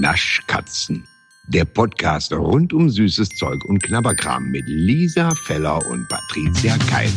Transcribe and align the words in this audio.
Naschkatzen. 0.00 1.06
Der 1.48 1.64
Podcast 1.64 2.32
rund 2.32 2.72
um 2.72 2.90
süßes 2.90 3.28
Zeug 3.30 3.64
und 3.64 3.82
Knabberkram 3.82 4.50
mit 4.50 4.64
Lisa 4.66 5.30
Feller 5.46 5.84
und 5.86 6.08
Patricia 6.08 6.76
Keil. 6.90 7.10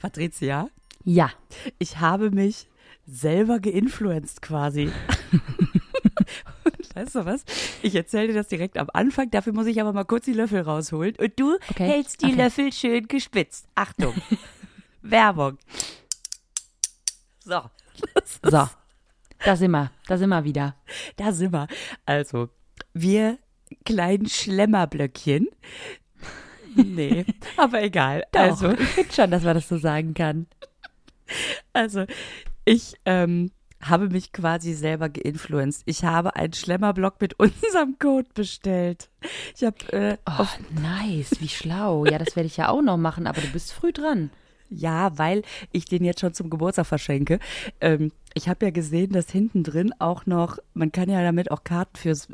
Patricia, 0.00 0.68
Ja. 1.04 1.30
ich 1.78 1.98
habe 1.98 2.30
mich 2.30 2.66
selber 3.06 3.58
geinfluenced 3.58 4.42
quasi. 4.42 4.90
Weißt 6.98 7.14
du 7.14 7.24
was? 7.24 7.44
Ich 7.82 7.94
erzähle 7.94 8.28
dir 8.28 8.34
das 8.34 8.48
direkt 8.48 8.76
am 8.76 8.88
Anfang, 8.92 9.30
dafür 9.30 9.52
muss 9.52 9.66
ich 9.66 9.80
aber 9.80 9.92
mal 9.92 10.02
kurz 10.04 10.24
die 10.24 10.32
Löffel 10.32 10.62
rausholen. 10.62 11.14
Und 11.16 11.38
du 11.38 11.54
Okay. 11.70 11.86
hältst 11.86 12.22
die 12.22 12.26
Okay. 12.26 12.34
Löffel 12.34 12.72
schön 12.72 13.06
gespitzt. 13.06 13.68
Achtung. 13.76 14.14
Werbung. 15.02 15.58
So. 17.44 17.62
So. 18.42 18.68
Da 19.44 19.54
sind 19.56 19.70
wir. 19.70 19.92
Da 20.08 20.18
sind 20.18 20.28
wir 20.30 20.42
wieder. 20.42 20.74
Da 21.16 21.30
sind 21.30 21.52
wir. 21.52 21.68
Also, 22.04 22.48
wir 22.94 23.38
kleinen 23.84 24.28
Schlemmerblöckchen. 24.28 25.46
Nee, 26.74 27.24
aber 27.56 27.80
egal. 27.82 28.24
Doch, 28.32 28.40
Also, 28.40 28.72
ich 28.72 28.88
finde 28.88 29.12
schon, 29.12 29.30
dass 29.30 29.44
man 29.44 29.54
das 29.54 29.68
so 29.68 29.78
sagen 29.78 30.14
kann. 30.14 30.46
Also, 31.72 32.06
ich 32.64 32.94
ähm, 33.04 33.52
habe 33.80 34.08
mich 34.08 34.32
quasi 34.32 34.74
selber 34.74 35.08
geinfluenced. 35.08 35.82
Ich 35.86 36.04
habe 36.04 36.36
einen 36.36 36.52
Schlemmerblock 36.52 37.20
mit 37.20 37.34
unserem 37.38 37.98
Code 37.98 38.28
bestellt. 38.34 39.08
Ich 39.56 39.64
habe 39.64 39.92
äh, 39.92 40.16
Oh, 40.26 40.46
nice. 40.80 41.40
Wie 41.40 41.48
schlau. 41.48 42.04
Ja, 42.06 42.18
das 42.18 42.36
werde 42.36 42.46
ich 42.46 42.56
ja 42.56 42.68
auch 42.68 42.82
noch 42.82 42.96
machen, 42.96 43.26
aber 43.26 43.40
du 43.40 43.48
bist 43.48 43.72
früh 43.72 43.92
dran. 43.92 44.30
ja, 44.70 45.16
weil 45.18 45.42
ich 45.72 45.84
den 45.86 46.04
jetzt 46.04 46.20
schon 46.20 46.34
zum 46.34 46.50
Geburtstag 46.50 46.86
verschenke. 46.86 47.38
Ähm, 47.80 48.12
ich 48.34 48.48
habe 48.48 48.66
ja 48.66 48.70
gesehen, 48.70 49.12
dass 49.12 49.30
hinten 49.30 49.62
drin 49.62 49.92
auch 49.98 50.26
noch, 50.26 50.58
man 50.74 50.92
kann 50.92 51.08
ja 51.08 51.22
damit 51.22 51.50
auch 51.50 51.64
Karten 51.64 51.96
fürs 51.96 52.28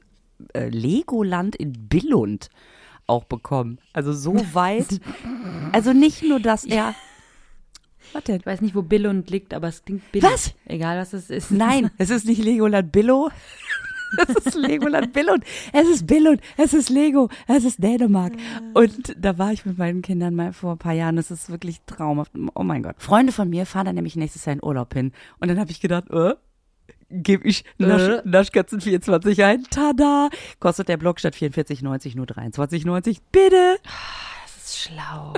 äh, 0.52 0.68
Legoland 0.68 1.56
in 1.56 1.88
Billund 1.88 2.50
auch 3.06 3.24
bekommen. 3.24 3.78
Also 3.92 4.12
so 4.12 4.34
weit. 4.54 5.00
also 5.72 5.92
nicht 5.92 6.22
nur, 6.22 6.40
dass 6.40 6.64
er. 6.64 6.94
Was 8.14 8.24
denn? 8.24 8.36
Ich 8.36 8.46
weiß 8.46 8.60
nicht, 8.62 8.74
wo 8.74 8.82
Billund 8.82 9.28
liegt, 9.30 9.52
aber 9.52 9.68
es 9.68 9.84
klingt 9.84 10.10
billig. 10.12 10.28
Was? 10.30 10.54
Egal, 10.66 10.98
was 10.98 11.12
es 11.12 11.28
ist. 11.30 11.50
Nein, 11.50 11.90
es 11.98 12.10
ist 12.10 12.26
nicht 12.26 12.42
Legoland 12.42 12.90
Billo. 12.92 13.30
Es 14.28 14.46
ist 14.46 14.54
Legoland 14.54 15.12
Billund. 15.12 15.42
Es 15.72 15.88
ist 15.88 16.06
Billund. 16.06 16.40
Es 16.56 16.72
ist 16.72 16.88
Lego. 16.88 17.28
Es 17.48 17.64
ist 17.64 17.82
Dänemark. 17.82 18.32
Und 18.72 19.12
da 19.18 19.38
war 19.38 19.52
ich 19.52 19.66
mit 19.66 19.76
meinen 19.76 20.02
Kindern 20.02 20.36
mal 20.36 20.52
vor 20.52 20.72
ein 20.72 20.78
paar 20.78 20.92
Jahren. 20.92 21.16
Das 21.16 21.32
ist 21.32 21.50
wirklich 21.50 21.80
traumhaft. 21.86 22.30
Oh 22.54 22.62
mein 22.62 22.84
Gott. 22.84 22.94
Freunde 22.98 23.32
von 23.32 23.50
mir 23.50 23.66
fahren 23.66 23.86
da 23.86 23.92
nämlich 23.92 24.14
nächstes 24.14 24.44
Jahr 24.44 24.54
in 24.54 24.62
Urlaub 24.62 24.94
hin. 24.94 25.10
Und 25.40 25.48
dann 25.48 25.58
habe 25.58 25.72
ich 25.72 25.80
gedacht, 25.80 26.08
äh, 26.10 26.34
gebe 27.10 27.48
ich 27.48 27.64
Nasch, 27.78 28.02
Äh. 28.02 28.22
Naschkatzen 28.24 28.80
24 28.80 29.42
ein. 29.42 29.64
Tada! 29.64 30.28
Kostet 30.60 30.88
der 30.88 30.96
Block 30.96 31.18
statt 31.18 31.34
44,90 31.34 32.14
nur 32.14 32.26
23,90. 32.26 33.18
Bitte! 33.32 33.78
Das 34.44 34.64
ist 34.64 34.78
schlau. 34.78 35.32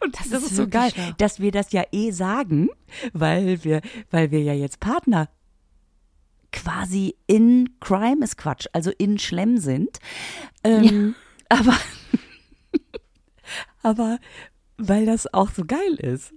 Und 0.00 0.18
das, 0.18 0.26
ist 0.26 0.50
ist 0.50 0.56
so 0.56 0.68
geil, 0.68 0.90
schlau. 0.92 1.10
dass 1.18 1.40
wir 1.40 1.52
das 1.52 1.72
ja 1.72 1.84
eh 1.92 2.10
sagen, 2.10 2.68
weil 3.12 3.62
wir, 3.64 3.80
weil 4.10 4.30
wir 4.30 4.42
ja 4.42 4.54
jetzt 4.54 4.80
Partner 4.80 5.28
quasi 6.52 7.14
in 7.26 7.68
Crime 7.80 8.24
ist 8.24 8.36
Quatsch, 8.36 8.66
also 8.72 8.90
in 8.98 9.18
Schlemm 9.18 9.58
sind. 9.58 9.98
Ähm, 10.64 11.14
Aber, 11.48 11.78
aber 13.82 14.18
weil 14.76 15.06
das 15.06 15.32
auch 15.32 15.50
so 15.50 15.64
geil 15.64 15.94
ist. 15.94 16.34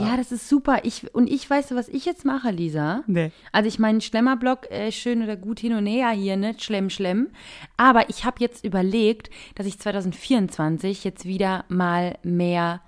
Ja. 0.00 0.16
das 0.16 0.32
ist 0.32 0.48
super. 0.48 0.80
Ich, 0.84 1.14
und 1.14 1.28
ich 1.30 1.48
weiß, 1.48 1.74
was 1.74 1.88
ich 1.88 2.04
jetzt 2.04 2.24
mache, 2.24 2.50
Lisa. 2.50 3.02
Nee. 3.06 3.30
Also 3.52 3.68
ich 3.68 3.78
meine, 3.78 4.00
Schlemmerblock, 4.00 4.70
äh, 4.70 4.92
schön 4.92 5.22
oder 5.22 5.36
gut 5.36 5.60
hin 5.60 5.74
und 5.74 5.86
her 5.86 6.10
hier, 6.10 6.36
ne? 6.36 6.54
Schlemm, 6.58 6.90
schlemm. 6.90 7.28
Aber 7.76 8.08
ich 8.08 8.24
habe 8.24 8.36
jetzt 8.40 8.64
überlegt, 8.64 9.30
dass 9.54 9.66
ich 9.66 9.78
2024 9.78 11.04
jetzt 11.04 11.24
wieder 11.24 11.64
mal 11.68 12.18
mehr 12.22 12.80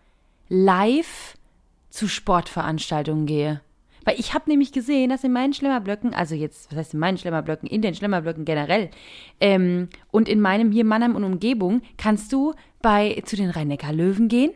live 0.49 1.37
zu 1.91 2.09
Sportveranstaltungen 2.09 3.27
gehe. 3.27 3.61
Weil 4.05 4.21
ich 4.21 4.35
habe 4.35 4.49
nämlich 4.49 4.71
gesehen, 4.71 5.11
dass 5.11 5.25
in 5.25 5.33
meinen 5.33 5.53
Schlemmerblöcken, 5.53 6.15
also 6.15 6.37
jetzt, 6.37 6.71
was 6.71 6.79
heißt 6.79 6.95
in 6.95 7.01
meinen 7.01 7.19
Schlemmerblöcken, 7.19 7.69
in 7.69 7.83
den 7.83 7.95
Schlemmerblöcken 7.95 8.45
generell, 8.45 8.91
ähm, 9.41 9.89
und 10.13 10.29
in 10.29 10.41
meinem 10.41 10.71
hier 10.71 10.85
Mannheim 10.85 11.17
und 11.17 11.25
Umgebung, 11.25 11.83
kannst 11.99 12.33
du 12.33 12.55
bei 12.81 13.21
zu 13.25 13.35
den 13.35 13.51
Rhein-Neckar-Löwen 13.51 14.29
gehen. 14.29 14.53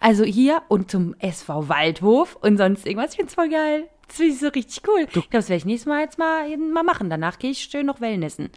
Also 0.00 0.24
hier 0.24 0.62
und 0.68 0.90
zum 0.90 1.14
SV 1.18 1.68
Waldhof 1.68 2.36
und 2.36 2.56
sonst 2.56 2.86
irgendwas. 2.86 3.10
Ich 3.12 3.16
find's 3.16 3.34
voll 3.34 3.48
geil. 3.48 3.88
Das 4.06 4.16
finde 4.16 4.32
ich 4.32 4.40
so 4.40 4.48
richtig 4.48 4.82
cool. 4.88 5.00
Ich 5.06 5.12
glaube, 5.12 5.28
das 5.30 5.48
werde 5.48 5.58
ich 5.58 5.64
nächstes 5.64 5.86
Mal 5.88 6.00
jetzt 6.00 6.18
mal, 6.18 6.56
mal 6.56 6.82
machen. 6.82 7.10
Danach 7.10 7.38
gehe 7.38 7.50
ich 7.50 7.58
schön 7.70 7.86
noch 7.86 8.00
Wellnessen. 8.00 8.50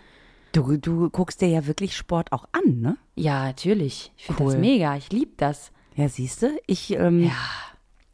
Du, 0.54 0.78
du 0.78 1.10
guckst 1.10 1.42
dir 1.42 1.48
ja 1.48 1.66
wirklich 1.68 1.96
Sport 1.96 2.32
auch 2.32 2.46
an, 2.52 2.80
ne? 2.82 2.98
Ja, 3.16 3.46
natürlich. 3.46 4.12
Ich 4.18 4.26
finde 4.26 4.44
Cool. 4.44 4.52
das 4.54 4.62
mega. 4.62 4.96
Ich 4.98 5.12
liebe 5.12 5.32
das. 5.38 5.72
Ja, 5.96 6.10
siehst 6.10 6.42
du, 6.42 6.58
ich 6.68 6.92
ähm, 6.92 7.32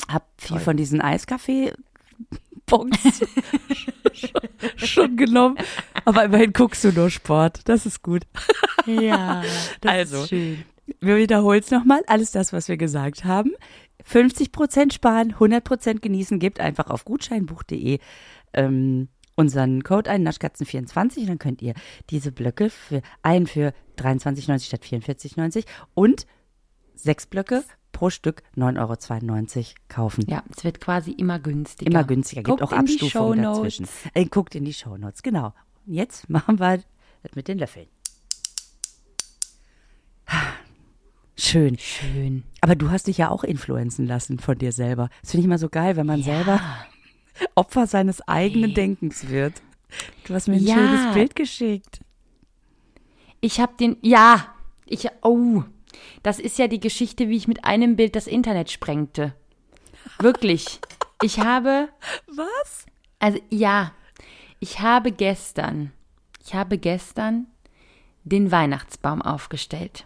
hab 0.07 0.27
viel 0.37 0.59
von 0.59 0.77
diesen 0.77 1.01
Eiskaffee-Bonks 1.01 3.25
schon 4.77 5.17
genommen. 5.17 5.57
Aber 6.05 6.25
immerhin 6.25 6.53
guckst 6.53 6.83
du 6.83 6.91
nur 6.91 7.09
Sport. 7.09 7.61
Das 7.65 7.85
ist 7.85 8.01
gut. 8.03 8.23
Ja, 8.85 9.43
das 9.81 9.91
Also. 9.91 10.21
ist 10.23 10.29
schön. 10.29 10.63
Wir 10.99 11.17
wiederholen 11.17 11.59
es 11.59 11.71
nochmal, 11.71 12.01
alles 12.07 12.31
das, 12.31 12.53
was 12.53 12.67
wir 12.67 12.77
gesagt 12.77 13.25
haben. 13.25 13.51
50% 14.09 14.93
sparen, 14.93 15.33
100% 15.33 15.99
genießen, 15.99 16.39
gebt 16.39 16.59
einfach 16.59 16.89
auf 16.89 17.03
gutscheinbuch.de 17.05 17.99
ähm, 18.53 19.09
unseren 19.35 19.83
Code 19.83 20.09
ein, 20.09 20.27
Naschkatzen24, 20.27 21.19
und 21.21 21.27
dann 21.27 21.39
könnt 21.39 21.61
ihr 21.61 21.73
diese 22.09 22.31
Blöcke 22.31 22.69
für 22.69 23.01
ein 23.21 23.47
für 23.47 23.73
23,90 23.97 24.65
statt 24.65 24.81
44,90 24.83 25.65
und 25.93 26.25
sechs 26.95 27.27
Blöcke 27.27 27.63
pro 27.91 28.09
Stück 28.09 28.43
9,92 28.55 29.57
Euro 29.57 29.73
kaufen. 29.87 30.25
Ja, 30.27 30.43
es 30.55 30.63
wird 30.63 30.81
quasi 30.81 31.11
immer 31.11 31.39
günstiger. 31.39 31.91
Immer 31.91 32.03
günstiger, 32.03 32.43
gibt 32.43 32.61
auch 32.61 32.71
Abstufungen 32.71 33.43
dazwischen. 33.43 33.87
Äh, 34.13 34.25
guckt 34.25 34.55
in 34.55 34.65
die 34.65 34.73
Shownotes, 34.73 35.21
genau. 35.23 35.53
Und 35.85 35.93
jetzt 35.93 36.29
machen 36.29 36.59
wir 36.59 36.81
das 37.23 37.35
mit 37.35 37.47
den 37.47 37.59
Löffeln. 37.59 37.87
Schön. 41.37 41.77
Schön. 41.77 42.43
Aber 42.61 42.75
du 42.75 42.89
hast 42.89 43.07
dich 43.07 43.17
ja 43.19 43.29
auch 43.29 43.43
influenzen 43.43 44.07
lassen 44.07 44.39
von 44.39 44.57
dir 44.57 44.71
selber. 44.71 45.09
Das 45.21 45.31
finde 45.31 45.41
ich 45.41 45.45
immer 45.45 45.59
so 45.59 45.69
geil, 45.69 45.95
wenn 45.95 46.07
man 46.07 46.23
selber 46.23 46.59
Opfer 47.55 47.85
seines 47.87 48.27
eigenen 48.27 48.73
Denkens 48.73 49.29
wird. 49.29 49.53
Du 50.25 50.33
hast 50.33 50.47
mir 50.47 50.55
ein 50.55 50.63
Ja. 50.65 50.75
schönes 50.75 51.13
Bild 51.13 51.35
geschickt. 51.35 51.99
Ich 53.39 53.59
habe 53.59 53.73
den, 53.79 53.97
ja, 54.01 54.47
ich, 54.85 55.07
oh, 55.21 55.63
das 56.23 56.39
ist 56.39 56.57
ja 56.57 56.67
die 56.67 56.79
Geschichte, 56.79 57.29
wie 57.29 57.37
ich 57.37 57.47
mit 57.47 57.63
einem 57.65 57.95
Bild 57.95 58.15
das 58.15 58.25
Internet 58.27 58.71
sprengte. 58.71 59.33
Wirklich. 60.19 60.79
Ich 61.21 61.39
habe, 61.39 61.89
Was? 62.27 62.85
also 63.19 63.39
ja, 63.49 63.91
ich 64.59 64.79
habe 64.79 65.11
gestern, 65.11 65.91
ich 66.43 66.55
habe 66.55 66.79
gestern 66.79 67.45
den 68.23 68.51
Weihnachtsbaum 68.51 69.21
aufgestellt 69.21 70.05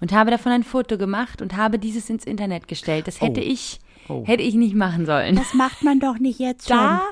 und 0.00 0.12
habe 0.12 0.30
davon 0.30 0.52
ein 0.52 0.62
Foto 0.64 0.96
gemacht 0.98 1.42
und 1.42 1.56
habe 1.56 1.78
dieses 1.78 2.08
ins 2.10 2.24
Internet 2.24 2.68
gestellt. 2.68 3.06
Das 3.08 3.20
hätte 3.20 3.40
Oh. 3.40 3.44
ich, 3.46 3.78
Oh. 4.08 4.24
hätte 4.26 4.42
ich 4.42 4.54
nicht 4.54 4.74
machen 4.74 5.04
sollen. 5.06 5.36
Das 5.36 5.52
macht 5.54 5.82
man 5.82 6.00
doch 6.00 6.18
nicht 6.18 6.38
jetzt 6.38 6.70
da, 6.70 7.02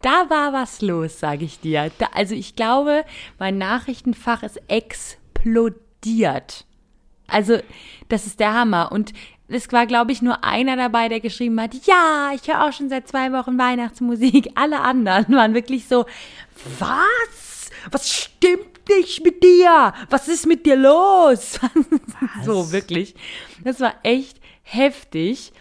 da 0.00 0.30
war 0.30 0.52
was 0.54 0.80
los, 0.80 1.20
sage 1.20 1.44
ich 1.44 1.60
dir. 1.60 1.90
Da, 1.98 2.06
also 2.14 2.34
ich 2.34 2.56
glaube, 2.56 3.04
mein 3.38 3.58
Nachrichtenfach 3.58 4.42
ist 4.42 4.58
explodiert. 4.68 6.64
Also 7.26 7.58
das 8.08 8.26
ist 8.26 8.40
der 8.40 8.54
Hammer. 8.54 8.90
Und 8.92 9.12
es 9.48 9.70
war, 9.72 9.86
glaube 9.86 10.12
ich, 10.12 10.22
nur 10.22 10.44
einer 10.44 10.76
dabei, 10.76 11.08
der 11.08 11.20
geschrieben 11.20 11.60
hat, 11.60 11.74
ja, 11.86 12.30
ich 12.34 12.46
höre 12.48 12.64
auch 12.66 12.72
schon 12.72 12.88
seit 12.88 13.08
zwei 13.08 13.32
Wochen 13.32 13.58
Weihnachtsmusik. 13.58 14.50
Alle 14.54 14.80
anderen 14.80 15.34
waren 15.34 15.54
wirklich 15.54 15.86
so, 15.88 16.06
was? 16.78 17.70
Was 17.90 18.10
stimmt 18.12 18.79
nicht 18.98 19.22
mit 19.24 19.42
dir? 19.42 19.92
Was 20.10 20.28
ist 20.28 20.46
mit 20.46 20.66
dir 20.66 20.76
los? 20.76 21.58
so, 22.44 22.72
wirklich. 22.72 23.14
Das 23.64 23.80
war 23.80 23.94
echt 24.02 24.40
heftig. 24.62 25.52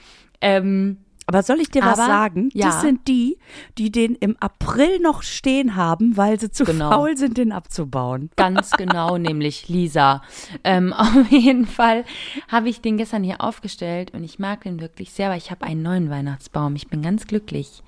Ähm, 0.41 0.97
Aber 1.25 1.43
soll 1.43 1.59
ich 1.61 1.69
dir 1.69 1.83
was 1.83 1.99
Aber, 1.99 2.07
sagen? 2.07 2.49
ja. 2.53 2.67
Das 2.67 2.81
sind 2.81 3.07
die, 3.07 3.37
die 3.77 3.91
den 3.91 4.15
im 4.15 4.35
April 4.39 4.99
noch 4.99 5.21
stehen 5.21 5.75
haben, 5.75 6.17
weil 6.17 6.39
sie 6.39 6.49
zu 6.49 6.63
Genau. 6.63 6.89
faul 6.91 7.17
sind, 7.17 7.37
den 7.37 7.51
abzubauen. 7.51 8.29
Ganz 8.35 8.71
genau, 8.77 9.17
nämlich 9.17 9.67
Lisa. 9.69 10.23
Ähm, 10.63 10.91
auf 10.97 11.29
jeden 11.31 11.65
Fall 11.67 12.03
habe 12.47 12.69
ich 12.69 12.81
den 12.81 12.97
gestern 12.97 13.23
hier 13.23 13.41
aufgestellt 13.41 14.11
und 14.13 14.23
ich 14.23 14.39
mag 14.39 14.63
den 14.63 14.79
wirklich 14.79 15.11
sehr, 15.11 15.29
weil 15.29 15.37
ich 15.37 15.51
habe 15.51 15.65
einen 15.65 15.81
neuen 15.83 16.09
Weihnachtsbaum. 16.09 16.75
Ich 16.75 16.87
bin 16.87 17.01
ganz 17.01 17.27
glücklich. 17.27 17.83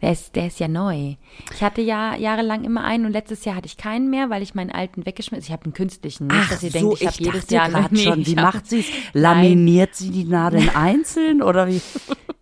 Der 0.00 0.12
ist, 0.12 0.36
der 0.36 0.46
ist 0.46 0.60
ja 0.60 0.68
neu. 0.68 1.14
Ich 1.52 1.62
hatte 1.62 1.80
ja 1.80 2.14
jahrelang 2.14 2.64
immer 2.64 2.84
einen 2.84 3.06
und 3.06 3.12
letztes 3.12 3.44
Jahr 3.44 3.56
hatte 3.56 3.66
ich 3.66 3.76
keinen 3.76 4.10
mehr, 4.10 4.30
weil 4.30 4.42
ich 4.42 4.54
meinen 4.54 4.70
alten 4.70 5.04
weggeschmissen 5.04 5.44
Ich 5.44 5.52
habe 5.52 5.64
einen 5.64 5.72
künstlichen. 5.72 6.28
Nicht, 6.28 6.52
dass 6.52 6.62
ihr 6.62 6.70
denkt, 6.70 7.00
ich 7.00 7.06
habe 7.06 7.16
jedes 7.18 7.50
Jahr 7.50 7.68
grad 7.68 7.90
Nee, 7.90 8.04
schon. 8.04 8.24
Wie 8.24 8.30
ich 8.30 8.36
macht 8.36 8.66
sie 8.66 8.80
es? 8.80 8.86
Laminiert 9.12 9.94
sie 9.94 10.10
die 10.10 10.24
Nadeln 10.24 10.70
einzeln 10.74 11.42
oder 11.42 11.66
wie? 11.66 11.80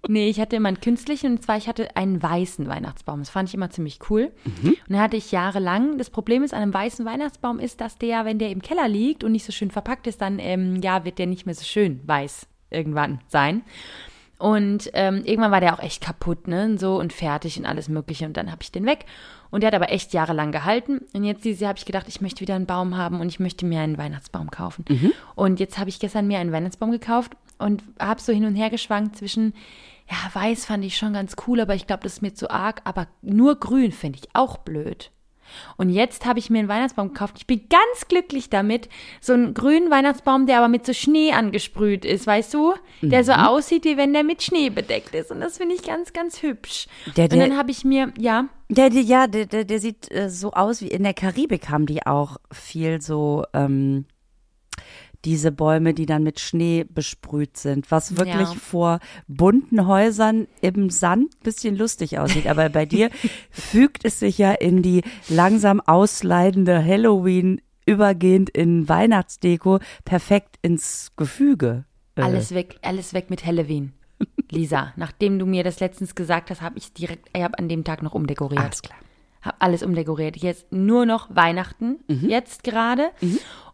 Nee, 0.09 0.29
ich 0.29 0.39
hatte 0.39 0.57
immer 0.57 0.69
einen 0.69 0.81
künstlichen 0.81 1.33
und 1.33 1.43
zwar 1.43 1.57
ich 1.57 1.67
hatte 1.67 1.97
einen 1.97 2.23
weißen 2.23 2.69
Weihnachtsbaum. 2.69 3.21
Das 3.21 3.31
fand 3.31 3.49
ich 3.49 3.55
immer 3.55 3.71
ziemlich 3.71 3.99
cool. 4.11 4.33
Mhm. 4.45 4.69
Und 4.71 4.91
den 4.91 5.01
hatte 5.01 5.17
ich 5.17 5.33
jahrelang. 5.33 5.99
Das 5.99 6.11
Problem 6.11 6.43
ist 6.43 6.53
an 6.53 6.63
einem 6.63 6.75
weißen 6.75 7.05
Weihnachtsbaum 7.07 7.59
ist, 7.59 7.81
dass 7.81 7.97
der, 7.97 8.25
wenn 8.25 8.39
der 8.39 8.51
im 8.51 8.63
Keller 8.63 8.89
liegt 8.89 9.25
und 9.25 9.33
nicht 9.33 9.45
so 9.45 9.53
schön 9.53 9.71
verpackt 9.71 10.07
ist, 10.07 10.21
dann 10.21 10.39
ähm, 10.39 10.81
ja 10.83 11.05
wird 11.05 11.19
der 11.19 11.27
nicht 11.27 11.47
mehr 11.47 11.55
so 11.55 11.65
schön 11.65 12.01
weiß 12.05 12.47
irgendwann 12.71 13.21
sein. 13.29 13.63
Und 14.39 14.91
ähm, 14.93 15.23
irgendwann 15.25 15.51
war 15.51 15.61
der 15.61 15.75
auch 15.75 15.83
echt 15.83 16.03
kaputt, 16.03 16.47
ne? 16.47 16.65
Und 16.67 16.79
so 16.79 16.99
und 16.99 17.13
fertig 17.13 17.59
und 17.59 17.65
alles 17.65 17.89
Mögliche. 17.89 18.27
Und 18.27 18.37
dann 18.37 18.51
habe 18.51 18.63
ich 18.63 18.71
den 18.71 18.85
weg. 18.85 19.07
Und 19.51 19.63
der 19.63 19.69
hat 19.69 19.75
aber 19.75 19.91
echt 19.91 20.13
jahrelang 20.13 20.53
gehalten. 20.53 21.01
Und 21.15 21.25
jetzt 21.25 21.45
dieses 21.45 21.61
Jahr 21.61 21.71
habe 21.71 21.79
ich 21.79 21.87
gedacht, 21.87 22.07
ich 22.09 22.21
möchte 22.21 22.41
wieder 22.43 22.55
einen 22.55 22.67
Baum 22.67 22.97
haben 22.97 23.21
und 23.21 23.29
ich 23.29 23.41
möchte 23.41 23.65
mir 23.65 23.81
einen 23.81 23.97
Weihnachtsbaum 23.97 24.51
kaufen. 24.51 24.85
Und 25.35 25.61
jetzt 25.61 25.79
habe 25.79 25.89
ich 25.89 26.01
gestern 26.01 26.27
mir 26.27 26.39
einen 26.39 26.53
Weihnachtsbaum 26.53 26.91
gekauft 26.91 27.33
und 27.59 27.83
habe 27.99 28.21
so 28.21 28.33
hin 28.33 28.45
und 28.45 28.57
her 28.57 28.69
geschwankt 28.69 29.17
zwischen, 29.17 29.55
ja, 30.11 30.17
weiß 30.35 30.67
fand 30.67 30.85
ich 30.85 30.97
schon 30.99 31.15
ganz 31.15 31.37
cool, 31.47 31.61
aber 31.61 31.75
ich 31.75 31.87
glaube, 31.87 32.03
das 32.03 32.15
ist 32.15 32.23
mir 32.23 32.35
zu 32.35 32.51
arg. 32.51 32.83
Aber 32.85 33.07
nur 33.23 33.59
grün 33.59 33.93
finde 33.93 34.19
ich 34.19 34.29
auch 34.35 34.59
blöd. 34.59 35.11
Und 35.77 35.91
jetzt 35.91 36.27
habe 36.27 36.39
ich 36.39 36.51
mir 36.51 36.59
einen 36.61 36.69
Weihnachtsbaum 36.69 37.09
gekauft. 37.09 37.35
Ich 37.39 37.47
bin 37.47 37.63
ganz 37.69 38.09
glücklich 38.09 38.51
damit. 38.51 38.89
So 39.21 39.33
einen 39.33 39.55
grünen 39.55 39.91
Weihnachtsbaum, 39.91 40.47
der 40.47 40.59
aber 40.59 40.69
mit 40.69 40.87
so 40.87 40.93
Schnee 40.93 41.33
angesprüht 41.33 42.05
ist, 42.05 42.27
weißt 42.27 42.55
du? 42.55 42.75
Der 43.03 43.25
so 43.25 43.33
aussieht, 43.33 43.85
wie 43.85 43.97
wenn 43.97 44.13
der 44.13 44.25
mit 44.25 44.43
Schnee 44.43 44.71
bedeckt 44.71 45.15
ist. 45.15 45.31
Und 45.31 45.41
das 45.41 45.59
finde 45.59 45.75
ich 45.75 45.83
ganz, 45.83 46.13
ganz 46.13 46.43
hübsch. 46.43 46.87
Der- 47.17 47.25
und 47.25 47.33
der- 47.33 47.49
dann 47.49 47.57
habe 47.57 47.71
ich 47.71 47.85
mir, 47.85 48.13
ja, 48.19 48.47
Der, 48.69 48.91
der, 48.91 49.03
ja, 49.03 49.27
der, 49.29 49.47
der, 49.47 49.65
der 49.65 49.79
sieht 49.79 50.11
äh, 50.11 50.29
so 50.29 50.53
aus 50.53 50.81
wie 50.81 50.89
in 50.89 51.05
der 51.05 51.15
Karibik 51.15 51.69
haben 51.69 51.87
die 51.87 52.05
auch 52.05 52.39
viel 52.53 53.01
so 53.01 53.45
ähm, 53.55 54.07
diese 55.27 55.53
Bäume, 55.53 55.93
die 55.93 56.07
dann 56.07 56.23
mit 56.23 56.41
Schnee 56.41 56.85
besprüht 56.89 57.57
sind, 57.59 57.91
was 57.91 58.17
wirklich 58.17 58.49
Ja. 58.49 58.55
vor 58.55 59.01
bunten 59.29 59.87
Häusern 59.87 60.47
im 60.63 60.89
Sand 60.89 61.39
bisschen 61.43 61.77
lustig 61.77 62.19
aussieht. 62.19 62.47
Aber 62.47 62.69
bei 62.71 62.87
dir 62.87 63.11
fügt 63.51 64.05
es 64.05 64.21
sich 64.21 64.39
ja 64.39 64.53
in 64.53 64.81
die 64.83 65.03
langsam 65.29 65.81
ausleidende 65.81 66.83
Halloween 66.83 67.61
übergehend 67.85 68.51
in 68.51 68.89
Weihnachtsdeko 68.89 69.81
perfekt 70.05 70.57
ins 70.63 71.13
Gefüge. 71.17 71.85
Äh, 72.15 72.23
alles 72.23 72.55
weg, 72.55 72.79
alles 72.83 73.13
weg 73.13 73.29
mit 73.29 73.45
Halloween. 73.45 73.93
Lisa, 74.51 74.93
nachdem 74.97 75.39
du 75.39 75.47
mir 75.47 75.65
das 75.65 75.81
letztens 75.81 76.15
gesagt 76.15 76.51
hast, 76.51 76.63
habe 76.63 76.79
ich 76.79 76.93
direkt, 76.93 77.29
ich 77.37 77.43
habe 77.43 77.59
an 77.59 77.69
dem 77.69 77.85
Tag 77.85 78.03
noch 78.03 78.15
umdekoriert. 78.15 78.63
Alles 78.63 78.83
klar. 78.83 78.99
Habe 79.43 79.57
alles 79.61 79.83
umdekoriert. 79.85 80.37
Jetzt 80.37 80.73
nur 80.73 81.07
noch 81.07 81.29
Weihnachten, 81.35 81.99
Mhm. 82.09 82.29
jetzt 82.29 82.65
gerade. 82.65 83.11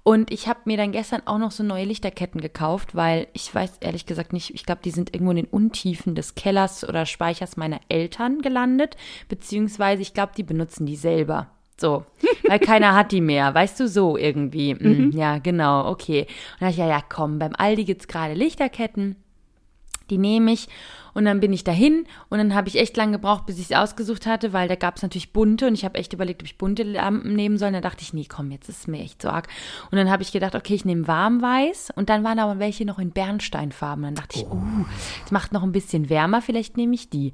Und 0.05 0.33
ich 0.33 0.49
habe 0.49 0.61
mir 0.65 0.77
dann 0.77 0.91
gestern 0.91 1.23
auch 1.27 1.39
noch 1.39 1.53
so 1.53 1.63
neue 1.63 1.85
Lichterketten 1.85 2.41
gekauft, 2.41 2.97
weil 2.97 3.29
ich 3.35 3.55
weiß 3.55 3.79
ehrlich 3.81 4.05
gesagt 4.05 4.33
nicht, 4.33 4.53
ich 4.53 4.67
glaube, 4.67 4.81
die 4.85 4.91
sind 4.91 5.15
irgendwo 5.15 5.31
in 5.31 5.37
den 5.37 5.47
Untiefen 5.47 6.17
des 6.17 6.35
Kellers 6.35 6.87
oder 6.89 7.07
Speichers 7.07 7.57
meiner 7.57 7.81
Eltern 7.89 8.43
gelandet, 8.43 8.97
beziehungsweise 9.29 10.03
ich 10.03 10.13
glaube, 10.13 10.33
die 10.37 10.43
benutzen 10.43 10.87
die 10.87 10.97
selber. 10.97 11.51
So, 11.81 12.05
weil 12.49 12.59
keiner 12.59 12.95
hat 12.97 13.13
die 13.13 13.21
mehr, 13.21 13.55
weißt 13.55 13.79
du, 13.79 13.89
so 13.89 14.17
irgendwie. 14.17 14.75
Mm, 14.75 15.13
Ja, 15.13 15.39
genau, 15.39 15.89
okay. 15.89 16.23
Und 16.23 16.29
dann 16.61 16.69
dachte 16.69 16.73
ich, 16.73 16.79
ja, 16.79 16.89
ja, 16.89 17.03
komm, 17.09 17.39
beim 17.39 17.55
Aldi 17.57 17.85
gibt's 17.85 18.09
gerade 18.09 18.35
Lichterketten 18.35 19.17
die 20.11 20.19
nehme 20.19 20.53
ich 20.53 20.69
und 21.15 21.25
dann 21.25 21.41
bin 21.41 21.53
ich 21.53 21.65
dahin 21.65 22.07
und 22.29 22.39
dann 22.39 22.55
habe 22.55 22.69
ich 22.69 22.79
echt 22.79 22.97
lange 22.97 23.13
gebraucht, 23.13 23.47
bis 23.47 23.59
ich 23.59 23.71
es 23.71 23.77
ausgesucht 23.77 24.27
hatte, 24.27 24.53
weil 24.53 24.69
da 24.69 24.75
gab 24.75 24.97
es 24.97 25.03
natürlich 25.03 25.33
bunte 25.33 25.67
und 25.67 25.75
ich 25.75 25.85
habe 25.85 25.99
echt 25.99 26.13
überlegt, 26.13 26.43
ob 26.43 26.47
ich 26.47 26.59
bunte 26.59 26.83
Lampen 26.83 27.35
nehmen 27.35 27.59
soll. 27.59 27.69
Und 27.69 27.75
dann 27.75 27.83
dachte 27.83 28.03
ich, 28.03 28.13
nee, 28.13 28.27
komm, 28.29 28.51
jetzt 28.51 28.69
ist 28.69 28.81
es 28.81 28.87
mir 28.87 29.01
echt 29.01 29.23
so 29.23 29.29
arg. 29.29 29.49
Und 29.91 29.99
dann 29.99 30.11
habe 30.11 30.23
ich 30.23 30.33
gedacht, 30.33 30.55
okay, 30.55 30.75
ich 30.75 30.85
nehme 30.85 31.07
warmweiß 31.07 31.93
und 31.95 32.09
dann 32.09 32.25
waren 32.25 32.39
aber 32.39 32.59
welche 32.59 32.85
noch 32.85 32.99
in 32.99 33.11
Bernsteinfarben. 33.11 34.05
Dann 34.05 34.15
dachte 34.15 34.39
ich, 34.39 34.47
oh, 34.47 34.63
es 35.25 35.31
macht 35.31 35.53
noch 35.53 35.63
ein 35.63 35.73
bisschen 35.73 36.09
wärmer, 36.09 36.43
vielleicht 36.43 36.77
nehme 36.77 36.95
ich 36.95 37.11
die. 37.11 37.33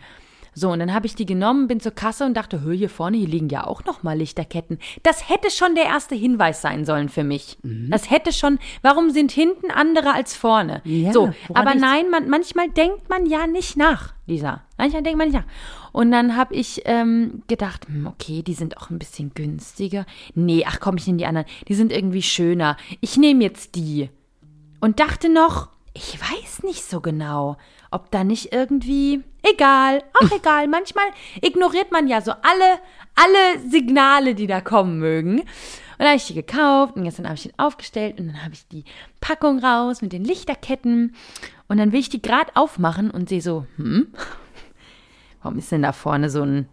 So, 0.59 0.71
und 0.73 0.81
dann 0.81 0.93
habe 0.93 1.07
ich 1.07 1.15
die 1.15 1.25
genommen, 1.25 1.69
bin 1.69 1.79
zur 1.79 1.93
Kasse 1.93 2.27
und 2.27 2.35
dachte, 2.35 2.63
hör, 2.63 2.73
hier 2.73 2.91
vorne, 2.91 3.17
hier 3.17 3.29
liegen 3.29 3.49
ja 3.49 3.65
auch 3.65 3.85
noch 3.85 4.03
mal 4.03 4.19
Lichterketten. 4.19 4.81
Das 5.05 5.29
hätte 5.29 5.53
schon 5.53 5.77
der 5.77 5.85
erste 5.85 6.17
Hinweis 6.17 6.61
sein 6.61 6.85
sollen 6.85 7.09
für 7.09 7.23
mich. 7.23 7.59
Das 7.63 8.11
hätte 8.11 8.33
schon, 8.33 8.59
warum 8.83 9.11
sind 9.11 9.31
hinten 9.31 9.71
andere 9.71 10.13
als 10.13 10.35
vorne? 10.35 10.83
Ja, 10.85 11.13
so, 11.13 11.31
aber 11.55 11.77
nein, 11.77 12.11
man, 12.11 12.29
manchmal 12.29 12.71
denkt 12.71 13.09
man 13.09 13.27
ja 13.27 13.47
nicht 13.47 13.77
nach, 13.77 14.15
Lisa. 14.27 14.63
Manchmal 14.77 15.05
denkt 15.05 15.19
man 15.19 15.29
nicht 15.29 15.37
nach. 15.37 15.47
Und 15.93 16.11
dann 16.11 16.37
habe 16.37 16.57
ich 16.57 16.83
ähm, 16.87 17.45
gedacht, 17.47 17.87
hm, 17.87 18.09
okay, 18.09 18.43
die 18.43 18.55
sind 18.55 18.79
auch 18.79 18.91
ein 18.91 18.99
bisschen 18.99 19.33
günstiger. 19.35 20.07
Nee, 20.35 20.65
ach 20.67 20.81
komm, 20.81 20.97
ich 20.97 21.07
nehme 21.07 21.19
die 21.19 21.27
anderen. 21.27 21.47
Die 21.69 21.75
sind 21.75 21.93
irgendwie 21.93 22.23
schöner. 22.23 22.77
Ich 23.01 23.17
nehme 23.17 23.45
jetzt 23.45 23.77
die. 23.77 24.11
Und 24.81 24.99
dachte 24.99 25.29
noch, 25.29 25.69
ich 25.95 26.19
weiß 26.21 26.63
nicht 26.65 26.85
so 26.85 27.01
genau, 27.01 27.57
ob 27.91 28.11
da 28.11 28.25
nicht 28.25 28.53
irgendwie. 28.53 29.23
Egal, 29.53 30.03
auch 30.15 30.31
egal. 30.37 30.69
Manchmal 30.69 31.07
ignoriert 31.41 31.93
man 31.93 32.09
ja 32.09 32.21
so 32.21 32.33
alle, 32.33 32.79
alle 33.15 33.69
Signale, 33.71 34.35
die 34.35 34.47
da 34.47 34.61
kommen 34.61 34.99
mögen. 34.99 35.41
Und 35.99 36.05
dann 36.05 36.09
habe 36.09 36.17
ich 36.17 36.27
die 36.29 36.35
gekauft 36.35 36.97
und 36.97 37.05
gestern 37.05 37.27
habe 37.27 37.35
ich 37.35 37.43
den 37.43 37.59
aufgestellt 37.59 38.21
und 38.21 38.29
dann 38.29 38.45
habe 38.45 38.55
ich 38.55 38.69
die 38.69 38.85
Packung 39.21 39.59
raus 39.59 40.01
mit 40.01 40.13
den 40.13 40.25
Lichterketten. 40.25 41.15
Und 41.67 41.79
dann 41.79 41.93
will 41.93 42.01
ich 42.01 42.09
die 42.09 42.23
gerade 42.23 42.55
aufmachen 42.55 43.11
und 43.11 43.29
sehe 43.29 43.43
so, 43.43 43.67
hm, 43.77 44.07
warum 45.43 45.59
ist 45.59 45.73
denn 45.73 45.83
da 45.83 45.93
vorne 45.93 46.31
so 46.31 46.43
ein, 46.43 46.69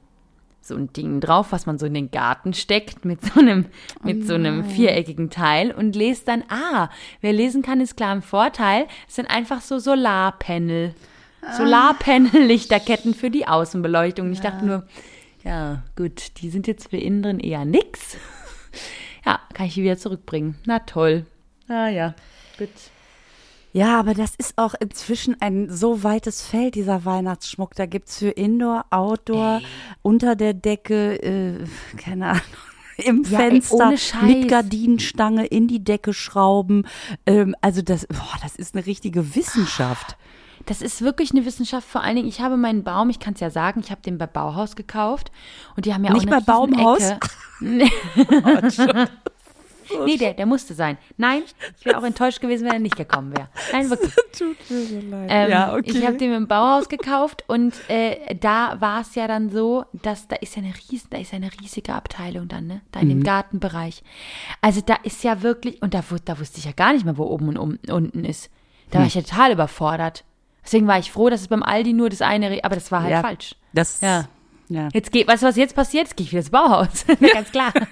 so 0.62 0.76
ein 0.76 0.94
Ding 0.94 1.22
drauf, 1.22 1.52
was 1.52 1.66
man 1.66 1.78
so 1.78 1.86
in 1.86 1.94
den 1.96 2.12
Garten 2.12 2.54
steckt 2.54 3.04
mit 3.04 3.24
so 3.24 3.40
einem, 3.40 3.66
mit 4.04 4.26
so 4.26 4.36
einem 4.36 4.64
viereckigen 4.64 5.30
Teil 5.30 5.72
und 5.72 5.96
lese 5.96 6.26
dann, 6.26 6.44
ah, 6.50 6.90
wer 7.22 7.34
lesen 7.34 7.62
kann, 7.62 7.82
ist 7.82 7.98
klar 7.98 8.14
im 8.14 8.22
Vorteil. 8.22 8.88
Es 9.08 9.16
sind 9.16 9.30
einfach 9.30 9.62
so 9.62 9.80
Solarpanel. 9.80 10.94
Solarpanel-Lichterketten 11.58 13.14
für 13.14 13.30
die 13.30 13.48
Außenbeleuchtung. 13.48 14.28
Und 14.28 14.34
ich 14.34 14.42
dachte 14.42 14.66
nur, 14.66 14.84
ja, 15.44 15.84
gut, 15.96 16.42
die 16.42 16.50
sind 16.50 16.68
jetzt 16.68 16.90
für 16.90 16.98
innen 16.98 17.22
drin 17.24 17.40
eher 17.40 17.66
nix. 17.66 18.18
Ja, 19.26 19.40
kann 19.54 19.68
ich 19.68 19.76
die 19.76 19.84
wieder 19.84 19.98
zurückbringen. 19.98 20.56
Na 20.66 20.80
toll. 20.80 21.26
Ah 21.68 21.88
ja, 21.90 22.14
gut. 22.58 22.70
Ja, 23.74 24.00
aber 24.00 24.14
das 24.14 24.36
ist 24.38 24.58
auch 24.58 24.74
inzwischen 24.80 25.42
ein 25.42 25.70
so 25.70 26.02
weites 26.04 26.42
Feld, 26.42 26.76
dieser 26.76 27.04
Weihnachtsschmuck. 27.04 27.76
Da 27.76 27.86
gibt's 27.86 28.20
für 28.20 28.30
Indoor, 28.30 28.86
Outdoor, 28.90 29.62
unter 30.02 30.36
der 30.38 30.54
Decke, 30.54 31.22
äh, 31.22 31.66
keine 31.98 32.28
Ahnung, 32.28 32.42
im 32.98 33.24
Ja, 33.24 33.40
ey, 33.42 33.50
Fenster, 33.50 33.76
ohne 33.88 33.98
Scheiß. 33.98 34.22
mit 34.22 34.48
Gardinenstange 34.48 35.46
in 35.48 35.68
die 35.68 35.84
Decke 35.84 36.14
schrauben. 36.14 36.88
Ähm, 37.26 37.54
also 37.60 37.82
das, 37.82 38.08
boah, 38.08 38.38
das 38.42 38.56
ist 38.56 38.76
eine 38.76 38.86
richtige 38.86 39.36
Wissenschaft. 39.36 40.16
Das 40.66 40.82
ist 40.82 41.02
wirklich 41.02 41.32
eine 41.32 41.46
Wissenschaft. 41.46 41.88
Vor 41.88 42.02
allen 42.02 42.16
Dingen, 42.16 42.28
ich 42.28 42.42
habe 42.42 42.58
meinen 42.58 42.84
Baum, 42.84 43.10
ich 43.10 43.20
kann 43.20 43.34
es 43.36 43.40
ja 43.40 43.50
sagen, 43.50 43.80
ich 43.84 43.92
habe 43.92 44.02
den 44.02 44.18
bei 44.18 44.28
Bauhaus 44.28 44.76
gekauft. 44.76 45.32
Und 45.76 45.86
die 45.86 45.94
haben 45.94 46.04
ja 46.04 46.12
Nicht 46.14 46.28
auch 46.28 46.32
eine 46.32 46.42
bei 46.42 46.52
Baumhaus? 46.54 47.00
Riesenecke. 47.02 47.30
Nee. 47.62 47.92
nee, 50.06 50.18
der, 50.18 50.34
der 50.34 50.46
musste 50.46 50.74
sein. 50.74 50.98
Nein, 51.18 51.44
ich 51.80 51.86
wäre 51.86 51.98
auch 51.98 52.04
enttäuscht 52.04 52.42
gewesen, 52.42 52.66
wenn 52.66 52.74
er 52.74 52.80
nicht 52.80 52.96
gekommen 52.98 53.36
wäre. 53.38 53.50
Nein, 53.72 53.90
wirklich. 53.90 54.14
Tut 54.38 54.58
mir 54.70 54.86
so 54.86 55.00
leid. 55.08 55.28
Ähm, 55.30 55.52
ja, 55.52 55.74
okay. 55.76 55.84
Ich 55.92 56.06
habe 56.06 56.18
den 56.18 56.34
im 56.34 56.48
Bauhaus 56.48 56.90
gekauft 56.90 57.44
und 57.48 57.74
äh, 57.90 58.36
da 58.36 58.82
war 58.82 59.02
es 59.02 59.14
ja 59.16 59.28
dann 59.28 59.50
so, 59.50 59.86
dass 59.94 60.28
da 60.28 60.36
ist 60.38 60.56
ja 60.56 60.64
eine 60.64 60.74
riesen, 60.90 61.08
da 61.12 61.18
ist 61.18 61.32
ja 61.32 61.38
eine 61.38 61.52
riesige 61.62 61.94
Abteilung 61.94 62.48
dann, 62.48 62.68
ne? 62.68 62.82
Da 62.92 63.00
in 63.02 63.08
Mhm. 63.08 63.12
dem 63.12 63.24
Gartenbereich. 63.24 64.04
Also 64.62 64.82
da 64.82 64.96
ist 65.04 65.24
ja 65.24 65.42
wirklich, 65.44 65.82
und 65.82 65.94
da, 65.94 66.04
da 66.26 66.40
wusste 66.40 66.58
ich 66.58 66.66
ja 66.66 66.72
gar 66.72 66.94
nicht 66.94 67.06
mehr, 67.06 67.18
wo 67.18 67.24
oben 67.26 67.50
und 67.50 67.58
um, 67.58 67.78
unten 67.90 68.26
ist. 68.26 68.50
Da 68.90 68.96
Hm. 68.96 69.02
war 69.02 69.08
ich 69.08 69.16
ja 69.16 69.22
total 69.22 69.52
überfordert. 69.52 70.24
Deswegen 70.66 70.88
war 70.88 71.00
ich 71.00 71.12
froh, 71.12 71.30
dass 71.30 71.42
es 71.42 71.48
beim 71.48 71.64
Aldi 71.64 71.94
nur 71.94 72.10
das 72.10 72.22
eine, 72.22 72.60
aber 72.64 72.76
das 72.76 72.92
war 72.92 73.04
halt 73.04 73.12
Ja. 73.12 73.22
falsch. 73.22 73.56
das, 73.74 74.02
Ja. 74.02 74.26
ja. 74.68 74.90
Jetzt 74.94 75.12
geht, 75.12 75.28
weißt 75.28 75.44
du, 75.44 75.48
was 75.48 75.56
jetzt 75.56 75.76
passiert? 75.76 76.08
Jetzt 76.08 76.18
gehe 76.18 76.26
ich 76.26 76.32
wieder 76.32 76.40
ins 76.42 76.50
Bauhaus. 76.50 77.06
Ganz 77.34 77.52
klar. 77.52 77.72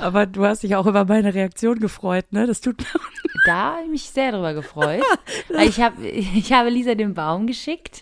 Aber 0.00 0.26
du 0.26 0.44
hast 0.44 0.62
dich 0.62 0.74
auch 0.76 0.86
über 0.86 1.04
meine 1.04 1.32
Reaktion 1.34 1.78
gefreut, 1.78 2.32
ne? 2.32 2.46
Das 2.46 2.60
tut 2.60 2.78
mir 2.80 2.86
Da 3.46 3.72
habe 3.74 3.82
ich 3.84 3.90
mich 3.90 4.10
sehr 4.10 4.32
drüber 4.32 4.54
gefreut. 4.54 5.02
Ich, 5.60 5.80
hab, 5.80 5.98
ich 6.00 6.52
habe 6.52 6.68
Lisa 6.70 6.94
den 6.94 7.14
Baum 7.14 7.46
geschickt 7.46 8.00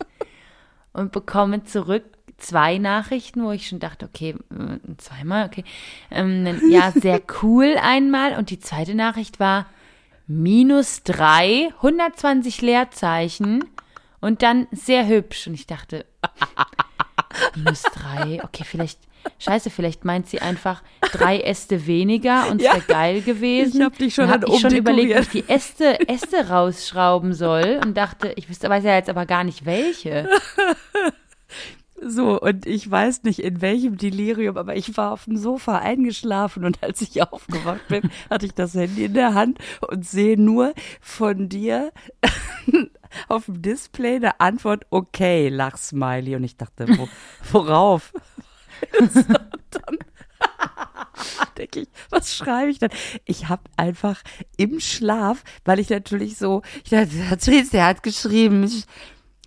und 0.93 1.13
bekomme 1.13 1.65
zurück 1.65 2.05
zwei 2.37 2.79
Nachrichten, 2.79 3.43
wo 3.45 3.51
ich 3.51 3.67
schon 3.69 3.79
dachte, 3.81 4.07
okay, 4.07 4.35
äh, 4.51 4.97
zweimal, 4.99 5.47
okay. 5.47 5.65
Ähm, 6.11 6.61
ja, 6.69 6.91
sehr 6.91 7.21
cool 7.43 7.77
einmal. 7.81 8.37
Und 8.39 8.51
die 8.51 8.59
zweite 8.61 8.95
Nachricht 8.95 9.41
war 9.41 9.67
minus 10.33 11.03
drei, 11.03 11.71
120 11.79 12.63
Leerzeichen 12.63 13.65
und 14.21 14.43
dann 14.43 14.69
sehr 14.71 15.09
hübsch. 15.09 15.49
Und 15.49 15.55
ich 15.55 15.67
dachte, 15.67 16.07
minus 17.57 17.83
drei, 17.83 18.41
okay, 18.45 18.63
vielleicht, 18.65 19.01
scheiße, 19.41 19.71
vielleicht 19.71 20.05
meint 20.05 20.29
sie 20.29 20.41
einfach 20.41 20.83
drei 21.13 21.41
Äste 21.41 21.85
weniger 21.87 22.49
und 22.49 22.61
es 22.61 22.67
Ja. 22.69 22.75
wäre 22.75 22.85
geil 22.87 23.23
gewesen. 23.23 23.79
Ich 23.81 23.85
hab 23.85 23.99
dich 23.99 24.15
schon 24.15 24.29
Dann 24.29 24.41
hab 24.43 24.49
ich 24.49 24.61
schon 24.61 24.73
überlegt, 24.75 25.11
umdekoriert. 25.17 25.35
ich 25.35 25.47
die 25.47 25.53
Äste, 25.53 26.09
Äste 26.09 26.49
rausschrauben 26.49 27.33
soll 27.35 27.81
und 27.85 27.97
dachte, 27.97 28.33
ich 28.37 28.49
wüsste, 28.49 28.69
weiß 28.71 28.85
ja 28.85 28.95
jetzt 28.95 29.11
aber 29.11 29.27
gar 29.27 29.43
nicht 29.43 29.65
welche. 29.65 30.29
So, 32.11 32.41
und 32.41 32.67
ich 32.67 32.91
weiß 32.91 33.23
nicht 33.23 33.39
in 33.39 33.61
welchem 33.61 33.97
Delirium, 33.97 34.57
aber 34.57 34.75
ich 34.75 34.97
war 34.97 35.13
auf 35.13 35.27
dem 35.27 35.37
Sofa 35.37 35.79
eingeschlafen 35.79 36.65
und 36.65 36.83
als 36.83 37.01
ich 37.03 37.23
aufgewacht 37.33 37.87
bin, 37.89 38.11
hatte 38.29 38.47
ich 38.47 38.55
das 38.55 38.75
Handy 38.75 39.05
in 39.05 39.15
der 39.15 39.35
Hand 39.35 39.59
und 39.81 40.05
sehe 40.05 40.41
nur 40.41 40.75
von 41.01 41.49
dir 41.49 41.93
auf 43.29 43.45
dem 43.45 43.63
Display 43.63 44.17
eine 44.17 44.41
Antwort, 44.41 44.87
okay, 44.91 45.49
Lachsmiley. 45.49 46.35
Und 46.35 46.43
ich 46.43 46.57
dachte, 46.57 46.89
wo, 46.99 47.09
worauf? 47.53 48.13
und 48.99 49.15
dann 49.71 49.99
denke 51.59 51.81
ich, 51.81 51.89
was 52.09 52.35
schreibe 52.35 52.71
ich 52.71 52.81
denn? 52.81 52.91
Ich 53.25 53.49
habe 53.49 53.63
einfach 53.77 54.23
im 54.57 54.81
Schlaf, 54.81 55.45
weil 55.65 55.79
ich 55.79 55.91
natürlich 55.91 56.39
so, 56.39 56.63
ich 56.83 56.91
dachte, 56.91 57.65
der 57.73 57.87
hat 57.87 58.03
geschrieben, 58.03 58.65
ich 58.65 58.87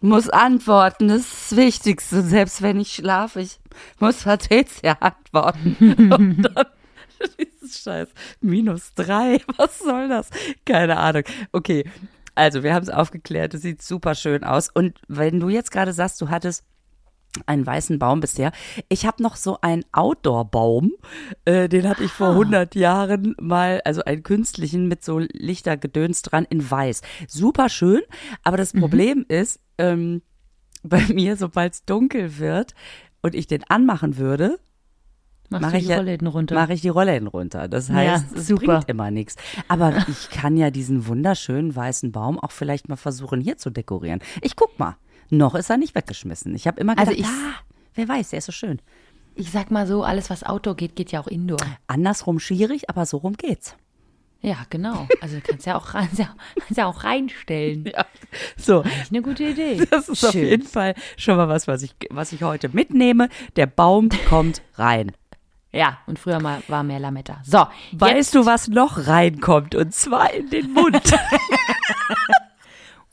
muss 0.04 0.30
antworten, 0.30 1.08
das 1.08 1.22
ist 1.22 1.52
das 1.52 1.58
Wichtigste. 1.58 2.22
Selbst 2.22 2.62
wenn 2.62 2.80
ich 2.80 2.94
schlafe, 2.94 3.42
ich 3.42 3.60
muss 4.00 4.24
Patricia 4.24 4.98
antworten. 5.00 5.76
Und 6.12 6.44
dann 6.44 6.66
dieses 7.40 7.82
Scheiß. 7.82 8.10
Minus 8.42 8.94
drei, 8.94 9.42
was 9.58 9.80
soll 9.80 10.10
das? 10.10 10.30
Keine 10.66 10.98
Ahnung. 10.98 11.24
Okay, 11.52 11.86
also 12.36 12.64
wir 12.64 12.74
haben 12.74 12.84
es 12.84 12.90
aufgeklärt, 12.90 13.54
es 13.54 13.62
sieht 13.62 13.82
super 13.82 14.16
schön 14.16 14.44
aus. 14.44 14.70
Und 14.70 15.00
wenn 15.08 15.40
du 15.40 15.50
jetzt 15.50 15.72
gerade 15.72 15.94
sagst, 15.94 16.20
du 16.22 16.30
hattest 16.30 16.64
einen 17.46 17.66
weißen 17.66 18.00
Baum 18.00 18.20
bisher. 18.20 18.52
Ich 18.90 19.06
habe 19.06 19.22
noch 19.24 19.36
so 19.36 19.58
einen 19.62 19.84
Outdoor-Baum, 19.92 20.92
äh, 21.46 21.68
den 21.68 21.88
hatte 21.90 22.04
ich 22.04 22.12
vor 22.12 22.30
100 22.32 22.76
Jahren 22.76 23.36
mal, 23.40 23.82
also 23.86 24.04
einen 24.04 24.24
künstlichen 24.24 24.88
mit 24.88 25.04
so 25.04 25.20
Lichtergedöns 25.20 26.22
dran 26.22 26.46
in 26.50 26.70
weiß. 26.70 27.02
Super 27.28 27.70
schön, 27.70 28.02
aber 28.44 28.58
das 28.58 28.74
Problem 28.74 29.26
ist, 29.28 29.60
ähm, 29.78 30.22
bei 30.84 31.02
mir, 31.14 31.38
sobald 31.38 31.74
es 31.74 31.86
dunkel 31.86 32.38
wird 32.40 32.74
und 33.22 33.36
ich 33.36 33.48
den 33.48 33.64
anmachen 33.70 34.18
würde, 34.18 34.60
Machst 35.50 35.62
Mach 35.66 35.72
du 35.74 35.78
ich 35.78 35.88
die 35.88 35.94
Rollläden 35.94 36.28
runter. 36.28 36.56
mache 36.56 36.74
ich 36.74 36.82
die 36.82 36.90
Rollläden 36.90 37.28
runter. 37.28 37.68
Das 37.68 37.90
heißt, 37.90 38.26
Ja, 38.34 38.40
es 38.40 38.48
bringt 38.56 38.90
immer 38.90 39.12
nichts. 39.12 39.36
Aber 39.68 39.94
ich 40.08 40.30
kann 40.32 40.58
ja 40.58 40.72
diesen 40.72 41.06
wunderschönen 41.06 41.76
weißen 41.76 42.12
Baum 42.12 42.40
auch 42.40 42.52
vielleicht 42.52 42.90
mal 42.90 42.96
versuchen, 42.96 43.40
hier 43.40 43.58
zu 43.58 43.70
dekorieren. 43.70 44.20
Ich 44.42 44.56
guck 44.56 44.80
mal. 44.80 44.96
Noch 45.38 45.56
ist 45.56 45.70
er 45.70 45.78
nicht 45.78 45.96
weggeschmissen. 45.96 46.54
Ich 46.56 46.68
habe 46.68 46.80
immer 46.80 46.98
Also 46.98 47.12
gedacht, 47.12 47.28
ich- 47.30 47.34
ah, 47.46 47.56
wer 47.96 48.08
weiß, 48.08 48.30
der 48.30 48.40
ist 48.40 48.46
so 48.46 48.52
schön. 48.52 48.80
Ich 49.36 49.50
sag 49.52 49.72
mal 49.72 49.88
so, 49.88 50.04
alles 50.04 50.30
was 50.30 50.44
Outdoor 50.44 50.76
geht, 50.76 50.96
geht 50.96 51.12
ja 51.12 51.20
auch 51.20 51.28
Indoor. 51.28 51.58
Andersrum 51.88 52.40
schwierig, 52.40 52.90
aber 52.90 53.06
so 53.08 53.18
rum 53.18 53.34
geht's. 53.34 53.76
Ja, 54.42 54.58
genau. 54.70 55.08
Also 55.22 55.38
du 55.38 55.42
kannst 55.42 55.66
ja 55.66 55.76
auch, 55.78 55.88
kannst 55.94 56.20
ja, 56.20 56.36
kannst 56.60 56.78
ja 56.78 56.86
auch 56.86 57.04
reinstellen. 57.04 57.86
Ja. 57.96 58.06
So, 58.58 58.84
eine 59.10 59.22
gute 59.22 59.44
Idee. 59.46 59.86
das 59.92 60.10
ist 60.10 60.24
auf 60.26 60.34
jeden 60.36 60.68
Fall 60.68 60.96
schon 61.18 61.38
mal 61.38 61.48
was, 61.48 61.68
was 61.68 61.82
ich, 61.82 61.96
was 62.10 62.32
ich 62.32 62.44
heute 62.44 62.70
mitnehme. 62.70 63.30
Der 63.56 63.66
Baum 63.68 64.10
kommt 64.30 64.62
rein. 64.76 65.12
Ja, 65.72 65.98
und 66.06 66.20
früher 66.20 66.40
mal 66.40 66.62
war 66.68 66.84
mehr 66.84 67.00
Lametta. 67.00 67.42
So, 67.44 67.66
Weißt 67.94 68.36
du, 68.36 68.46
was 68.46 68.68
noch 68.68 69.08
reinkommt? 69.08 69.74
Und 69.74 69.96
zwar 69.96 70.32
in 70.34 70.50
den 70.52 70.72
Mund. 70.74 71.02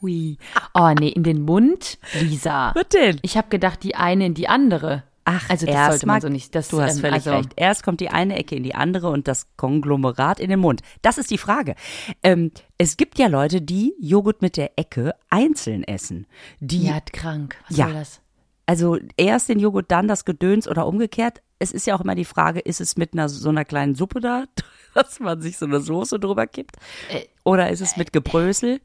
Ui. 0.03 0.39
Oh 0.75 0.93
nee, 0.99 1.09
in 1.09 1.23
den 1.23 1.43
Mund, 1.43 1.99
Lisa. 2.21 2.73
Was 2.75 2.89
denn? 2.89 3.19
Ich 3.23 3.37
habe 3.37 3.49
gedacht, 3.49 3.83
die 3.83 3.95
eine 3.95 4.27
in 4.27 4.35
die 4.35 4.49
andere. 4.49 5.05
Ach, 5.25 5.49
also 5.51 5.67
das 5.67 5.87
sollte 5.91 6.07
man 6.07 6.21
so 6.21 6.29
nicht. 6.29 6.55
Das, 6.55 6.69
du 6.69 6.81
hast 6.81 6.97
ähm, 6.97 7.01
völlig 7.03 7.15
also, 7.27 7.31
recht. 7.33 7.51
Erst 7.57 7.83
kommt 7.85 8.01
die 8.01 8.09
eine 8.09 8.37
Ecke 8.37 8.57
in 8.57 8.63
die 8.63 8.75
andere 8.75 9.11
und 9.11 9.29
das 9.29 9.47
Konglomerat 9.57 10.41
in 10.41 10.49
den 10.51 10.59
Mund. 10.61 10.81
Das 11.03 11.19
ist 11.19 11.31
die 11.31 11.39
Frage. 11.39 11.75
Ähm, 12.23 12.51
es 12.79 12.97
gibt 12.97 13.19
ja 13.19 13.27
Leute, 13.29 13.61
die 13.61 13.95
Joghurt 14.01 14.43
mit 14.43 14.57
der 14.57 14.79
Ecke 14.79 15.15
einzeln 15.29 15.85
essen. 15.85 16.27
Die, 16.59 16.87
Ja, 16.87 17.01
krank. 17.13 17.57
Was 17.69 17.77
Ja. 17.77 17.87
soll 17.87 17.95
das? 17.95 18.21
also 18.67 18.99
erst 19.17 19.49
den 19.49 19.59
Joghurt, 19.59 19.91
dann 19.91 20.07
das 20.07 20.25
Gedöns 20.25 20.69
oder 20.69 20.87
umgekehrt. 20.87 21.43
Es 21.59 21.73
ist 21.73 21.89
ja 21.89 21.97
auch 21.97 22.01
immer 22.01 22.15
die 22.15 22.25
Frage, 22.25 22.61
ist 22.61 22.81
es 22.81 22.97
mit 22.97 23.13
einer 23.13 23.29
so 23.29 23.49
einer 23.49 23.65
kleinen 23.65 23.97
Suppe 23.97 24.21
da, 24.21 24.45
dass 24.95 25.19
man 25.21 25.41
sich 25.43 25.59
so 25.59 25.67
eine 25.67 25.81
Soße 25.81 26.19
drüber 26.21 26.47
kippt? 26.47 26.77
Äh, 27.13 27.23
Oder 27.45 27.71
ist 27.71 27.81
es 27.81 27.97
mit 27.97 28.13
Gebrösel? 28.13 28.81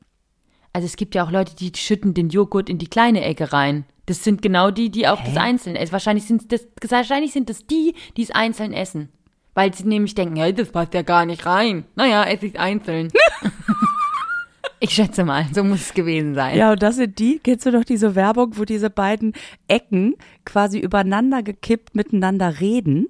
Also 0.76 0.88
es 0.88 0.98
gibt 0.98 1.16
ja 1.16 1.24
auch 1.24 1.32
Leute, 1.32 1.56
die 1.56 1.72
schütten 1.74 2.14
den 2.14 2.28
Joghurt 2.28 2.70
in 2.70 2.78
die 2.78 2.90
kleine 2.90 3.24
Ecke 3.24 3.54
rein. 3.54 3.86
Das 4.08 4.26
sind 4.26 4.42
genau 4.42 4.72
die, 4.72 4.90
die 4.90 5.08
auch 5.08 5.24
das 5.24 5.38
einzeln 5.38 5.78
essen. 5.78 5.94
Wahrscheinlich 5.94 6.26
sind 6.26 6.52
das, 6.52 6.68
wahrscheinlich 6.90 7.32
sind 7.32 7.50
das 7.50 7.66
die, 7.66 7.96
die 8.18 8.24
es 8.24 8.32
einzeln 8.32 8.74
essen. 8.74 9.08
Weil 9.54 9.74
sie 9.74 9.86
nämlich 9.86 10.16
denken, 10.16 10.36
ja, 10.36 10.52
das 10.52 10.74
passt 10.74 10.94
ja 10.94 11.02
gar 11.02 11.26
nicht 11.26 11.46
rein. 11.46 11.86
Naja, 11.96 12.26
esse 12.26 12.48
ich 12.48 12.60
einzeln. 12.60 13.10
ich 14.82 14.90
schätze 14.90 15.24
mal, 15.24 15.46
so 15.54 15.64
muss 15.64 15.80
es 15.80 15.94
gewesen 15.94 16.36
sein. 16.36 16.58
Ja, 16.58 16.74
und 16.74 16.84
das 16.84 16.98
sind 16.98 17.20
die, 17.20 17.40
kennst 17.40 17.66
du 17.66 17.72
doch 17.72 17.86
diese 17.86 18.14
Werbung, 18.16 18.58
wo 18.58 18.66
diese 18.66 18.90
beiden 18.90 19.32
Ecken 19.70 20.16
quasi 20.44 20.80
übereinander 20.80 21.42
gekippt 21.42 21.96
miteinander 21.96 22.60
reden? 22.60 23.08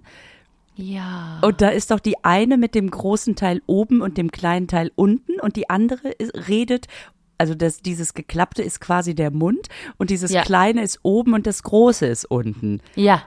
Ja. 0.76 1.40
Und 1.42 1.62
da 1.62 1.70
ist 1.70 1.90
doch 1.90 2.00
die 2.00 2.24
eine 2.24 2.58
mit 2.58 2.76
dem 2.76 2.92
großen 2.92 3.36
Teil 3.36 3.64
oben 3.66 4.02
und 4.02 4.20
dem 4.20 4.30
kleinen 4.32 4.68
Teil 4.68 4.92
unten 4.94 5.40
und 5.40 5.56
die 5.56 5.68
andere 5.68 6.14
redet, 6.48 6.88
also 7.38 7.56
das, 7.56 7.82
dieses 7.82 8.14
geklappte 8.14 8.62
ist 8.64 8.80
quasi 8.82 9.16
der 9.16 9.32
Mund 9.32 9.68
und 9.98 10.10
dieses 10.10 10.32
Ja. 10.32 10.44
kleine 10.44 10.82
ist 10.82 11.00
oben 11.04 11.34
und 11.34 11.46
das 11.48 11.64
große 11.64 12.06
ist 12.06 12.26
unten. 12.26 12.82
Ja. 12.96 13.24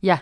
Ja. 0.00 0.20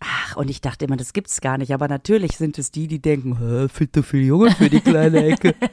Ach, 0.00 0.36
und 0.36 0.48
ich 0.48 0.60
dachte 0.60 0.84
immer, 0.84 0.96
das 0.96 1.12
gibt's 1.12 1.40
gar 1.40 1.58
nicht, 1.58 1.74
aber 1.74 1.88
natürlich 1.88 2.36
sind 2.36 2.56
es 2.58 2.70
die, 2.70 2.86
die 2.86 3.00
denken, 3.00 3.68
viel 3.68 3.90
zu 3.90 4.02
viel 4.04 4.22
Junge 4.24 4.52
für 4.52 4.70
die 4.70 4.80
kleine 4.80 5.24
Ecke. 5.24 5.54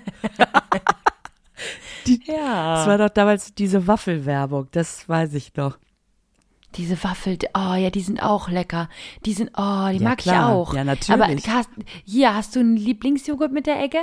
Ja. 2.28 2.76
Das 2.76 2.88
war 2.88 2.98
doch 2.98 3.10
damals 3.10 3.56
diese 3.56 3.88
Waffelwerbung, 3.88 4.68
das 4.72 5.08
weiß 5.10 5.34
ich 5.34 5.56
noch. 5.56 5.78
Diese 6.76 7.02
Waffel, 7.04 7.38
oh 7.58 7.74
ja, 7.74 7.90
die 7.90 8.02
sind 8.02 8.22
auch 8.22 8.50
lecker. 8.50 8.90
Die 9.26 9.34
sind, 9.34 9.50
oh, 9.58 9.88
die 9.92 9.98
Ja, 9.98 10.04
mag 10.04 10.18
klar. 10.20 10.50
ich 10.50 10.56
auch. 10.56 10.74
Ja, 10.76 10.84
natürlich. 10.84 11.22
Aber 11.22 11.34
hast, 11.54 11.70
hier, 12.04 12.36
hast 12.36 12.56
du 12.56 12.60
einen 12.60 12.76
Lieblingsjoghurt 12.76 13.52
mit 13.54 13.66
der 13.66 13.82
Ecke? 13.82 14.00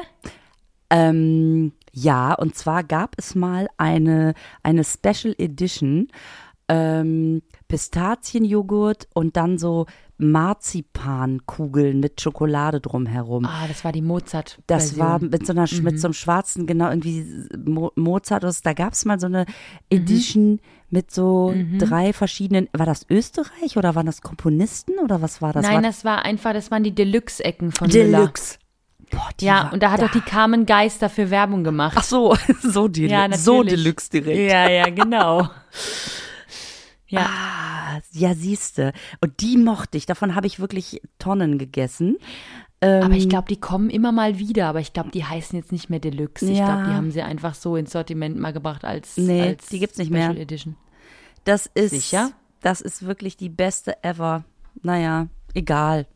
Ähm, 0.93 1.73
ja, 1.93 2.35
und 2.35 2.55
zwar 2.55 2.85
gab 2.85 3.15
es 3.17 3.35
mal 3.35 3.67
eine, 3.79 4.35
eine 4.63 4.85
Special 4.85 5.35
Edition, 5.39 6.09
ähm, 6.69 7.43
Pistazienjoghurt 7.67 9.09
und 9.15 9.37
dann 9.39 9.57
so 9.57 9.87
Marzipankugeln 10.19 11.99
mit 11.99 12.21
Schokolade 12.21 12.81
drumherum. 12.81 13.47
Ah, 13.47 13.67
das 13.67 13.85
war 13.85 13.93
die 13.93 14.03
Mozart. 14.03 14.59
Das 14.67 14.99
war 14.99 15.19
Version. 15.19 15.31
mit 15.31 15.47
so 15.47 15.53
einer 15.53 15.67
mit 15.83 15.99
so 15.99 16.09
einem 16.09 16.15
schwarzen, 16.15 16.67
genau, 16.67 16.91
irgendwie 16.91 17.27
Mo 17.65 17.91
Mozart. 17.97 18.45
Da 18.63 18.73
gab 18.75 18.93
es 18.93 19.07
mal 19.07 19.19
so 19.19 19.27
eine 19.27 19.47
Edition 19.91 20.61
mit 20.91 21.11
so 21.11 21.55
drei 21.79 22.13
verschiedenen. 22.13 22.69
War 22.73 22.87
das 22.87 23.07
Österreich 23.09 23.77
oder 23.77 23.95
waren 23.95 24.07
das 24.07 24.21
Komponisten 24.21 24.99
oder 25.03 25.23
was 25.23 25.41
war 25.41 25.55
das? 25.55 25.65
Nein, 25.65 25.77
war 25.77 25.83
das 25.83 26.05
war 26.05 26.25
einfach, 26.25 26.53
das 26.53 26.71
waren 26.71 26.85
die 26.85 26.95
Deluxe-Ecken 26.95 27.73
von. 27.73 27.89
Deluxe. 27.89 28.59
Boah, 29.13 29.29
Ja, 29.41 29.69
und 29.71 29.83
da 29.83 29.91
hat 29.93 30.03
doch 30.03 30.11
die 30.11 30.21
Carmen 30.21 30.67
Geist 30.67 31.01
dafür 31.03 31.31
Werbung 31.31 31.63
gemacht. 31.65 31.95
Ach 31.97 32.03
so, 32.03 32.35
so 32.63 32.89
Deluxe, 32.89 33.13
ja, 33.15 33.37
so 33.37 33.63
Deluxe 33.63 34.11
direkt. 34.11 34.51
Ja, 34.51 34.69
ja, 34.69 34.89
genau. 34.91 35.49
ja. 37.09 37.27
Ah, 37.29 38.01
ja, 38.13 38.35
siehste. 38.35 38.93
Und 39.21 39.41
die 39.41 39.57
mochte 39.59 39.99
ich. 39.99 40.07
Davon 40.07 40.35
habe 40.35 40.47
ich 40.47 40.61
wirklich 40.61 41.01
Tonnen 41.19 41.59
gegessen. 41.59 42.17
Ähm, 42.81 43.05
Aber 43.05 43.15
ich 43.15 43.29
glaube, 43.29 43.49
die 43.49 43.61
kommen 43.61 43.91
immer 43.91 44.11
mal 44.13 44.39
wieder, 44.39 44.67
aber 44.67 44.81
ich 44.81 44.93
glaube, 44.93 45.11
die 45.11 45.25
heißen 45.25 45.57
jetzt 45.59 45.71
nicht 45.73 45.89
mehr 45.91 46.01
Deluxe. 46.01 46.51
Ich 46.51 46.59
Ja. 46.59 46.65
glaube, 46.67 46.89
die 46.91 46.95
haben 46.97 47.11
sie 47.11 47.23
einfach 47.23 47.55
so 47.55 47.77
ins 47.77 47.93
Sortiment 47.93 48.39
mal 48.39 48.53
gebracht 48.53 48.85
als, 48.85 49.17
Nee, 49.19 49.43
als 49.51 49.69
die 49.69 49.79
gibt's 49.79 49.99
nicht 49.99 50.09
Special 50.09 50.33
mehr. 50.33 50.43
Edition. 50.43 50.77
das 51.45 51.67
ist 51.75 51.91
Sicher? 51.91 52.33
Das 52.61 52.81
ist 52.81 53.05
wirklich 53.05 53.37
die 53.37 53.49
beste 53.51 54.03
ever. 54.03 54.45
Naja, 54.83 55.27
egal. 55.55 56.07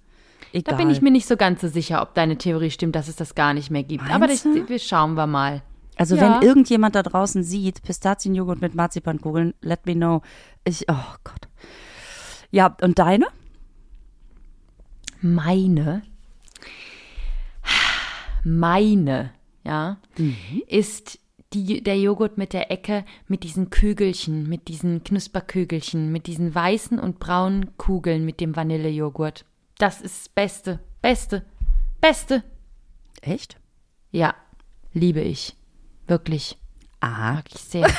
Da 0.64 0.72
Egal. 0.72 0.76
bin 0.76 0.90
ich 0.90 1.02
mir 1.02 1.10
nicht 1.10 1.26
so 1.26 1.36
ganz 1.36 1.60
so 1.60 1.68
sicher, 1.68 2.02
ob 2.02 2.14
deine 2.14 2.38
Theorie 2.38 2.70
stimmt, 2.70 2.96
dass 2.96 3.08
es 3.08 3.16
das 3.16 3.34
gar 3.34 3.52
nicht 3.54 3.70
mehr 3.70 3.82
gibt. 3.82 4.04
Aber 4.10 4.26
das, 4.26 4.44
Meinst 4.44 4.68
wir 4.68 4.78
schauen 4.78 5.14
wir 5.14 5.26
mal. 5.26 5.62
Also 5.96 6.16
Ja. 6.16 6.22
wenn 6.22 6.48
irgendjemand 6.48 6.94
da 6.94 7.02
draußen 7.02 7.42
sieht, 7.42 7.82
Pistazienjoghurt 7.82 8.60
mit 8.60 8.74
Marzipankugeln, 8.74 9.54
let 9.60 9.86
me 9.86 9.94
know. 9.94 10.22
Ich, 10.64 10.84
oh 10.88 11.14
Gott. 11.24 11.48
Ja, 12.50 12.76
und 12.82 12.98
deine? 12.98 13.26
Meine, 15.20 16.02
meine, 18.44 19.32
ja, 19.64 19.98
ist 20.68 21.18
die, 21.52 21.82
der 21.82 21.98
Joghurt 21.98 22.38
mit 22.38 22.52
der 22.52 22.70
Ecke, 22.70 23.04
mit 23.26 23.42
diesen 23.42 23.70
Kügelchen, 23.70 24.48
mit 24.48 24.68
diesen 24.68 25.02
Knusperkügelchen, 25.02 26.12
mit 26.12 26.26
diesen 26.26 26.54
weißen 26.54 26.98
und 26.98 27.18
braunen 27.18 27.76
Kugeln 27.76 28.24
mit 28.24 28.40
dem 28.40 28.54
Vanillejoghurt. 28.54 29.44
Das 29.78 30.00
ist 30.00 30.20
das 30.20 30.28
Beste, 30.30 30.80
Beste, 31.02 31.44
Beste. 32.00 32.42
Echt? 33.20 33.58
Ja, 34.10 34.34
liebe 34.92 35.20
ich. 35.20 35.56
Wirklich. 36.06 36.58
Aha. 37.00 37.34
Mag 37.34 37.44
ich 37.52 37.60
sehr. 37.60 37.90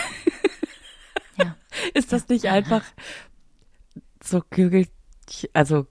Ist 1.94 2.12
das 2.12 2.28
nicht 2.28 2.46
einfach 2.48 2.84
so 4.24 4.42
Kügel, 4.50 4.88
also, 5.54 5.88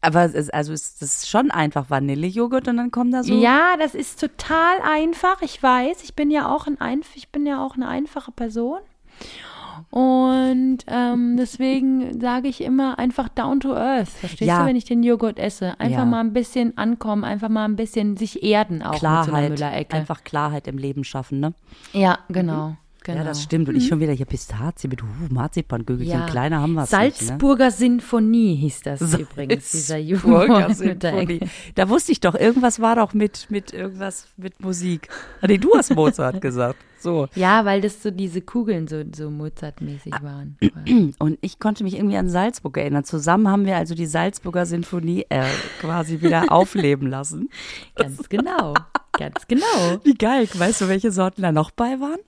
aber 0.00 0.24
es 0.24 0.34
ist, 0.34 0.54
also 0.54 0.72
ist 0.72 1.02
das 1.02 1.28
schon 1.28 1.50
einfach 1.50 1.90
Vanillejoghurt 1.90 2.68
und 2.68 2.76
dann 2.76 2.90
kommen 2.90 3.10
da 3.10 3.22
so. 3.22 3.34
Ja, 3.34 3.76
das 3.76 3.94
ist 3.94 4.20
total 4.20 4.80
einfach. 4.82 5.42
Ich 5.42 5.62
weiß, 5.62 6.02
ich 6.04 6.14
bin 6.14 6.30
ja 6.30 6.54
auch 6.54 6.66
ein 6.66 6.80
Einf 6.80 7.16
ich 7.16 7.30
bin 7.30 7.46
ja 7.46 7.64
auch 7.64 7.74
eine 7.74 7.88
einfache 7.88 8.32
Person. 8.32 8.80
Und 9.90 10.78
ähm, 10.86 11.36
deswegen 11.38 12.20
sage 12.20 12.48
ich 12.48 12.62
immer 12.62 12.98
einfach 12.98 13.28
down 13.28 13.60
to 13.60 13.74
earth. 13.74 14.08
Verstehst 14.08 14.42
Ja. 14.48 14.60
du, 14.60 14.66
wenn 14.66 14.76
ich 14.76 14.84
den 14.84 15.02
Joghurt 15.02 15.38
esse? 15.38 15.78
Einfach 15.80 16.00
Ja. 16.00 16.04
mal 16.04 16.20
ein 16.20 16.32
bisschen 16.32 16.76
ankommen, 16.76 17.24
einfach 17.24 17.48
mal 17.48 17.64
ein 17.64 17.76
bisschen 17.76 18.16
sich 18.16 18.42
erden 18.42 18.82
auch 18.82 18.92
mit 18.92 19.00
so 19.00 19.06
einer 19.06 19.24
Klarheit. 19.24 19.50
Müllerecke. 19.50 19.96
Einfach 19.96 20.24
Klarheit 20.24 20.66
im 20.68 20.78
Leben 20.78 21.04
schaffen, 21.04 21.40
ne? 21.40 21.54
Ja, 21.92 22.18
genau. 22.28 22.76
Genau. 23.02 23.18
Ja, 23.18 23.24
das 23.24 23.42
stimmt. 23.42 23.68
Und 23.68 23.76
ich 23.76 23.86
schon 23.88 24.00
wieder 24.00 24.12
hier 24.12 24.26
Pistazie 24.26 24.88
mit 24.88 25.02
uh, 25.02 25.06
Marzipangügelchen. 25.30 26.20
Ja. 26.20 26.26
Kleiner 26.26 26.60
haben 26.60 26.74
wir 26.74 26.82
es 26.84 26.92
nicht, 26.92 27.20
ne? 27.20 27.26
Salzburger 27.26 27.70
Sinfonie 27.70 28.56
hieß 28.56 28.82
das 28.82 29.14
übrigens, 29.18 29.70
dieser 29.70 29.98
Salzburger. 30.02 30.74
Sinfonie. 30.74 31.40
Da 31.74 31.88
wusste 31.88 32.12
ich 32.12 32.20
doch, 32.20 32.34
irgendwas 32.34 32.80
war 32.80 32.96
doch 32.96 33.14
mit, 33.14 33.46
mit 33.50 33.72
irgendwas 33.72 34.28
mit 34.36 34.60
Musik. 34.60 35.08
Ah, 35.40 35.46
Nee, 35.48 35.58
du 35.58 35.74
hast 35.76 35.94
Mozart 35.94 36.40
gesagt. 36.40 36.76
So. 36.98 37.28
Ja, 37.34 37.64
weil 37.64 37.80
das 37.80 38.02
so 38.02 38.10
diese 38.10 38.42
Kugeln 38.42 38.86
so, 38.86 39.02
so 39.16 39.30
Mozart-mäßig 39.30 40.12
Ah. 40.12 40.22
waren. 40.22 40.58
Und 41.18 41.38
ich 41.40 41.58
konnte 41.58 41.82
mich 41.82 41.96
irgendwie 41.96 42.18
an 42.18 42.28
Salzburg 42.28 42.76
erinnern. 42.76 43.04
Zusammen 43.04 43.48
haben 43.48 43.64
wir 43.64 43.76
also 43.78 43.94
die 43.94 44.04
Salzburger 44.04 44.66
Sinfonie 44.66 45.24
äh, 45.30 45.46
quasi 45.80 46.20
wieder 46.20 46.52
aufleben 46.52 47.08
lassen. 47.08 47.48
Ganz 47.94 48.28
genau. 48.28 48.74
Ganz 49.18 49.46
genau. 49.48 50.00
Wie 50.04 50.14
geil. 50.14 50.46
Weißt 50.52 50.82
du, 50.82 50.88
welche 50.88 51.10
Sorten 51.10 51.40
da 51.42 51.52
noch 51.52 51.70
bei 51.70 51.98
waren? 52.00 52.18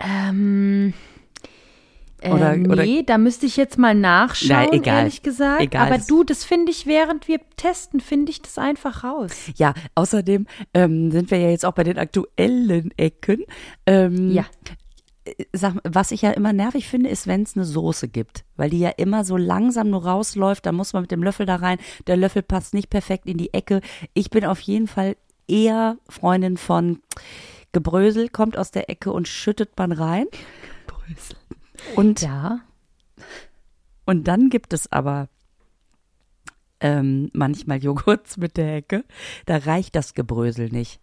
Ähm, 0.00 0.92
äh, 2.20 2.30
Oder- 2.32 2.56
nee, 2.56 2.68
oder- 2.68 3.02
da 3.04 3.18
müsste 3.18 3.46
ich 3.46 3.56
jetzt 3.56 3.78
mal 3.78 3.94
nachschauen, 3.94 4.68
Na, 4.70 4.76
egal. 4.76 4.98
ehrlich 5.00 5.22
gesagt. 5.22 5.62
Egal, 5.62 5.86
Aber 5.86 5.98
du, 5.98 6.24
das 6.24 6.44
finde 6.44 6.72
ich, 6.72 6.86
während 6.86 7.28
wir 7.28 7.40
testen, 7.56 8.00
finde 8.00 8.30
ich 8.30 8.42
das 8.42 8.58
einfach 8.58 9.04
raus. 9.04 9.30
Ja, 9.56 9.74
außerdem 9.94 10.46
ähm, 10.74 11.10
sind 11.10 11.30
wir 11.30 11.38
ja 11.38 11.50
jetzt 11.50 11.64
auch 11.64 11.72
bei 11.74 11.84
den 11.84 11.98
aktuellen 11.98 12.90
Ecken. 12.96 13.44
Ähm, 13.86 14.30
Ja. 14.30 14.46
Sag, 15.52 15.74
was 15.84 16.10
ich 16.10 16.22
ja 16.22 16.30
immer 16.30 16.54
nervig 16.54 16.88
finde, 16.88 17.10
ist, 17.10 17.26
wenn 17.26 17.42
es 17.42 17.54
eine 17.54 17.66
Soße 17.66 18.08
gibt, 18.08 18.44
weil 18.56 18.70
die 18.70 18.78
ja 18.78 18.88
immer 18.96 19.24
so 19.26 19.36
langsam 19.36 19.90
nur 19.90 20.02
rausläuft, 20.06 20.64
da 20.64 20.72
muss 20.72 20.94
man 20.94 21.02
mit 21.02 21.10
dem 21.10 21.22
Löffel 21.22 21.44
da 21.44 21.56
rein, 21.56 21.76
der 22.06 22.16
Löffel 22.16 22.40
passt 22.42 22.72
nicht 22.72 22.88
perfekt 22.88 23.26
in 23.26 23.36
die 23.36 23.52
Ecke. 23.52 23.82
Ich 24.14 24.30
bin 24.30 24.46
auf 24.46 24.58
jeden 24.60 24.86
Fall 24.86 25.16
eher 25.46 25.98
Freundin 26.08 26.56
von 26.56 27.00
Gebrösel, 27.72 28.28
kommt 28.28 28.56
aus 28.56 28.70
der 28.70 28.90
Ecke 28.90 29.12
und 29.12 29.28
schüttet 29.28 29.70
man 29.76 29.92
rein. 29.92 30.26
Und 31.94 32.22
Ja. 32.22 32.60
und 34.04 34.26
dann 34.28 34.50
gibt 34.50 34.72
es 34.72 34.90
aber 34.90 35.28
ähm, 36.80 37.30
manchmal 37.32 37.82
Joghurts 37.82 38.36
mit 38.36 38.56
der 38.56 38.76
Ecke. 38.76 39.04
Da 39.46 39.56
reicht 39.58 39.94
das 39.96 40.14
Gebrösel 40.14 40.68
nicht. 40.70 41.00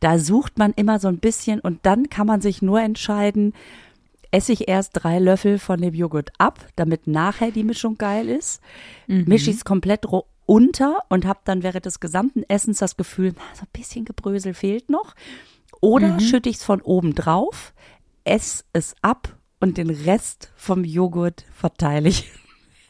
Da 0.00 0.18
sucht 0.18 0.58
man 0.58 0.72
immer 0.74 0.98
so 0.98 1.08
ein 1.08 1.18
bisschen 1.18 1.60
und 1.60 1.86
dann 1.86 2.10
kann 2.10 2.26
man 2.26 2.40
sich 2.40 2.60
nur 2.62 2.80
entscheiden, 2.80 3.54
esse 4.30 4.52
ich 4.52 4.68
erst 4.68 4.90
drei 4.94 5.18
Löffel 5.20 5.58
von 5.58 5.80
dem 5.80 5.94
Joghurt 5.94 6.32
ab, 6.38 6.58
damit 6.76 7.06
nachher 7.06 7.50
die 7.50 7.62
Mischung 7.64 7.96
geil 7.96 8.28
ist. 8.28 8.60
Mische 9.06 9.50
ich 9.50 9.56
es 9.56 9.64
komplett 9.64 10.06
unter 10.46 10.98
und 11.08 11.24
habe 11.24 11.40
dann 11.44 11.62
während 11.62 11.86
des 11.86 12.00
gesamten 12.00 12.42
Essens 12.48 12.78
das 12.78 12.96
Gefühl, 12.96 13.32
na, 13.36 13.42
so 13.54 13.62
ein 13.62 13.68
bisschen 13.72 14.04
Gebrösel 14.04 14.52
fehlt 14.52 14.90
noch. 14.90 15.14
Oder 15.80 16.18
schütte 16.20 16.48
ich 16.48 16.56
es 16.56 16.64
von 16.64 16.80
oben 16.80 17.14
drauf, 17.14 17.72
esse 18.24 18.64
es 18.72 18.94
ab 19.02 19.28
und 19.60 19.76
den 19.78 19.90
Rest 19.90 20.52
vom 20.56 20.84
Joghurt 20.84 21.44
verteile 21.54 22.08
ich 22.08 22.30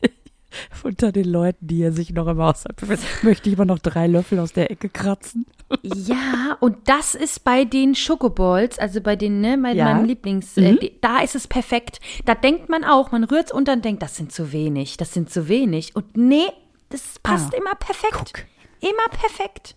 unter 0.84 1.10
den 1.12 1.24
Leuten, 1.28 1.66
die 1.66 1.76
hier 1.76 1.92
sich 1.92 2.10
noch 2.12 2.26
im 2.28 2.38
Haushalt 2.38 2.76
befinden. 2.76 3.02
Möchte 3.22 3.48
ich 3.48 3.56
immer 3.56 3.64
noch 3.64 3.78
drei 3.80 4.06
Löffel 4.06 4.38
aus 4.38 4.52
der 4.52 4.70
Ecke 4.70 4.88
kratzen. 4.88 5.46
Ja, 5.82 6.56
und 6.60 6.88
das 6.88 7.14
ist 7.14 7.42
bei 7.42 7.64
den 7.64 7.94
Schokoballs, 7.94 8.78
also 8.78 9.00
bei 9.00 9.16
den, 9.16 9.40
ne, 9.40 9.58
bei 9.60 9.72
Ja. 9.72 9.86
meinem 9.86 10.04
Lieblings, 10.04 10.56
äh, 10.56 10.76
die, 10.76 11.00
da 11.00 11.20
ist 11.20 11.34
es 11.34 11.48
perfekt. 11.48 12.00
Da 12.24 12.34
denkt 12.34 12.68
man 12.68 12.84
auch, 12.84 13.10
man 13.12 13.24
rührt 13.24 13.46
es 13.46 13.52
unter 13.52 13.72
und 13.72 13.84
denkt, 13.84 14.02
das 14.02 14.14
sind 14.16 14.30
zu 14.30 14.52
wenig, 14.52 14.96
das 14.96 15.12
sind 15.12 15.30
zu 15.30 15.48
wenig. 15.48 15.96
Und 15.96 16.16
nee, 16.16 16.46
das 16.90 17.18
passt 17.22 17.52
Ah, 17.54 17.56
immer 17.56 17.74
perfekt. 17.74 18.12
guck. 18.34 18.44
Immer 18.88 19.08
perfekt. 19.10 19.74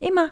Immer. 0.00 0.30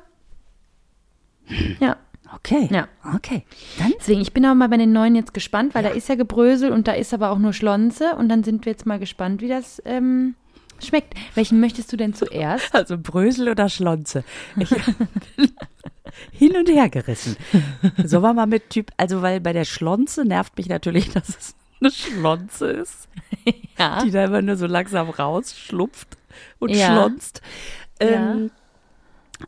Ja. 1.81 1.97
Okay. 2.35 2.69
Ja. 2.73 2.89
Okay. 3.15 3.45
Dann 3.79 3.93
Deswegen, 3.99 4.21
ich 4.21 4.33
bin 4.33 4.45
auch 4.47 4.55
mal 4.55 4.69
bei 4.69 4.77
den 4.79 4.93
neuen 4.93 5.15
jetzt 5.15 5.35
gespannt, 5.35 5.75
weil 5.75 5.83
da 5.83 5.91
ist 5.91 6.09
ja 6.09 6.15
Gebrösel 6.15 6.73
und 6.73 6.89
da 6.89 6.93
ist 6.93 7.13
aber 7.13 7.31
auch 7.31 7.39
nur 7.39 7.53
Schlonze 7.53 8.17
und 8.17 8.29
dann 8.29 8.43
sind 8.45 8.65
wir 8.65 8.73
jetzt 8.73 8.87
mal 8.87 8.99
gespannt, 8.99 9.41
wie 9.43 9.49
das 9.49 9.83
ähm, 9.85 10.35
schmeckt. 10.83 11.15
Welchen 11.35 11.61
möchtest 11.61 11.93
du 11.93 11.97
denn 11.97 12.15
zuerst? 12.15 12.75
also 12.75 12.97
Brösel 12.99 13.49
oder 13.49 13.69
Schlonze. 13.69 14.25
Ich 14.57 14.71
bin 14.71 14.81
hin 16.33 16.57
und 16.57 16.69
her 16.69 16.89
gerissen. 16.89 17.37
So 18.05 18.23
war 18.23 18.33
mal 18.35 18.47
mit 18.47 18.71
Typ, 18.71 18.91
also 18.97 19.23
weil 19.23 19.41
bei 19.41 19.53
der 19.53 19.65
Schlonze 19.65 20.25
nervt 20.25 20.57
mich 20.57 20.69
natürlich, 20.69 21.11
dass 21.11 21.29
es 21.29 21.55
eine 21.81 21.91
Schlonze 21.91 22.67
ist, 22.71 23.09
Ja. 23.79 24.03
die 24.05 24.11
da 24.11 24.25
immer 24.25 24.43
nur 24.43 24.57
so 24.57 24.67
langsam 24.67 25.11
rausschlupft 25.11 26.17
und 26.61 26.71
Ja. 26.71 26.87
schlonzt. 26.87 27.43
Ja. 28.01 28.33
Ähm, 28.33 28.51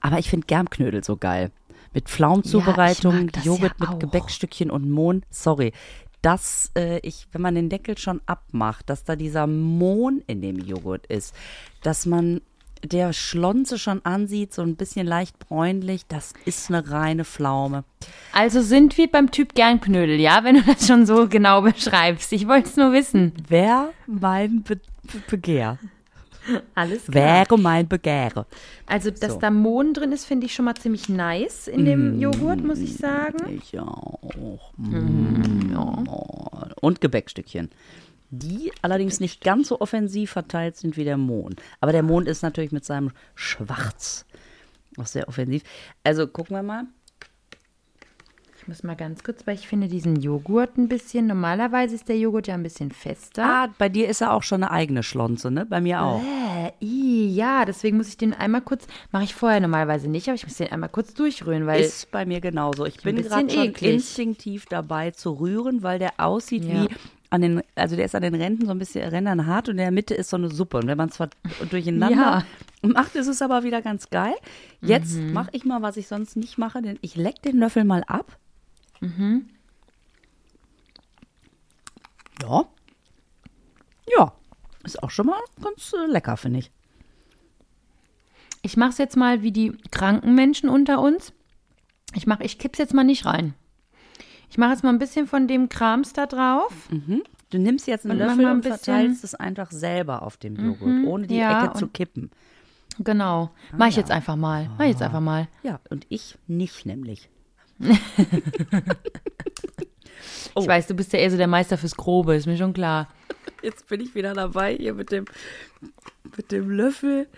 aber 0.00 0.18
ich 0.18 0.28
finde 0.28 0.46
Germknödel 0.46 1.04
so 1.04 1.16
geil. 1.16 1.50
Mit 1.94 2.08
Pflaumenzubereitung, 2.08 3.30
Ja, 3.36 3.42
Joghurt 3.42 3.74
ja 3.80 3.90
mit. 3.90 4.00
Gebäckstückchen 4.00 4.70
und 4.70 4.90
Mohn. 4.90 5.22
Sorry. 5.30 5.72
Dass 6.22 6.70
äh, 6.76 6.98
ich, 7.00 7.26
wenn 7.32 7.42
man 7.42 7.54
den 7.54 7.68
Deckel 7.68 7.98
schon 7.98 8.20
abmacht, 8.26 8.90
dass 8.90 9.04
da 9.04 9.14
dieser 9.14 9.46
Mohn 9.46 10.22
in 10.26 10.40
dem 10.42 10.58
Joghurt 10.58 11.06
ist, 11.06 11.34
dass 11.82 12.06
man 12.06 12.40
der 12.82 13.12
Schlonze 13.12 13.78
schon 13.78 14.04
ansieht, 14.04 14.52
so 14.52 14.62
ein 14.62 14.76
bisschen 14.76 15.06
leicht 15.06 15.38
bräunlich, 15.38 16.06
das 16.06 16.34
ist 16.44 16.68
eine 16.70 16.90
reine 16.90 17.24
Pflaume. 17.24 17.84
Also 18.32 18.60
sind 18.62 18.98
wir 18.98 19.10
beim 19.10 19.30
Typ 19.30 19.54
Gernknödel, 19.54 20.20
ja, 20.20 20.44
wenn 20.44 20.56
du 20.56 20.62
das 20.62 20.86
schon 20.86 21.06
so 21.06 21.28
genau 21.28 21.62
beschreibst. 21.62 22.32
Ich 22.32 22.46
wollte 22.46 22.68
es 22.68 22.76
nur 22.76 22.92
wissen. 22.92 23.32
Wer 23.48 23.90
mein 24.06 24.62
Be 24.62 24.80
Begehr? 25.28 25.78
Alles 26.74 27.12
Wäre 27.12 27.58
mein 27.58 27.88
Begehre. 27.88 28.46
Also, 28.86 29.10
dass 29.10 29.34
So. 29.34 29.38
da 29.40 29.50
Mohn 29.50 29.94
drin 29.94 30.12
ist, 30.12 30.24
finde 30.24 30.46
ich 30.46 30.54
schon 30.54 30.64
mal 30.64 30.74
ziemlich 30.74 31.08
nice 31.08 31.68
in 31.68 31.84
dem 31.84 32.20
Joghurt, 32.20 32.62
muss 32.62 32.78
ich 32.78 32.96
sagen. 32.96 33.58
Ich 33.58 33.78
auch. 33.78 34.72
Mm, 34.76 35.76
Und 36.80 37.00
Gebäckstückchen. 37.00 37.70
Die 38.30 38.72
allerdings 38.82 39.20
nicht 39.20 39.42
ganz 39.42 39.68
so 39.68 39.80
offensiv 39.80 40.32
verteilt 40.32 40.76
sind 40.76 40.96
wie 40.96 41.04
der 41.04 41.16
Mond. 41.16 41.62
Aber 41.80 41.92
der 41.92 42.02
Mond 42.02 42.26
ist 42.26 42.42
natürlich 42.42 42.72
mit 42.72 42.84
seinem 42.84 43.12
Schwarz 43.34 44.26
auch 44.98 45.06
sehr 45.06 45.28
offensiv. 45.28 45.62
Also 46.02 46.26
gucken 46.26 46.56
wir 46.56 46.62
mal. 46.62 46.84
Ich 48.64 48.68
muss 48.68 48.82
mal 48.82 48.96
ganz 48.96 49.22
kurz, 49.22 49.46
weil 49.46 49.56
ich 49.56 49.68
finde 49.68 49.88
diesen 49.88 50.16
Joghurt 50.16 50.78
ein 50.78 50.88
bisschen, 50.88 51.26
normalerweise 51.26 51.94
ist 51.94 52.08
der 52.08 52.16
Joghurt 52.16 52.46
ja 52.46 52.54
ein 52.54 52.62
bisschen 52.62 52.90
fester. 52.92 53.44
Ah, 53.44 53.68
bei 53.76 53.90
dir 53.90 54.08
ist 54.08 54.22
er 54.22 54.32
auch 54.32 54.42
schon 54.42 54.62
eine 54.62 54.70
eigene 54.72 55.02
Schlonze, 55.02 55.50
ne? 55.50 55.66
Bei 55.66 55.82
mir 55.82 56.00
auch. 56.00 56.22
Äh, 56.22 56.72
i, 56.82 57.28
ja, 57.34 57.66
deswegen 57.66 57.98
muss 57.98 58.08
ich 58.08 58.16
den 58.16 58.32
einmal 58.32 58.62
kurz, 58.62 58.86
mache 59.12 59.24
ich 59.24 59.34
vorher 59.34 59.60
normalerweise 59.60 60.08
nicht, 60.08 60.28
aber 60.28 60.36
ich 60.36 60.46
muss 60.46 60.56
den 60.56 60.72
einmal 60.72 60.88
kurz 60.88 61.12
durchrühren, 61.12 61.66
weil 61.66 61.82
Ist 61.82 62.10
bei 62.10 62.24
mir 62.24 62.40
genauso. 62.40 62.86
Ich 62.86 63.02
bin 63.02 63.16
gerade 63.16 63.50
schon 63.50 63.64
eklig. 63.66 63.92
instinktiv 63.96 64.64
dabei 64.64 65.10
zu 65.10 65.32
rühren, 65.32 65.82
weil 65.82 65.98
der 65.98 66.12
aussieht 66.16 66.64
Ja. 66.64 66.84
wie 66.84 66.88
an 67.28 67.42
den, 67.42 67.62
also 67.74 67.96
der 67.96 68.06
ist 68.06 68.14
an 68.14 68.22
den 68.22 68.34
Rändern 68.34 68.64
so 68.64 68.72
ein 68.72 68.78
bisschen 68.78 69.06
Rändern 69.06 69.44
hart 69.44 69.68
und 69.68 69.72
in 69.72 69.78
der 69.78 69.90
Mitte 69.90 70.14
ist 70.14 70.30
so 70.30 70.38
eine 70.38 70.48
Suppe. 70.48 70.78
Und 70.78 70.86
wenn 70.86 70.96
man 70.96 71.10
es 71.10 71.16
zwar 71.16 71.28
durcheinander 71.68 72.46
macht, 72.80 73.14
ist 73.14 73.26
es 73.26 73.42
aber 73.42 73.62
wieder 73.62 73.82
ganz 73.82 74.08
geil. 74.08 74.34
Jetzt 74.80 75.16
Mhm. 75.16 75.34
mache 75.34 75.50
ich 75.52 75.66
mal, 75.66 75.82
was 75.82 75.98
ich 75.98 76.06
sonst 76.08 76.36
nicht 76.36 76.56
mache, 76.56 76.80
denn 76.80 76.96
ich 77.02 77.14
leck 77.16 77.42
den 77.42 77.58
Löffel 77.58 77.84
mal 77.84 78.04
ab. 78.06 78.38
Mhm. 79.00 79.48
Ja. 82.42 82.64
Ja. 84.16 84.32
Ist 84.84 85.02
auch 85.02 85.10
schon 85.10 85.26
mal 85.26 85.38
ganz 85.62 85.92
äh, 85.94 86.06
lecker, 86.10 86.36
finde 86.36 86.58
ich. 86.60 86.70
ich 88.62 88.76
mache 88.76 88.90
es 88.90 88.98
jetzt 88.98 89.16
mal 89.16 89.42
wie 89.42 89.52
die 89.52 89.72
kranken 89.90 90.34
Menschen 90.34 90.68
unter 90.68 91.00
uns. 91.00 91.32
Ich 92.14 92.26
mache, 92.26 92.42
ich 92.44 92.58
kipp's 92.58 92.78
jetzt 92.78 92.92
mal 92.94 93.04
nicht 93.04 93.24
rein. 93.24 93.54
Ich 94.50 94.58
mache 94.58 94.70
jetzt 94.72 94.84
mal 94.84 94.90
ein 94.90 94.98
bisschen 94.98 95.26
von 95.26 95.48
dem 95.48 95.68
Krams 95.68 96.12
da 96.12 96.26
drauf. 96.26 96.72
Du 97.50 97.58
nimmst 97.58 97.86
jetzt 97.86 98.04
einen 98.04 98.12
Und 98.12 98.18
Löffel 98.26 98.44
ein 98.46 98.52
und 98.52 98.60
bisschen- 98.60 98.78
verteilst 98.78 99.24
es 99.24 99.34
einfach 99.34 99.70
selber 99.70 100.22
auf 100.22 100.36
dem 100.36 100.56
Joghurt, 100.56 101.04
ohne 101.06 101.26
die 101.26 101.36
ja, 101.36 101.64
Ecke 101.64 101.78
zu 101.78 101.88
kippen. 101.88 102.30
Genau. 103.00 103.50
Mach 103.76 103.88
ich 103.88 103.96
jetzt 103.96 104.10
einfach 104.10 104.36
mal. 104.36 104.68
Mach 104.78 104.84
ich 104.84 104.92
jetzt 104.92 105.02
einfach 105.02 105.20
mal. 105.20 105.48
Ja, 105.62 105.80
und 105.90 106.06
ich 106.10 106.38
nicht 106.46 106.86
nämlich. 106.86 107.28
Ich 110.56 110.68
weiß, 110.68 110.86
du 110.86 110.94
bist 110.94 111.12
ja 111.12 111.18
eher 111.18 111.30
so 111.32 111.36
der 111.36 111.48
Meister 111.48 111.76
fürs 111.76 111.96
Grobe, 111.96 112.36
ist 112.36 112.46
mir 112.46 112.56
schon 112.56 112.72
klar. 112.72 113.08
Jetzt 113.62 113.88
bin 113.88 114.00
ich 114.00 114.14
wieder 114.14 114.34
dabei 114.34 114.76
hier 114.76 114.94
mit 114.94 115.10
dem, 115.10 115.24
mit 116.36 116.52
dem 116.52 116.70
Löffel 116.70 117.28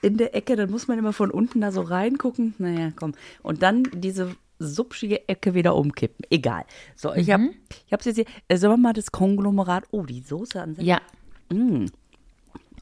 in 0.00 0.16
der 0.16 0.34
Ecke. 0.34 0.56
Dann 0.56 0.70
muss 0.70 0.88
man 0.88 0.98
immer 0.98 1.12
von 1.12 1.30
unten 1.30 1.60
da 1.60 1.70
so 1.70 1.82
reingucken. 1.82 2.54
Naja, 2.58 2.92
komm. 2.96 3.12
Und 3.42 3.62
dann 3.62 3.82
diese 3.92 4.34
subschige 4.58 5.28
Ecke 5.28 5.52
wieder 5.52 5.76
umkippen. 5.76 6.24
Egal. 6.30 6.64
So, 6.94 7.12
ich 7.12 7.30
habe 7.30 7.50
ich 7.86 7.92
hab's 7.92 8.06
jetzt 8.06 8.16
hier. 8.16 8.26
Äh, 8.48 8.56
Sollen 8.56 8.72
wir 8.72 8.78
mal 8.78 8.92
das 8.94 9.12
Konglomerat. 9.12 9.84
Oh, 9.90 10.04
die 10.04 10.22
Soße 10.22 10.62
an 10.62 10.74
sich. 10.76 10.86
Ja. 10.86 11.02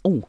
Oh, 0.03 0.23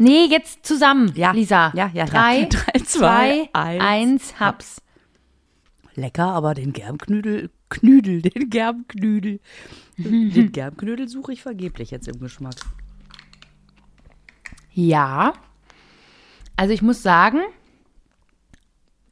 Nee, 0.00 0.26
jetzt 0.26 0.64
zusammen, 0.64 1.12
Ja. 1.16 1.32
Lisa. 1.32 1.72
Ja, 1.74 1.90
ja, 1.92 1.92
ja. 1.92 2.04
Drei, 2.04 2.44
Drei, 2.50 2.78
zwei, 2.84 2.84
zwei, 2.84 3.48
eins, 3.52 3.82
eins, 3.82 4.40
hab's. 4.40 4.82
Lecker, 5.98 6.26
aber 6.26 6.54
den 6.54 6.72
Germknödel 6.72 7.50
Knüdel, 7.68 8.22
den 8.22 8.50
Germknüdel. 8.50 9.40
Den 9.96 10.52
Germknödel 10.52 11.08
suche 11.08 11.32
ich 11.32 11.42
vergeblich 11.42 11.90
jetzt 11.90 12.08
im 12.08 12.18
Geschmack. 12.20 12.54
Ja. 14.72 15.34
Also 16.56 16.72
ich 16.72 16.82
muss 16.82 17.02
sagen, 17.02 17.40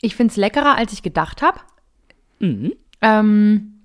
ich 0.00 0.16
finde 0.16 0.32
es 0.32 0.36
leckerer, 0.36 0.76
als 0.76 0.92
ich 0.92 1.02
gedacht 1.02 1.42
habe. 1.42 1.60
Ähm, 3.02 3.80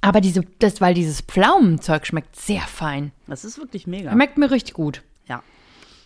aber 0.00 0.20
diese, 0.20 0.42
das, 0.58 0.80
weil 0.80 0.94
dieses 0.94 1.20
Pflaumenzeug 1.20 2.06
schmeckt 2.06 2.36
sehr 2.36 2.62
fein. 2.62 3.12
Das 3.26 3.44
ist 3.44 3.58
wirklich 3.58 3.86
mega. 3.86 4.12
Schmeckt 4.12 4.36
mir 4.36 4.50
richtig 4.50 4.74
gut. 4.74 5.02
Ja. 5.28 5.42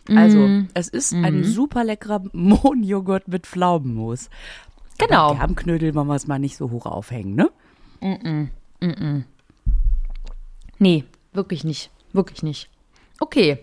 Also, 0.09 0.65
es 0.75 0.89
ist 0.89 1.13
ein 1.13 1.43
super 1.43 1.83
leckerer 1.83 2.23
Mohnjoghurt 2.33 3.27
mit 3.27 3.47
Pflaumenmus. 3.47 4.31
Genau. 4.99 5.31
Aber 5.31 5.39
Germknödel 5.39 5.95
wollen 5.95 6.07
wir 6.09 6.15
es 6.15 6.27
mal 6.27 6.39
nicht 6.39 6.57
so 6.57 6.71
hoch 6.71 6.87
aufhängen, 6.87 7.35
ne? 7.35 7.51
Nee, 10.79 11.05
wirklich 11.33 11.65
nicht. 11.65 11.91
Wirklich 12.13 12.43
nicht. 12.43 12.69
Okay. 13.21 13.59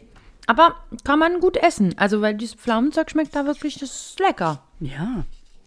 Aber 0.48 0.76
kann 1.04 1.20
man 1.20 1.40
gut 1.40 1.58
essen. 1.58 1.98
Also, 1.98 2.22
weil 2.22 2.36
dieses 2.36 2.56
Pflaumenzeug 2.56 3.10
schmeckt 3.10 3.36
da 3.36 3.46
wirklich, 3.46 3.76
das 3.80 4.10
ist 4.12 4.20
lecker. 4.20 4.62
Ja. 4.80 5.24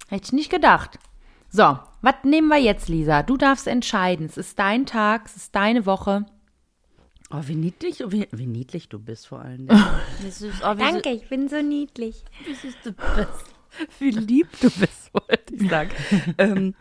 Hätte 0.09 0.25
ich 0.25 0.33
nicht 0.33 0.51
gedacht. 0.51 0.99
So, 1.51 1.79
was 2.03 2.15
nehmen 2.25 2.49
wir 2.49 2.59
jetzt, 2.59 2.89
Lisa? 2.89 3.23
Du 3.23 3.37
darfst 3.37 3.67
entscheiden. 3.67 4.27
Es 4.27 4.37
ist 4.37 4.59
dein 4.59 4.85
Tag, 4.85 5.23
es 5.27 5.37
ist 5.37 5.55
deine 5.55 5.87
Woche. 5.87 6.27
Oh, 7.31 7.41
wie 7.47 7.55
niedlich, 7.57 8.05
wie, 8.09 8.29
wie 8.31 8.47
niedlich 8.47 8.89
du 8.89 8.99
bist 8.99 9.27
vor 9.29 9.41
allen 9.41 9.59
Dingen. 9.67 9.85
Das 10.23 10.43
ist, 10.43 10.63
oh, 10.63 10.77
wie, 10.77 11.09
ich 11.11 11.29
bin 11.29 11.49
so 11.49 11.63
niedlich. 11.63 12.23
so- 12.63 12.91
du 12.91 12.93
bist. 12.93 13.56
Wie 13.99 14.11
lieb 14.11 14.49
du 14.61 14.71
bist, 14.71 15.13
wollte 15.13 15.55
ich 15.55 15.69
sagen. 15.71 15.91
ähm, 16.39 16.75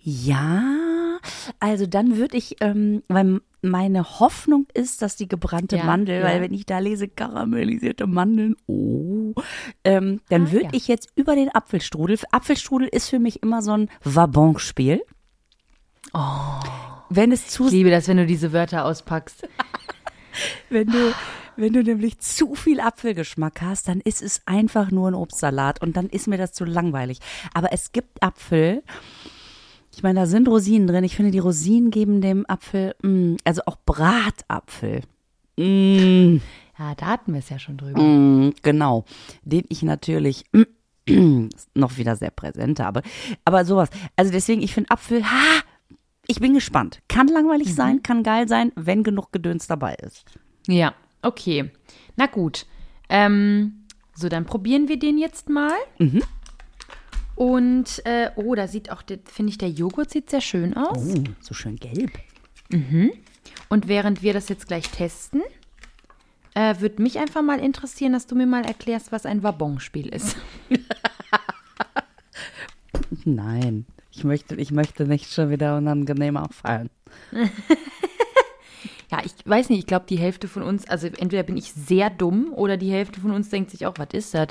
ja, 0.00 1.18
also 1.58 1.86
dann 1.86 2.16
würde 2.16 2.36
ich, 2.36 2.56
ähm, 2.60 3.02
weil 3.08 3.40
meine 3.62 4.20
Hoffnung 4.20 4.66
ist, 4.74 5.02
dass 5.02 5.16
die 5.16 5.26
gebrannte 5.26 5.76
Ja, 5.78 5.84
Mandel, 5.84 6.20
ja. 6.20 6.26
weil 6.26 6.40
wenn 6.40 6.54
ich 6.54 6.66
da 6.66 6.78
lese 6.78 7.08
karamellisierte 7.08 8.06
Mandeln, 8.06 8.54
oh, 8.66 9.34
ähm, 9.82 10.20
dann 10.28 10.46
Ah, 10.46 10.52
würde 10.52 10.64
ja. 10.66 10.70
ich 10.72 10.86
jetzt 10.86 11.08
über 11.16 11.34
den 11.34 11.48
Apfelstrudel, 11.48 12.18
Apfelstrudel 12.30 12.86
ist 12.88 13.08
für 13.08 13.18
mich 13.18 13.42
immer 13.42 13.62
so 13.62 13.72
ein 13.72 13.88
Wabonspiel. 14.04 15.02
Oh. 16.14 16.20
Wenn 17.08 17.32
es 17.32 17.48
zu 17.48 17.66
Ich 17.66 17.72
liebe 17.72 17.90
das, 17.90 18.06
wenn 18.08 18.16
du 18.16 18.26
diese 18.26 18.52
Wörter 18.52 18.84
auspackst. 18.84 19.48
Wenn 20.70 20.88
du, 20.88 21.12
wenn 21.56 21.72
du 21.72 21.82
nämlich 21.82 22.18
zu 22.18 22.54
viel 22.54 22.80
Apfelgeschmack 22.80 23.62
hast, 23.62 23.88
dann 23.88 24.00
ist 24.00 24.22
es 24.22 24.42
einfach 24.46 24.90
nur 24.90 25.08
ein 25.10 25.14
Obstsalat 25.14 25.82
und 25.82 25.96
dann 25.96 26.08
ist 26.08 26.26
mir 26.28 26.38
das 26.38 26.52
zu 26.52 26.64
langweilig. 26.64 27.18
Aber 27.54 27.72
es 27.72 27.92
gibt 27.92 28.22
Apfel. 28.22 28.82
Ich 29.94 30.02
meine, 30.02 30.20
da 30.20 30.26
sind 30.26 30.46
Rosinen 30.48 30.86
drin. 30.86 31.04
Ich 31.04 31.16
finde, 31.16 31.30
die 31.30 31.38
Rosinen 31.38 31.90
geben 31.90 32.20
dem 32.20 32.44
Apfel, 32.48 32.94
mm, 33.02 33.36
also 33.44 33.62
auch 33.66 33.76
Bratapfel. 33.86 35.00
Mm, 35.56 36.36
Ja, 36.78 36.94
da 36.94 37.06
hatten 37.06 37.32
wir 37.32 37.38
es 37.38 37.48
ja 37.48 37.58
schon 37.58 37.78
drüber. 37.78 37.98
mm, 38.00 38.52
genau. 38.62 39.06
Den 39.42 39.64
ich 39.70 39.82
natürlich 39.82 40.44
noch 41.74 41.96
wieder 41.96 42.16
sehr 42.16 42.30
präsent 42.30 42.80
habe. 42.80 43.02
Aber 43.44 43.64
sowas. 43.64 43.88
Also 44.16 44.32
deswegen, 44.32 44.60
ich 44.62 44.74
finde 44.74 44.90
Apfel, 44.90 45.24
ha, 45.24 45.60
ich 46.26 46.40
bin 46.40 46.54
gespannt. 46.54 47.00
Kann 47.08 47.28
langweilig 47.28 47.74
sein, 47.74 48.02
kann 48.02 48.22
geil 48.22 48.48
sein, 48.48 48.72
wenn 48.74 49.02
genug 49.02 49.32
Gedöns 49.32 49.66
dabei 49.66 49.94
ist. 49.94 50.24
Ja, 50.66 50.94
okay. 51.22 51.70
Na 52.16 52.26
gut. 52.26 52.66
Ähm, 53.08 53.84
so, 54.14 54.28
dann 54.28 54.44
probieren 54.44 54.88
wir 54.88 54.98
den 54.98 55.18
jetzt 55.18 55.48
mal. 55.48 55.76
Und, 57.36 58.04
äh, 58.06 58.30
oh, 58.36 58.54
da 58.54 58.66
sieht 58.66 58.90
auch, 58.90 59.02
finde 59.24 59.50
ich, 59.50 59.58
der 59.58 59.70
Joghurt 59.70 60.10
sieht 60.10 60.30
sehr 60.30 60.40
schön 60.40 60.74
aus. 60.74 60.98
Oh, 60.98 61.24
so 61.40 61.54
schön 61.54 61.76
gelb. 61.76 62.12
Und 63.68 63.88
während 63.88 64.22
wir 64.22 64.32
das 64.32 64.48
jetzt 64.48 64.66
gleich 64.66 64.88
testen, 64.88 65.42
äh, 66.54 66.80
würde 66.80 67.02
mich 67.02 67.18
einfach 67.18 67.42
mal 67.42 67.60
interessieren, 67.60 68.14
dass 68.14 68.26
du 68.26 68.34
mir 68.34 68.46
mal 68.46 68.64
erklärst, 68.64 69.12
was 69.12 69.26
ein 69.26 69.42
Wabonspiel 69.42 70.08
ist. 70.08 70.36
Nein, 73.24 73.84
ich 74.16 74.24
möchte, 74.24 74.54
ich 74.56 74.70
möchte 74.72 75.06
nicht 75.06 75.32
schon 75.32 75.50
wieder 75.50 75.76
unangenehm 75.76 76.36
auffallen. 76.36 76.90
Ja, 79.08 79.20
ich 79.24 79.32
weiß 79.44 79.68
nicht, 79.68 79.78
ich 79.78 79.86
glaube, 79.86 80.06
die 80.08 80.18
Hälfte 80.18 80.48
von 80.48 80.64
uns, 80.64 80.84
also 80.88 81.06
entweder 81.06 81.44
bin 81.44 81.56
ich 81.56 81.72
sehr 81.72 82.10
dumm 82.10 82.52
oder 82.52 82.76
die 82.76 82.90
Hälfte 82.90 83.20
von 83.20 83.30
uns 83.30 83.48
denkt 83.50 83.70
sich 83.70 83.86
auch, 83.86 83.94
was 83.98 84.08
ist 84.12 84.34
das? 84.34 84.48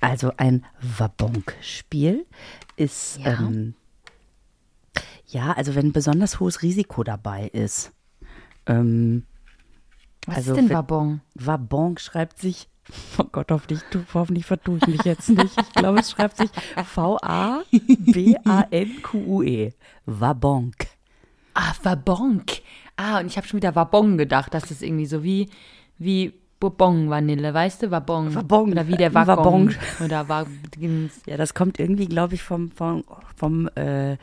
Also 0.00 0.30
ein 0.36 0.64
Wabonk-Spiel 0.80 2.26
ist, 2.76 3.18
Ja. 3.18 3.40
ähm, 3.40 3.74
ja, 5.26 5.52
also 5.52 5.74
wenn 5.74 5.92
besonders 5.92 6.38
hohes 6.38 6.62
Risiko 6.62 7.02
dabei 7.02 7.48
ist. 7.48 7.90
Ähm, 8.66 9.26
Was 10.26 10.36
Also 10.36 10.52
ist 10.52 10.56
denn 10.58 10.68
wenn- 10.68 10.76
Wabon? 10.76 11.20
Wabonk 11.34 12.00
schreibt 12.00 12.38
sich, 12.38 12.68
oh 13.18 13.24
Gott, 13.32 13.50
hoffentlich, 13.50 13.80
tu- 13.90 14.04
hoffentlich 14.14 14.46
vertue 14.46 14.78
ich 14.78 14.86
mich 14.86 15.02
jetzt 15.04 15.28
nicht. 15.28 15.56
Ich 15.60 15.72
glaube, 15.74 16.00
es 16.00 16.10
schreibt 16.10 16.36
sich 16.36 16.50
V-A-B-A-N-Q-U-E. 18.42 19.72
Wabonk. 20.06 20.74
Ah, 21.54 21.72
Wabonk. 21.82 22.62
Ah, 22.96 23.18
und 23.20 23.26
ich 23.26 23.36
habe 23.36 23.46
schon 23.46 23.58
wieder 23.58 23.74
Wabon 23.74 24.18
gedacht. 24.18 24.54
Das 24.54 24.70
ist 24.70 24.82
irgendwie 24.82 25.06
so 25.06 25.22
wie, 25.24 25.48
wie 25.98 26.32
Bourbon-Vanille, 26.60 27.52
weißt 27.54 27.82
du? 27.82 27.90
Wabon. 27.90 28.34
Wabon. 28.34 28.72
Oder 28.72 28.86
wie 28.88 28.96
der 28.96 29.14
Wabon. 29.14 29.36
Waggon. 29.36 29.74
Oder 30.04 30.28
Wagons. 30.28 31.20
Ja, 31.26 31.36
das 31.36 31.54
kommt 31.54 31.78
irgendwie, 31.80 32.06
glaube 32.06 32.34
ich, 32.34 32.42
vom, 32.42 32.70
vom, 32.70 33.04
vom 33.36 33.68
äh, 33.76 34.16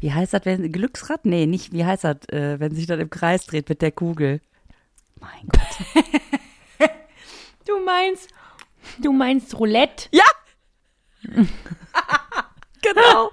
wie 0.00 0.12
heißt 0.12 0.32
das, 0.34 0.44
wenn, 0.44 0.72
Glücksrad? 0.72 1.24
Nee, 1.26 1.46
nicht, 1.46 1.72
wie 1.72 1.84
heißt 1.84 2.04
das, 2.04 2.28
äh, 2.30 2.58
wenn 2.58 2.74
sich 2.74 2.86
dann 2.86 3.00
im 3.00 3.10
Kreis 3.10 3.46
dreht 3.46 3.68
mit 3.68 3.82
der 3.82 3.92
Kugel. 3.92 4.40
Mein 5.20 5.46
Gott. 5.48 6.04
Du 7.66 7.78
meinst, 7.84 8.28
du 8.98 9.12
meinst 9.12 9.58
Roulette? 9.58 10.08
Ja! 10.10 10.24
genau. 12.82 13.30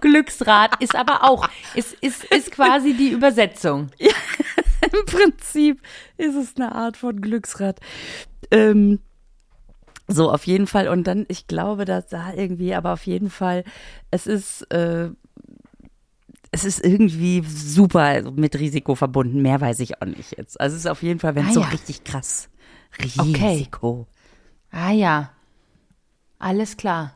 Glücksrad 0.00 0.82
ist 0.82 0.94
aber 0.94 1.24
auch, 1.24 1.48
ist, 1.74 1.94
ist, 2.00 2.24
ist 2.24 2.50
quasi 2.50 2.94
die 2.94 3.10
Übersetzung. 3.10 3.90
Im 3.98 5.06
Prinzip 5.06 5.80
ist 6.16 6.34
es 6.34 6.56
eine 6.56 6.74
Art 6.74 6.96
von 6.96 7.20
Glücksrad. 7.20 7.78
Ähm, 8.50 8.98
so, 10.08 10.30
auf 10.30 10.46
jeden 10.46 10.66
Fall. 10.66 10.88
Und 10.88 11.04
dann, 11.04 11.24
ich 11.28 11.46
glaube, 11.46 11.84
dass 11.84 12.08
da 12.08 12.32
irgendwie, 12.34 12.74
aber 12.74 12.92
auf 12.92 13.06
jeden 13.06 13.30
Fall, 13.30 13.64
es 14.10 14.26
ist, 14.26 14.62
äh, 14.72 15.10
es 16.50 16.64
ist 16.64 16.84
irgendwie 16.84 17.42
super 17.46 18.30
mit 18.32 18.58
Risiko 18.58 18.94
verbunden. 18.94 19.40
Mehr 19.40 19.60
weiß 19.60 19.80
ich 19.80 20.02
auch 20.02 20.06
nicht 20.06 20.36
jetzt. 20.36 20.60
Also 20.60 20.74
es 20.76 20.80
ist 20.84 20.90
auf 20.90 21.02
jeden 21.02 21.20
Fall, 21.20 21.34
wenn 21.34 21.44
es 21.44 21.52
Ah, 21.52 21.54
so 21.54 21.60
ja. 21.60 21.68
richtig 21.68 22.04
krass 22.04 22.50
Okay. 22.98 23.54
Risiko. 23.54 24.06
Ah 24.70 24.92
ja. 24.92 25.30
Alles 26.38 26.76
klar. 26.76 27.14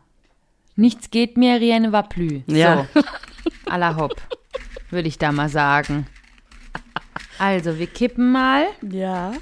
Nichts 0.76 1.10
geht 1.10 1.36
mehr, 1.36 1.60
rien 1.60 1.82
ne 1.82 1.92
va 1.92 2.02
plus. 2.02 2.42
Ja. 2.46 2.86
So. 2.94 3.02
À 3.70 3.78
la 3.78 3.96
hopp. 3.96 4.14
Würde 4.90 5.08
ich 5.08 5.18
da 5.18 5.32
mal 5.32 5.48
sagen. 5.48 6.06
Also, 7.38 7.78
wir 7.78 7.86
kippen 7.86 8.30
mal. 8.32 8.66
Ja. 8.82 9.32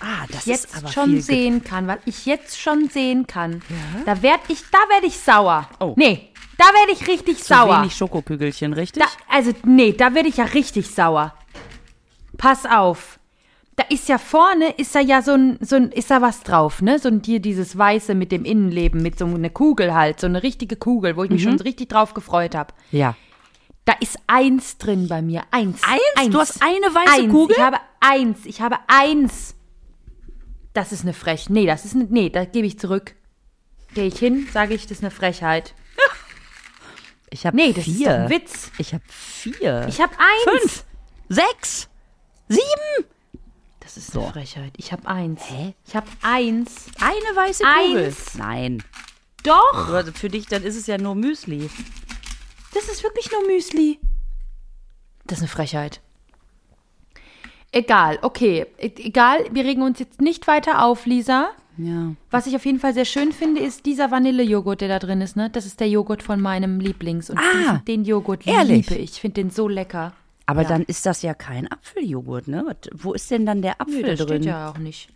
Ah, 0.00 0.26
das 0.30 0.46
jetzt 0.46 0.66
ist 0.66 0.76
aber 0.76 0.88
schon 0.88 1.20
sehen 1.20 1.62
kann, 1.62 1.86
weil 1.86 1.98
ich 2.04 2.26
jetzt 2.26 2.58
schon 2.60 2.88
sehen 2.88 3.26
kann. 3.26 3.62
Da 4.06 4.22
werd 4.22 4.40
ich, 4.48 4.62
da 4.70 4.78
werde 4.88 5.06
ich 5.06 5.18
sauer. 5.18 5.68
Oh. 5.80 5.94
Nee, 5.96 6.32
da 6.58 6.64
werde 6.64 6.92
ich 6.92 7.06
richtig 7.06 7.38
zu 7.38 7.44
sauer. 7.44 7.80
wenig 7.80 7.94
Schokokügelchen, 7.94 8.72
richtig? 8.72 9.02
Da, 9.02 9.08
also, 9.28 9.52
nee, 9.64 9.92
da 9.92 10.14
werde 10.14 10.28
ich 10.28 10.38
ja 10.38 10.44
richtig 10.44 10.90
sauer. 10.90 11.34
Pass 12.36 12.66
auf. 12.66 13.18
Da 13.76 13.84
ist 13.88 14.08
ja 14.08 14.18
vorne, 14.18 14.70
ist 14.76 14.94
da 14.94 15.00
ja 15.00 15.20
so 15.20 15.32
ein, 15.32 15.58
so 15.60 15.74
ein, 15.76 15.90
ist 15.90 16.10
da 16.10 16.22
was 16.22 16.42
drauf, 16.44 16.80
ne? 16.80 16.98
So 17.00 17.08
ein 17.08 17.22
dir 17.22 17.40
dieses 17.40 17.76
Weiße 17.76 18.14
mit 18.14 18.30
dem 18.30 18.44
Innenleben, 18.44 19.02
mit 19.02 19.18
so 19.18 19.24
einer 19.24 19.50
Kugel 19.50 19.94
halt, 19.94 20.20
so 20.20 20.26
eine 20.28 20.42
richtige 20.44 20.76
Kugel, 20.76 21.16
wo 21.16 21.24
ich 21.24 21.30
mich 21.30 21.44
Mhm. 21.44 21.50
schon 21.50 21.60
richtig 21.60 21.88
drauf 21.88 22.14
gefreut 22.14 22.54
habe. 22.54 22.72
ja. 22.90 23.16
Da 23.86 23.92
ist 24.00 24.16
eins 24.28 24.78
drin 24.78 25.08
bei 25.08 25.20
mir. 25.20 25.42
Eins. 25.50 25.82
Eins? 26.16 26.30
Du 26.32 26.38
hast 26.40 26.62
eine 26.62 26.86
weiße 26.86 27.24
eins. 27.24 27.30
Kugel? 27.30 27.54
Ich 27.58 27.62
habe 27.62 27.76
eins. 28.00 28.38
Ich 28.46 28.60
habe 28.62 28.76
eins. 28.86 29.56
Das 30.72 30.90
ist 30.90 31.02
eine 31.02 31.12
Frech. 31.12 31.50
Nee, 31.50 31.66
das 31.66 31.84
ist 31.84 31.94
eine, 31.94 32.04
nee, 32.04 32.30
da 32.30 32.46
gebe 32.46 32.66
ich 32.66 32.78
zurück. 32.78 33.14
Gehe 33.92 34.06
ich 34.06 34.18
hin, 34.18 34.48
sage 34.54 34.72
ich, 34.72 34.84
das 34.84 34.92
ist 34.92 35.02
eine 35.04 35.10
Frechheit. 35.10 35.74
Ich 37.28 37.44
habe 37.44 37.56
Nee, 37.58 37.74
das 37.74 37.86
ist 37.86 37.96
vier. 37.96 38.14
ein 38.22 38.30
Witz. 38.30 38.70
Ich 38.78 38.94
habe 38.94 39.02
vier. 39.06 39.84
Ich 39.86 40.00
habe 40.00 40.12
eins. 40.18 40.60
Fünf. 40.62 40.84
Sechs. 41.28 41.88
Sieben. 42.48 43.06
Das 43.94 44.08
ist 44.08 44.16
eine 44.16 44.28
Frechheit. 44.32 44.72
Ich 44.76 44.92
habe 44.92 45.06
eins. 45.06 45.42
Hä? 45.48 45.74
Ich 45.86 45.94
habe 45.94 46.06
eins. 46.22 46.86
Eine 47.00 47.36
weiße 47.36 47.62
Kugel. 47.86 48.04
Eins. 48.06 48.34
Nein. 48.36 48.82
Doch. 49.44 49.92
Also 49.92 50.12
für 50.12 50.28
dich, 50.28 50.46
dann 50.46 50.62
ist 50.62 50.76
es 50.76 50.86
ja 50.86 50.98
nur 50.98 51.14
Müsli. 51.14 51.68
Das 52.74 52.88
ist 52.88 53.02
wirklich 53.04 53.30
nur 53.30 53.46
Müsli. 53.46 53.98
Das 55.26 55.38
ist 55.38 55.42
eine 55.42 55.48
Frechheit. 55.48 56.00
Egal, 57.72 58.18
okay. 58.22 58.66
E 58.78 58.90
egal, 58.98 59.44
wir 59.50 59.64
regen 59.64 59.82
uns 59.82 59.98
jetzt 59.98 60.20
nicht 60.20 60.46
weiter 60.46 60.84
auf, 60.84 61.06
Lisa. 61.06 61.50
Ja. 61.76 62.14
Was 62.30 62.46
ich 62.46 62.54
auf 62.54 62.64
jeden 62.64 62.78
Fall 62.78 62.94
sehr 62.94 63.04
schön 63.04 63.32
finde, 63.32 63.60
ist 63.60 63.84
dieser 63.84 64.10
Vanillejoghurt, 64.12 64.80
der 64.80 64.88
da 64.88 64.98
drin 65.00 65.20
ist. 65.20 65.34
Ne? 65.36 65.50
Das 65.50 65.66
ist 65.66 65.80
der 65.80 65.88
Joghurt 65.88 66.22
von 66.22 66.40
meinem 66.40 66.78
Lieblings. 66.78 67.30
Und 67.30 67.38
Ah, 67.38 67.42
diesen, 67.58 67.84
den 67.86 68.04
Joghurt 68.04 68.46
ehrlich? 68.46 68.88
liebe 68.88 69.00
ich. 69.02 69.12
Ich 69.14 69.20
finde 69.20 69.42
den 69.42 69.50
so 69.50 69.66
lecker. 69.66 70.12
Aber 70.46 70.62
Ja. 70.62 70.68
dann 70.68 70.82
ist 70.82 71.06
das 71.06 71.22
ja 71.22 71.32
kein 71.34 71.70
Apfeljoghurt, 71.70 72.48
ne? 72.48 72.76
Wo 72.92 73.12
ist 73.14 73.30
denn 73.30 73.46
dann 73.46 73.62
der 73.62 73.80
Apfel 73.80 74.02
Nee, 74.02 74.02
das 74.02 74.18
drin? 74.18 74.28
steht 74.42 74.44
ja 74.44 74.70
auch 74.70 74.78
nicht. 74.78 75.08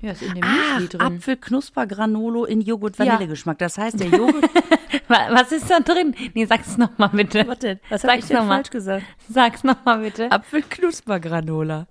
Ja, 0.00 0.12
ist 0.12 0.22
in 0.22 0.34
dem 0.34 0.42
Ach, 0.44 0.80
Müsli 0.80 0.88
drin. 0.88 1.00
Apfelknusper-Granolo 1.00 2.44
in. 2.46 2.60
Joghurt-Vanillegeschmack. 2.60 3.58
Das 3.58 3.78
heißt, 3.78 4.00
der 4.00 4.08
Joghurt. 4.08 4.42
Wa- 5.08 5.28
Was 5.30 5.52
ist 5.52 5.70
da 5.70 5.78
drin? 5.80 6.14
Nee, 6.34 6.44
sag's 6.46 6.76
nochmal 6.76 7.10
bitte. 7.10 7.46
Was 7.46 7.58
denn? 7.60 7.78
Was 7.88 8.02
hab 8.02 8.10
Sag's 8.10 8.22
ich 8.24 8.28
denn 8.28 8.38
nochmal. 8.38 8.56
falsch 8.58 8.70
gesagt? 8.70 9.04
Sag's 9.28 9.62
nochmal 9.62 9.98
bitte. 10.00 10.32
Apfelknusper-Granola. 10.32 11.86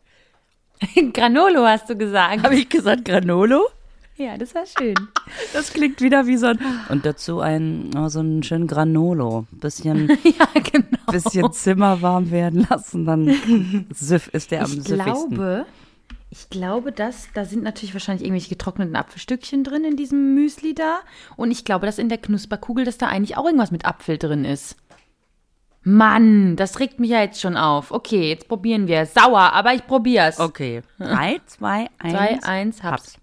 Granolo 1.14 1.66
hast 1.66 1.90
du 1.90 1.96
gesagt. 1.96 2.44
Habe 2.44 2.56
ich 2.56 2.68
gesagt 2.68 3.06
Granolo? 3.06 3.70
Ja, 4.22 4.38
das 4.38 4.54
war 4.54 4.66
schön. 4.68 4.94
Das 5.52 5.74
klingt 5.74 6.00
wieder 6.00 6.28
wie 6.28 6.38
so 6.38 6.48
ein. 6.48 6.60
Und 6.90 7.06
dazu 7.08 7.40
ein, 7.40 7.90
oh, 7.98 8.08
so 8.08 8.20
einen 8.20 8.44
schönen 8.44 8.68
Granolo. 8.68 9.48
Bisschen, 9.52 10.10
ja, 10.24 10.48
genau. 10.62 11.12
bisschen 11.12 11.52
Zimmer 11.54 12.02
warm 12.04 12.30
werden 12.30 12.68
lassen, 12.70 13.06
dann 13.06 13.88
Siff 13.92 14.28
ist 14.28 14.52
der 14.52 14.66
am 14.66 14.72
Ich 14.74 14.84
süffigsten. 14.84 15.30
glaube, 15.36 15.66
ich 16.30 16.50
glaube, 16.50 16.92
dass 16.92 17.30
da 17.34 17.46
sind 17.46 17.64
natürlich 17.64 17.94
wahrscheinlich 17.94 18.24
irgendwelche 18.24 18.50
getrockneten 18.50 18.96
Apfelstückchen 18.96 19.64
drin 19.64 19.84
in 19.86 19.98
diesem 19.98 20.36
Müsli 20.36 20.76
da. 20.76 21.00
Und 21.36 21.50
ich 21.50 21.66
glaube, 21.66 21.88
dass 21.88 21.98
in 21.98 22.10
der 22.10 22.20
Knusperkugel, 22.20 22.86
dass 22.86 23.00
da 23.00 23.08
eigentlich 23.08 23.38
auch 23.38 23.46
irgendwas 23.46 23.72
mit 23.72 23.86
Apfel 23.86 24.18
drin 24.20 24.46
ist. 24.46 24.78
Mann, 25.84 26.56
das 26.58 26.80
regt 26.80 27.00
mich 27.00 27.10
ja 27.10 27.22
jetzt 27.22 27.42
schon 27.42 27.58
auf. 27.58 27.90
Okay, 27.92 28.30
jetzt 28.30 28.48
probieren 28.48 28.86
wir. 28.88 29.08
Sauer, 29.08 29.52
aber 29.54 29.74
ich 29.74 29.88
probier's. 29.88 30.40
Okay. 30.40 30.84
Drei, 31.00 31.42
zwei, 31.48 31.90
eins. 31.98 32.14
Drei, 32.14 32.44
eins, 32.44 32.84
hab's. 32.84 33.18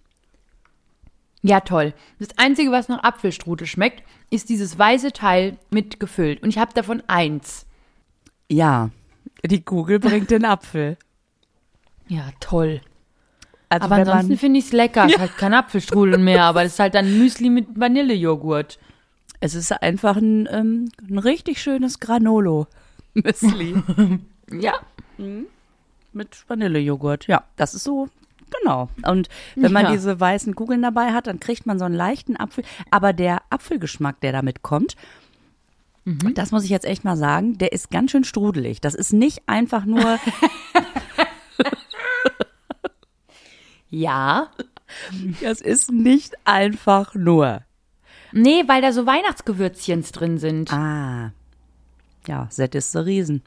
Ja, 1.49 1.61
toll. 1.61 1.95
Das 2.19 2.29
Einzige, 2.37 2.71
was 2.73 2.89
nach 2.89 3.03
Apfelstrudel 3.03 3.67
schmeckt, 3.67 4.03
ist 4.31 4.49
dieses 4.49 4.79
weiße 4.79 5.13
Teil 5.13 5.57
mit 5.71 5.99
gefüllt. 6.01 6.43
Und 6.43 6.51
ich 6.51 6.59
habe 6.59 6.73
davon 6.75 7.03
eins. 7.07 7.67
Ja. 8.51 8.91
Die 9.45 9.63
Kugel 9.63 9.99
bringt 9.99 10.31
den 10.31 10.45
Apfel. 10.45 10.97
Ja, 12.11 12.31
toll. 12.41 12.81
Also 13.69 13.85
Aber 13.85 13.97
ansonsten 13.97 14.39
finde 14.39 14.61
ich 14.61 14.65
es 14.65 14.73
lecker. 14.73 15.05
Es 15.05 15.13
ist 15.13 15.19
halt 15.19 15.37
kein 15.37 15.53
Apfelstrudel 15.53 16.17
mehr, 16.17 16.45
aber 16.45 16.63
das 16.63 16.73
ist 16.73 16.79
halt 16.79 16.95
dann 16.95 17.19
Müsli 17.19 17.51
mit 17.51 17.79
Vanillejoghurt. 17.79 18.79
es 19.41 19.55
ist 19.55 19.73
einfach 19.73 20.17
ein, 20.17 20.49
ähm, 20.51 20.89
ein 21.07 21.19
richtig 21.19 21.61
schönes 21.61 22.01
Granolo-Müsli. 22.01 23.83
Ja. 24.51 24.73
mit 26.15 26.45
Vanillejoghurt. 26.49 27.27
Ja, 27.27 27.45
das 27.57 27.75
ist 27.75 27.85
so, 27.85 28.09
genau. 28.51 28.89
Und 29.07 29.29
wenn 29.57 29.73
man 29.73 29.87
Ja. 29.87 29.93
diese 29.93 30.19
weißen 30.19 30.55
Kugeln 30.55 30.83
dabei 30.83 31.13
hat, 31.13 31.27
dann 31.27 31.41
kriegt 31.41 31.67
man 31.67 31.79
so 31.79 31.85
einen 31.85 31.95
leichten 31.95 32.37
Apfel. 32.37 32.65
Aber 32.91 33.13
der 33.13 33.43
Apfelgeschmack, 33.51 34.21
der 34.21 34.33
damit 34.33 34.63
kommt, 34.63 34.97
das 36.35 36.53
muss 36.53 36.65
ich 36.65 36.71
jetzt 36.71 36.87
echt 36.87 37.05
mal 37.05 37.17
sagen, 37.19 37.59
der 37.59 37.73
ist 37.73 37.91
ganz 37.91 38.11
schön 38.13 38.25
strudelig. 38.25 38.81
Das 38.81 38.95
ist 38.95 39.13
nicht 39.13 39.43
einfach 39.47 39.85
nur, 39.85 40.19
Ja. 43.91 44.49
das 45.43 45.61
ist 45.61 45.91
nicht 45.91 46.35
einfach 46.45 47.15
nur. 47.15 47.63
Nee, 48.33 48.65
weil 48.67 48.83
da 48.83 48.93
so 48.93 49.07
Weihnachtsgewürzchens 49.07 50.13
drin 50.13 50.39
sind. 50.39 50.73
Ah. 50.73 51.33
Ja, 52.27 52.47
Set 52.51 52.75
ist 52.75 52.95
der 52.95 53.07
Riesen. 53.07 53.43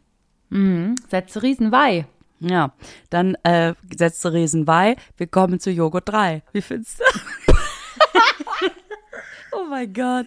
Setze 1.10 1.42
Riesenweih. 1.44 2.06
Ja, 2.42 2.74
dann 3.12 3.36
äh, 3.44 3.74
setzt 3.96 4.26
der 4.26 4.34
Riesen 4.34 4.66
bei. 4.66 4.96
Wir 5.16 5.28
kommen 5.28 5.60
zu 5.60 5.70
Joghurt 5.70 6.10
3. 6.10 6.42
Wie 6.52 6.62
findest 6.62 7.00
du? 7.00 7.04
oh 9.52 9.66
mein 9.70 9.94
Gott. 9.94 10.26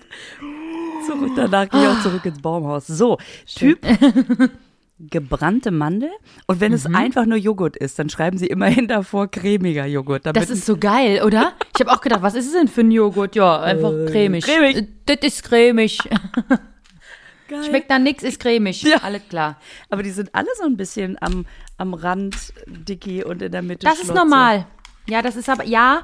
Zurück, 1.07 1.33
danach 1.35 1.68
gehe 1.68 1.83
ich 1.83 1.88
auch 1.88 2.00
zurück 2.03 2.24
ins 2.24 2.40
Baumhaus. 2.40 2.87
So, 2.87 3.18
Typ 3.46 3.81
gebrannte 4.98 5.72
Mandel. 5.72 6.11
Und 6.46 6.61
wenn 6.61 6.72
es 6.72 6.87
einfach 6.87 7.27
nur 7.27 7.37
Joghurt 7.37 7.77
ist, 7.77 7.98
dann 7.98 8.09
schreiben 8.09 8.38
sie 8.38 8.46
immerhin 8.46 8.87
davor 8.87 9.29
cremiger 9.29 9.87
Joghurt. 9.87 10.24
Das 10.24 10.50
ist 10.50 10.66
so 10.66 10.77
geil, 10.77 11.20
oder? 11.24 11.53
Ich 11.74 11.81
habe 11.81 11.90
auch 11.90 12.00
gedacht, 12.00 12.22
was 12.22 12.37
ist 12.37 12.46
es 12.46 12.53
denn 12.53 12.68
für 12.68 12.83
ein 12.83 12.92
Joghurt? 12.92 13.35
Ja, 13.35 13.61
einfach 13.61 13.90
cremig. 14.07 14.44
cremig. 14.44 14.77
Äh, 14.77 14.87
Das 15.07 15.16
ist 15.22 15.42
cremig. 15.42 15.98
geil. 17.48 17.64
Schmeckt 17.64 17.90
dann 17.90 18.02
nix, 18.02 18.22
ist 18.22 18.40
cremig. 18.40 18.83
Ja. 18.83 18.98
Alles 18.98 19.22
klar. 19.28 19.59
Aber 19.90 20.02
die 20.02 20.11
sind 20.11 20.35
alle 20.35 20.48
so 20.59 20.64
ein 20.64 20.76
bisschen 20.76 21.16
am, 21.20 21.46
am 21.78 21.94
Rand 21.94 22.52
dicky 22.66 23.22
und 23.24 23.42
in 23.42 23.52
der 23.52 23.62
Mitte 23.62 23.85
Das 23.87 23.94
ist 23.98 24.04
Schlotze. 24.07 24.18
normal. 24.20 24.66
Ja, 25.09 25.22
das 25.22 25.37
ist 25.37 25.48
aber, 25.48 25.64
ja, 25.64 26.02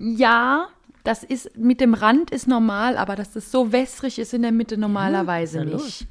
ja, 0.00 0.68
das 1.04 1.22
ist, 1.22 1.56
mit 1.56 1.80
dem 1.80 1.94
Rand 1.94 2.30
ist 2.30 2.48
normal, 2.48 2.96
aber 2.96 3.14
dass 3.16 3.32
das 3.32 3.50
so 3.50 3.72
wässrig 3.72 4.18
ist 4.18 4.32
in 4.34 4.42
der 4.42 4.52
Mitte 4.52 4.76
normalerweise 4.76 5.62
los. 5.62 5.84
nicht. 5.84 6.06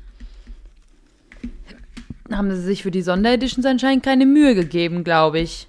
Haben 2.31 2.49
sie 2.55 2.61
sich 2.61 2.81
für 2.83 2.91
die 2.91 3.01
Sondereditions 3.03 3.65
anscheinend 3.65 4.03
keine 4.03 4.25
Mühe 4.25 4.55
gegeben, 4.55 5.03
glaube 5.03 5.39
ich. 5.39 5.67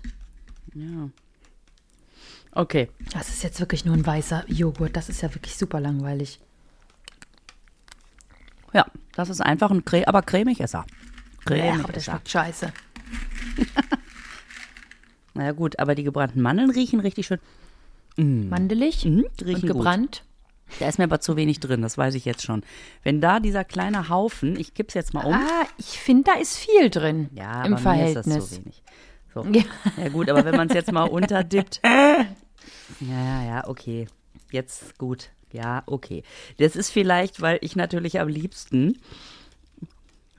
Ja. 0.74 1.10
Okay. 2.52 2.88
Das 3.12 3.28
ist 3.28 3.42
jetzt 3.42 3.60
wirklich 3.60 3.84
nur 3.84 3.94
ein 3.94 4.06
weißer 4.06 4.44
Joghurt. 4.48 4.96
Das 4.96 5.08
ist 5.10 5.20
ja 5.22 5.34
wirklich 5.34 5.54
super 5.56 5.80
langweilig. 5.80 6.38
Ja, 8.72 8.86
das 9.14 9.28
ist 9.30 9.40
einfach 9.40 9.70
ein 9.70 9.84
Cre 9.84 10.06
aber 10.08 10.22
cremig 10.22 10.60
ist 10.60 10.74
er. 10.74 10.84
Cremig 11.44 11.64
Ja, 11.64 11.74
aber 11.84 11.92
das 11.92 12.02
ist 12.04 12.08
er. 12.08 12.20
scheiße. 12.26 12.72
Na 15.34 15.44
ja, 15.44 15.52
gut, 15.52 15.78
aber 15.78 15.94
die 15.94 16.02
gebrannten 16.02 16.40
Mandeln 16.40 16.70
riechen 16.70 17.00
richtig 17.00 17.26
schön. 17.26 17.40
Mandelig 18.16 19.04
Mhm, 19.04 19.26
und 19.44 19.62
gebrannt. 19.62 20.22
Gut. 20.68 20.78
Da 20.80 20.88
ist 20.88 20.98
mir 20.98 21.04
aber 21.04 21.20
zu 21.20 21.36
wenig 21.36 21.60
drin, 21.60 21.82
das 21.82 21.96
weiß 21.96 22.14
ich 22.14 22.24
jetzt 22.24 22.42
schon. 22.42 22.62
Wenn 23.04 23.20
da 23.20 23.38
dieser 23.38 23.62
kleine 23.62 24.08
Haufen, 24.08 24.58
ich 24.58 24.74
kipp's 24.74 24.94
jetzt 24.94 25.14
mal 25.14 25.24
um. 25.24 25.34
Ah, 25.34 25.66
ich 25.78 25.98
finde, 26.00 26.32
da 26.32 26.40
ist 26.40 26.56
viel 26.56 26.90
drin 26.90 27.28
ja, 27.34 27.62
im 27.64 27.74
aber 27.74 27.82
Verhältnis. 27.82 28.26
mir 28.26 28.38
ist 28.38 28.50
das 28.50 28.58
zu 28.58 28.64
wenig. 28.64 28.82
So. 29.32 29.44
Ja. 29.52 29.62
Ja. 30.02 30.08
gut, 30.08 30.28
aber 30.30 30.44
wenn 30.44 30.56
man 30.56 30.68
es 30.68 30.74
jetzt 30.74 30.90
mal 30.90 31.04
unterdippt. 31.08 31.80
Ja, 31.84 32.24
ja, 33.00 33.42
ja, 33.44 33.68
okay. 33.68 34.08
Jetzt 34.50 34.96
gut. 34.98 35.30
Ja, 35.52 35.82
okay. 35.86 36.22
Das 36.58 36.76
ist 36.76 36.90
vielleicht, 36.90 37.40
weil 37.40 37.58
ich 37.62 37.76
natürlich 37.76 38.20
am 38.20 38.28
liebsten 38.28 38.98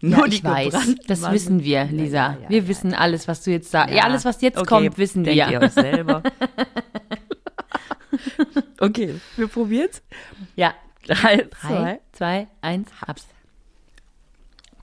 Ja, 0.01 0.17
nur 0.17 0.27
die 0.27 0.43
weiß. 0.43 0.73
Das 1.07 1.21
Mandeln- 1.21 1.33
wissen 1.33 1.63
wir, 1.63 1.85
Lisa. 1.85 2.33
Ja, 2.33 2.37
ja, 2.43 2.49
wir 2.49 2.67
wissen 2.67 2.93
alles, 2.93 3.27
was 3.27 3.43
du 3.43 3.51
jetzt 3.51 3.71
sagst. 3.71 3.95
Ja, 3.95 4.03
alles, 4.03 4.25
was 4.25 4.41
jetzt 4.41 4.57
okay, 4.57 4.67
kommt, 4.67 4.97
wissen 4.97 5.23
denkt 5.23 5.37
wir. 5.49 5.51
ihr 5.51 5.61
euch 5.61 5.71
selber. 5.71 6.21
okay, 8.79 9.15
wir 9.35 9.47
probieren's. 9.47 10.01
Ja. 10.55 10.73
Drei, 11.05 11.37
Drei, 11.37 11.47
zwei. 11.61 11.99
zwei, 12.11 12.47
eins, 12.61 12.89
hab's. 13.01 13.25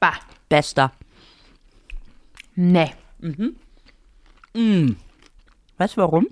Bah. 0.00 0.14
Bester. 0.48 0.92
Nee. 2.54 2.92
Weißt 5.76 5.96
du 5.96 6.00
warum? 6.00 6.26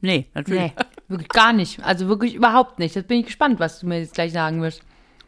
Nee, 0.00 0.26
natürlich. 0.34 0.72
Nee. 0.76 0.79
Wirklich 1.10 1.28
gar 1.28 1.52
nicht. 1.52 1.82
Also 1.82 2.06
wirklich 2.06 2.34
überhaupt 2.34 2.78
nicht. 2.78 2.94
Jetzt 2.94 3.08
bin 3.08 3.18
ich 3.18 3.26
gespannt, 3.26 3.58
was 3.58 3.80
du 3.80 3.88
mir 3.88 3.98
jetzt 3.98 4.14
gleich 4.14 4.32
sagen 4.32 4.62
wirst. 4.62 4.82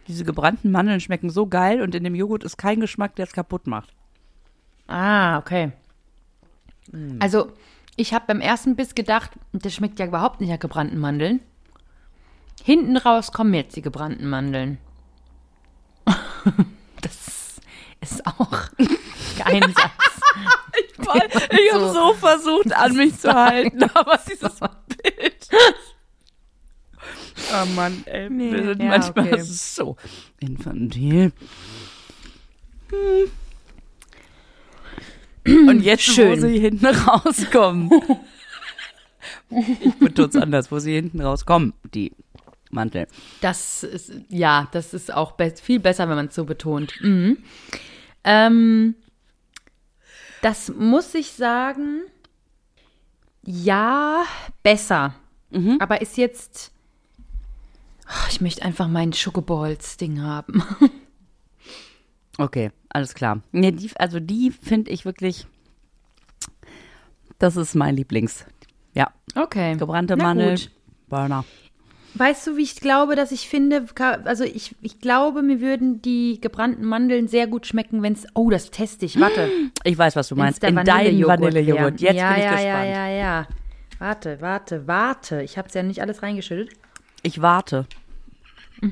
Diese 0.06 0.24
gebrannten 0.24 0.70
Mandeln 0.70 1.00
schmecken 1.00 1.28
so 1.28 1.48
geil 1.48 1.82
und 1.82 1.94
in 1.96 2.04
dem 2.04 2.14
Joghurt 2.14 2.44
ist 2.44 2.56
kein 2.56 2.80
Geschmack, 2.80 3.16
der 3.16 3.26
es 3.26 3.32
kaputt 3.32 3.66
macht. 3.66 3.92
Ah, 4.86 5.38
okay. 5.38 5.72
Also, 7.18 7.52
ich 7.96 8.14
habe 8.14 8.26
beim 8.28 8.40
ersten 8.40 8.76
Biss 8.76 8.94
gedacht, 8.94 9.32
das 9.52 9.74
schmeckt 9.74 9.98
ja 9.98 10.06
überhaupt 10.06 10.40
nicht 10.40 10.50
nach 10.50 10.58
gebrannten 10.60 10.98
Mandeln. 10.98 11.40
Hinten 12.62 12.96
raus 12.96 13.32
kommen 13.32 13.52
jetzt 13.54 13.74
die 13.74 13.82
gebrannten 13.82 14.28
Mandeln. 14.28 14.78
das 17.00 17.60
ist 18.00 18.24
auch 18.24 18.68
kein 19.38 19.62
Satz. 19.62 20.21
Ich 21.50 21.72
habe 21.72 21.92
so 21.92 22.14
versucht, 22.14 22.72
an 22.72 22.94
mich 22.94 23.18
zu 23.18 23.32
halten, 23.32 23.82
aber 23.94 24.18
dieses 24.28 24.58
Bild. 24.60 25.48
Oh 27.52 27.66
Mann, 27.74 28.02
ey, 28.06 28.30
wir 28.30 28.64
sind 28.64 28.82
ja, 28.82 28.88
manchmal 28.88 29.32
okay. 29.32 29.42
so 29.42 29.96
infantil. 30.40 31.32
Hm. 32.90 33.30
Und 35.68 35.80
jetzt, 35.80 36.02
Schön. 36.02 36.30
wo 36.30 36.40
sie 36.40 36.58
hinten 36.58 36.86
rauskommen. 36.86 37.90
ich 39.50 39.94
beton's 39.98 40.36
anders, 40.36 40.70
wo 40.70 40.78
sie 40.78 40.94
hinten 40.94 41.20
rauskommen, 41.20 41.74
die 41.94 42.12
Mantel. 42.70 43.06
Das 43.40 43.82
ist, 43.82 44.12
ja, 44.28 44.68
das 44.72 44.94
ist 44.94 45.12
auch 45.12 45.32
be 45.32 45.52
viel 45.60 45.80
besser, 45.80 46.08
wenn 46.08 46.16
man 46.16 46.26
es 46.26 46.34
so 46.34 46.44
betont. 46.44 46.94
Mhm. 47.00 47.38
Ähm, 48.24 48.94
das 50.42 50.70
muss 50.76 51.14
ich 51.14 51.32
sagen, 51.32 52.02
ja, 53.44 54.24
besser. 54.62 55.14
Aber 55.80 56.00
ist 56.00 56.16
jetzt, 56.18 56.70
Oh, 58.06 58.26
ich 58.30 58.40
möchte 58.40 58.62
einfach 58.62 58.88
mein 58.88 59.12
Schokoballs-Ding 59.12 60.20
haben. 60.22 60.62
Okay, 62.38 62.70
alles 62.88 63.14
klar. 63.14 63.42
Nee, 63.52 63.72
die, 63.72 63.90
also 63.96 64.18
die 64.18 64.50
finde 64.50 64.90
ich 64.90 65.04
wirklich, 65.04 65.46
das 67.38 67.56
ist 67.56 67.74
mein 67.74 67.94
Lieblings. 67.94 68.46
Ja, 68.94 69.12
Okay. 69.34 69.76
Gebrannte 69.76 70.16
Na 70.16 70.24
Mandel, 70.24 70.56
gut. 70.56 70.70
Burner. 71.08 71.44
Weißt 72.14 72.46
du, 72.46 72.56
wie 72.56 72.62
ich 72.62 72.76
glaube, 72.76 73.16
dass 73.16 73.32
ich 73.32 73.48
finde, 73.48 73.86
also 74.24 74.44
ich, 74.44 74.74
ich 74.82 75.00
glaube, 75.00 75.42
mir 75.42 75.60
würden 75.60 76.02
die 76.02 76.40
gebrannten 76.40 76.84
Mandeln 76.84 77.26
sehr 77.26 77.46
gut 77.46 77.66
schmecken, 77.66 78.02
wenn 78.02 78.12
es, 78.12 78.26
oh, 78.34 78.50
das 78.50 78.70
teste 78.70 79.06
ich, 79.06 79.18
warte. 79.18 79.48
Ich 79.84 79.98
weiß, 79.98 80.14
was 80.14 80.28
du 80.28 80.36
Wenn's 80.36 80.60
meinst. 80.60 80.78
In 80.78 80.84
deinen 80.84 81.26
Vanillejoghurt. 81.26 82.00
Jetzt 82.00 82.16
ja, 82.16 82.30
bin 82.30 82.38
ich 82.38 82.44
ja, 82.44 82.50
gespannt. 82.52 82.66
Ja, 82.66 82.84
ja, 82.84 83.08
ja, 83.08 83.46
Warte, 83.98 84.40
warte, 84.40 84.86
warte. 84.86 85.42
Ich 85.42 85.58
habe 85.58 85.68
es 85.68 85.74
ja 85.74 85.82
nicht 85.82 86.00
alles 86.02 86.22
reingeschüttet. 86.22 86.76
Ich 87.22 87.40
warte. 87.40 87.86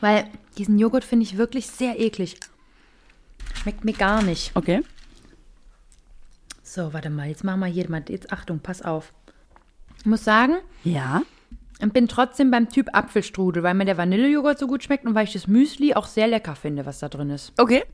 Weil 0.00 0.26
diesen 0.58 0.78
Joghurt 0.78 1.04
finde 1.04 1.24
ich 1.24 1.36
wirklich 1.36 1.66
sehr 1.66 2.00
eklig. 2.00 2.38
Schmeckt 3.54 3.84
mir 3.84 3.94
gar 3.94 4.22
nicht. 4.22 4.52
Okay. 4.54 4.82
So, 6.62 6.92
warte 6.92 7.10
mal, 7.10 7.28
jetzt 7.28 7.44
machen 7.44 7.60
wir 7.60 7.66
hier 7.66 7.88
mal, 7.90 8.02
jetzt 8.08 8.32
Achtung, 8.32 8.60
pass 8.60 8.82
auf. 8.82 9.12
Ich 10.02 10.06
muss 10.06 10.24
sagen, 10.24 10.56
Ja. 10.82 11.22
ich 11.80 11.92
bin 11.92 12.08
trotzdem 12.08 12.50
beim 12.50 12.68
Typ 12.68 12.88
Apfelstrudel, 12.92 13.62
weil 13.62 13.74
mir 13.74 13.84
der 13.84 13.96
Vanillejoghurt 13.96 14.58
so 14.58 14.66
gut 14.66 14.82
schmeckt 14.82 15.06
und 15.06 15.14
weil 15.14 15.24
ich 15.24 15.32
das 15.32 15.46
Müsli 15.46 15.94
auch 15.94 16.06
sehr 16.06 16.26
lecker 16.26 16.56
finde, 16.56 16.84
was 16.86 16.98
da 16.98 17.08
drin 17.08 17.30
ist. 17.30 17.52
Okay. 17.56 17.84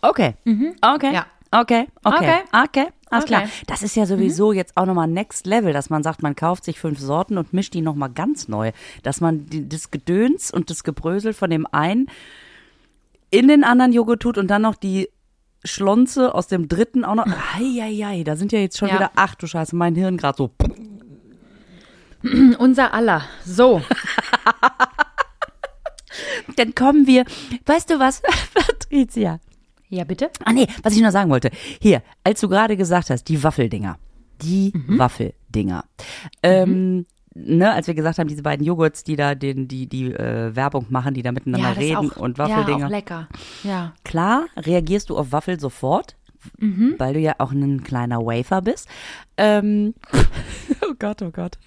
Okay. 0.00 0.34
Okay. 0.34 0.34
Mhm. 0.44 0.74
Ja. 1.12 1.26
Okay. 1.50 1.86
Okay. 2.02 2.16
Okay. 2.16 2.38
Okay. 2.52 2.86
Alles 3.10 3.24
Okay. 3.24 3.26
klar. 3.26 3.48
Das 3.66 3.82
ist 3.82 3.94
ja 3.96 4.06
sowieso 4.06 4.52
jetzt 4.52 4.76
auch 4.76 4.86
nochmal 4.86 5.06
Next 5.08 5.46
Level, 5.46 5.72
dass 5.72 5.88
man 5.88 6.02
sagt, 6.02 6.22
man 6.22 6.34
kauft 6.34 6.64
sich 6.64 6.80
fünf 6.80 6.98
Sorten 6.98 7.38
und 7.38 7.52
mischt 7.52 7.74
die 7.74 7.80
nochmal 7.80 8.10
ganz 8.10 8.48
neu. 8.48 8.72
Dass 9.02 9.20
man 9.20 9.46
die, 9.46 9.68
das 9.68 9.90
Gedöns 9.90 10.50
und 10.50 10.68
das 10.70 10.84
Gebrösel 10.84 11.32
von 11.32 11.50
dem 11.50 11.66
einen 11.70 12.08
in 13.30 13.46
den 13.48 13.62
anderen 13.62 13.92
Joghurt 13.92 14.20
tut 14.20 14.36
und 14.38 14.48
dann 14.48 14.62
noch 14.62 14.74
die 14.74 15.08
Schlonze 15.64 16.34
aus 16.34 16.46
dem 16.46 16.68
dritten 16.68 17.04
auch 17.04 17.14
noch. 17.14 17.26
Eieiei, 17.56 18.22
da 18.24 18.36
sind 18.36 18.52
ja 18.52 18.58
jetzt 18.60 18.78
schon 18.78 18.88
Ja. 18.88 18.94
wieder, 18.96 19.10
ach 19.16 19.34
du 19.34 19.46
Scheiße, 19.46 19.74
mein 19.76 19.94
Hirn 19.94 20.16
gerade 20.16 20.36
so. 20.38 20.50
Unser 22.58 22.92
aller. 22.94 23.22
So. 23.44 23.82
Dann 26.56 26.74
kommen 26.74 27.06
wir, 27.06 27.24
weißt 27.66 27.90
du 27.90 27.98
was, 27.98 28.22
Patricia? 28.54 29.40
Ja, 29.88 30.04
bitte? 30.04 30.30
Ah 30.44 30.52
nee, 30.52 30.66
was 30.82 30.94
ich 30.94 31.02
noch 31.02 31.10
sagen 31.10 31.30
wollte. 31.30 31.50
Hier, 31.80 32.02
als 32.22 32.40
du 32.40 32.48
gerade 32.48 32.76
gesagt 32.76 33.10
hast, 33.10 33.24
die 33.24 33.42
Waffeldinger. 33.42 33.98
Die 34.42 34.72
Waffeldinger. 34.88 35.84
Ähm, 36.42 37.06
ne, 37.34 37.72
als 37.72 37.86
wir 37.86 37.94
gesagt 37.94 38.18
haben, 38.18 38.28
diese 38.28 38.42
beiden 38.42 38.64
Joghurts, 38.64 39.04
die 39.04 39.16
da 39.16 39.34
den, 39.34 39.68
die, 39.68 39.86
die 39.86 40.12
äh, 40.12 40.54
Werbung 40.54 40.86
machen, 40.88 41.14
die 41.14 41.22
da 41.22 41.32
miteinander 41.32 41.72
ist 41.72 41.78
reden 41.78 42.10
auch, 42.12 42.16
und 42.16 42.38
Ja, 42.38 42.44
Waffeldinger. 42.48 42.86
auch 42.86 42.90
lecker. 42.90 43.28
Ja. 43.62 43.94
Klar, 44.04 44.46
reagierst 44.56 45.10
du 45.10 45.16
auf 45.16 45.32
Waffel 45.32 45.58
sofort, 45.60 46.16
weil 46.98 47.14
du 47.14 47.20
ja 47.20 47.34
auch 47.38 47.52
ein 47.52 47.82
kleiner 47.82 48.18
Wafer 48.18 48.62
bist. 48.62 48.88
Ähm, 49.36 49.94
oh 50.88 50.94
Gott, 50.98 51.22
oh 51.22 51.30
Gott. 51.30 51.58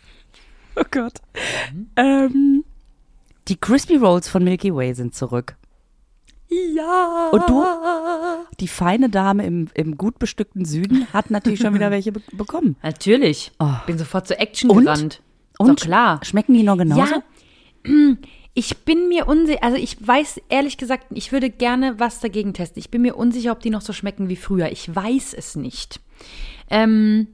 Oh 0.76 0.84
Gott. 0.92 1.14
Ähm, 1.96 2.64
die 3.48 3.56
Crispy 3.56 3.96
Rolls 3.96 4.28
von 4.30 4.44
Milky 4.44 4.74
Way 4.74 4.94
sind 4.94 5.16
zurück. 5.16 5.56
Ja. 6.50 7.30
Und 7.32 7.50
du, 7.50 7.66
die 8.60 8.68
feine 8.68 9.10
Dame 9.10 9.46
im, 9.46 9.68
im 9.74 9.98
gut 9.98 10.20
bestückten 10.20 10.64
Süden, 10.66 11.08
hat 11.12 11.30
natürlich 11.32 11.60
schon 11.60 11.74
wieder 11.74 11.92
welche 11.92 12.12
be 12.12 12.22
bekommen. 12.34 12.78
Natürlich. 12.84 13.52
Oh. 13.60 13.74
Bin 13.86 13.98
sofort 13.98 14.28
zur 14.28 14.40
Action 14.40 14.70
Und? 14.70 14.84
gerannt. 14.86 15.22
Und 15.60 15.70
doch 15.70 15.76
klar. 15.86 16.20
schmecken 16.24 16.54
die 16.54 16.64
noch 16.64 16.78
genauso? 16.78 17.16
Ja, 17.16 17.24
ich 18.54 18.78
bin 18.80 19.08
mir 19.10 19.28
unsicher, 19.28 19.64
also 19.64 19.78
ich 19.78 19.96
weiß 20.06 20.42
ehrlich 20.50 20.78
gesagt, 20.78 21.06
ich 21.12 21.32
würde 21.32 21.50
gerne 21.50 22.00
was 22.00 22.20
dagegen 22.20 22.54
testen. 22.54 22.80
Ich 22.80 22.90
bin 22.92 23.02
mir 23.02 23.16
unsicher, 23.16 23.52
ob 23.52 23.60
die 23.60 23.70
noch 23.70 23.82
so 23.82 23.94
schmecken 23.94 24.30
wie 24.30 24.36
früher. 24.36 24.72
Ich 24.72 24.94
weiß 24.94 25.34
es 25.34 25.56
nicht. 25.56 26.00
Ähm, 26.70 27.28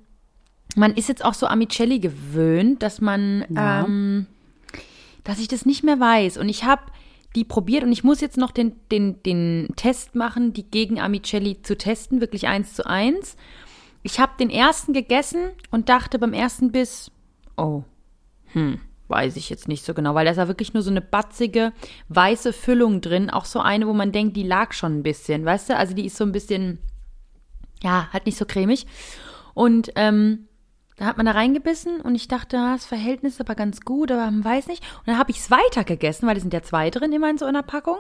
man 0.75 0.93
ist 0.95 1.09
jetzt 1.09 1.23
auch 1.23 1.33
so 1.33 1.47
Amicelli 1.47 1.99
gewöhnt, 1.99 2.81
dass 2.81 2.99
man, 3.01 3.45
Ja. 3.49 3.85
ähm, 3.85 4.25
dass 5.23 5.39
ich 5.39 5.47
das 5.47 5.65
nicht 5.65 5.83
mehr 5.83 5.99
weiß. 5.99 6.37
Und 6.37 6.49
ich 6.49 6.63
habe 6.63 6.81
die 7.35 7.43
probiert 7.43 7.83
und 7.83 7.91
ich 7.91 8.03
muss 8.03 8.21
jetzt 8.21 8.37
noch 8.37 8.51
den, 8.51 8.73
den, 8.91 9.21
den 9.23 9.69
Test 9.75 10.15
machen, 10.15 10.53
die 10.53 10.63
gegen 10.69 10.99
Amicelli 10.99 11.61
zu 11.63 11.77
testen, 11.77 12.21
wirklich 12.21 12.47
eins 12.47 12.73
zu 12.73 12.85
eins. 12.85 13.37
Ich 14.03 14.19
habe 14.19 14.33
den 14.39 14.49
ersten 14.49 14.93
gegessen 14.93 15.49
und 15.71 15.89
dachte 15.89 16.19
beim 16.19 16.33
ersten 16.33 16.71
Biss, 16.71 17.09
oh, 17.57 17.83
hm, 18.53 18.79
weiß 19.07 19.35
ich 19.35 19.49
jetzt 19.49 19.67
nicht 19.67 19.85
so 19.85 19.93
genau, 19.93 20.15
weil 20.15 20.25
da 20.25 20.31
ist 20.31 20.37
ja 20.37 20.47
wirklich 20.47 20.73
nur 20.73 20.83
so 20.83 20.91
eine 20.91 21.01
batzige, 21.01 21.73
weiße 22.09 22.53
Füllung 22.53 23.01
drin. 23.01 23.29
Auch 23.29 23.45
so 23.45 23.59
eine, 23.59 23.87
wo 23.87 23.93
man 23.93 24.11
denkt, 24.11 24.35
die 24.35 24.43
lag 24.43 24.73
schon 24.73 24.99
ein 24.99 25.03
bisschen, 25.03 25.45
weißt 25.45 25.69
du? 25.69 25.77
Also 25.77 25.93
die 25.93 26.05
ist 26.05 26.17
so 26.17 26.23
ein 26.23 26.31
bisschen, 26.31 26.79
ja, 27.81 28.07
halt 28.11 28.25
nicht 28.25 28.37
so 28.37 28.45
cremig. 28.45 28.87
Und 29.53 29.91
ähm, 29.95 30.47
da 30.97 31.05
hat 31.05 31.17
man 31.17 31.25
da 31.25 31.33
reingebissen 31.33 32.01
und 32.01 32.15
ich 32.15 32.27
dachte, 32.27 32.57
ah, 32.57 32.73
das 32.73 32.85
Verhältnis 32.85 33.33
ist 33.33 33.41
aber 33.41 33.55
ganz 33.55 33.81
gut, 33.81 34.11
aber 34.11 34.25
man 34.25 34.43
weiß 34.43 34.67
nicht. 34.67 34.83
Und 34.99 35.07
dann 35.07 35.17
habe 35.17 35.31
ich 35.31 35.37
es 35.37 35.51
weiter 35.51 35.83
gegessen, 35.83 36.27
weil 36.27 36.35
da 36.35 36.41
sind 36.41 36.53
ja 36.53 36.61
zwei 36.61 36.89
drin 36.89 37.11
immer 37.11 37.29
in 37.29 37.37
so 37.37 37.45
einer 37.45 37.63
Packung. 37.63 37.97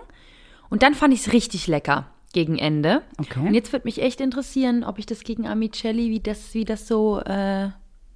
Und 0.69 0.83
dann 0.83 0.93
fand 0.93 1.13
ich 1.13 1.21
es 1.21 1.33
richtig 1.33 1.67
lecker 1.67 2.07
gegen 2.33 2.57
Ende. 2.57 3.03
Okay. 3.19 3.47
Und 3.47 3.53
jetzt 3.53 3.71
würde 3.71 3.85
mich 3.85 4.01
echt 4.01 4.21
interessieren, 4.21 4.83
ob 4.83 4.99
ich 4.99 5.05
das 5.05 5.23
gegen 5.23 5.47
Amicelli, 5.47 6.09
wie 6.09 6.19
das, 6.19 6.53
wie 6.53 6.65
das 6.65 6.87
so, 6.87 7.19
äh, 7.19 7.69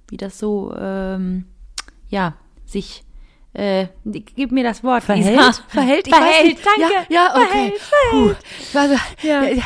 wie 0.08 0.16
das 0.16 0.38
so, 0.38 0.74
ähm, 0.76 1.46
ja, 2.08 2.34
sich, 2.64 3.04
äh, 3.54 3.86
gib 4.04 4.52
mir 4.52 4.64
das 4.64 4.82
Wort. 4.84 5.04
Verhält? 5.04 5.36
Lisa. 5.38 5.52
Verhält? 5.68 6.06
Ich 6.06 6.12
weiß 6.12 6.20
Verhält, 6.20 6.46
nicht. 6.46 6.66
danke. 6.66 6.94
Ja, 7.08 7.14
ja, 7.14 7.36
okay. 7.36 7.72
Verhält, 8.70 9.00
verhält. 9.22 9.58
Ja. 9.58 9.64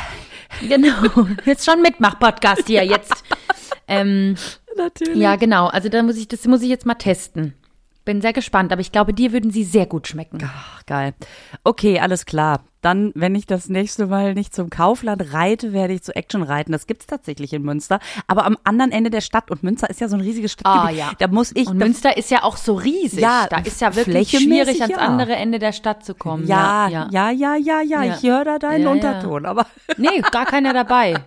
Genau. 0.60 1.26
Jetzt 1.44 1.64
schon 1.64 1.80
Mitmach-Podcast 1.80 2.66
hier, 2.66 2.84
jetzt. 2.84 3.24
ähm, 3.88 4.36
Natürlich. 4.76 5.16
ja, 5.16 5.36
genau. 5.36 5.66
Also 5.66 5.88
da 5.88 6.02
muss 6.02 6.16
ich, 6.16 6.28
das 6.28 6.46
muss 6.46 6.62
ich 6.62 6.68
jetzt 6.68 6.86
mal 6.86 6.94
testen. 6.94 7.54
Bin 8.04 8.20
sehr 8.20 8.32
gespannt, 8.32 8.72
aber 8.72 8.80
ich 8.80 8.90
glaube, 8.90 9.14
dir 9.14 9.32
würden 9.32 9.50
sie 9.52 9.62
sehr 9.62 9.86
gut 9.86 10.08
schmecken. 10.08 10.38
Ach, 10.44 10.84
geil. 10.86 11.14
Okay, 11.62 12.00
alles 12.00 12.26
klar. 12.26 12.64
Dann, 12.80 13.12
wenn 13.14 13.36
ich 13.36 13.46
das 13.46 13.68
nächste 13.68 14.08
Mal 14.08 14.34
nicht 14.34 14.52
zum 14.52 14.68
Kaufland 14.68 15.32
reite, 15.32 15.72
werde 15.72 15.94
ich 15.94 16.02
zu 16.02 16.16
Action 16.16 16.42
reiten. 16.42 16.72
Das 16.72 16.88
gibt's 16.88 17.06
tatsächlich 17.06 17.52
in 17.52 17.62
Münster, 17.62 18.00
aber 18.26 18.44
am 18.44 18.58
anderen 18.64 18.90
Ende 18.90 19.08
der 19.08 19.20
Stadt. 19.20 19.52
Und 19.52 19.62
Münster 19.62 19.88
ist 19.88 20.00
ja 20.00 20.08
so 20.08 20.16
ein 20.16 20.20
riesiges 20.20 20.52
Stadtgebiet. 20.52 21.00
Ah, 21.00 21.10
ja. 21.10 21.12
Da 21.16 21.28
muss 21.28 21.52
ich. 21.54 21.68
Und 21.68 21.78
Münster 21.78 22.16
ist 22.16 22.32
ja 22.32 22.42
auch 22.42 22.56
so 22.56 22.74
riesig. 22.74 23.20
Ja, 23.20 23.46
da 23.48 23.58
ist 23.58 23.80
ja 23.80 23.94
wirklich 23.94 24.30
schwierig, 24.30 24.82
ans 24.82 24.96
ja. 24.96 24.98
andere 24.98 25.36
Ende 25.36 25.60
der 25.60 25.70
Stadt 25.70 26.04
zu 26.04 26.16
kommen. 26.16 26.44
ja, 26.48 26.88
ja, 26.88 27.08
ja, 27.12 27.30
ja, 27.30 27.54
ja, 27.54 27.80
ja. 27.82 28.02
Ja. 28.02 28.16
Ich 28.16 28.28
höre 28.28 28.44
da 28.44 28.58
deinen. 28.58 28.88
Unterton. 28.88 29.46
Aber 29.46 29.66
Nee, 29.96 30.20
gar 30.32 30.46
keiner 30.46 30.72
dabei. 30.72 31.22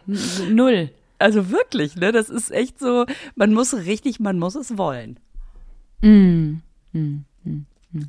Null. 0.50 0.90
also 1.20 1.52
wirklich, 1.52 1.96
ne? 1.96 2.12
Das 2.12 2.30
ist 2.30 2.52
echt 2.52 2.80
so. 2.80 3.06
Man 3.36 3.54
muss 3.54 3.74
richtig, 3.74 4.20
man 4.20 4.38
muss 4.40 4.56
es 4.56 4.78
wollen. 4.78 5.22
Mm. 6.02 6.58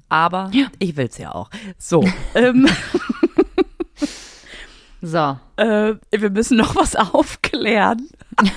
Aber 0.09 0.51
ich 0.79 0.97
will's 0.97 1.19
ja 1.19 1.33
auch. 1.35 1.51
So. 1.79 2.05
ähm, 2.35 2.69
So. 5.03 5.39
äh, 5.57 5.95
wir 6.11 6.31
müssen 6.31 6.57
noch 6.57 6.75
was 6.77 6.97
aufklären. 6.97 8.09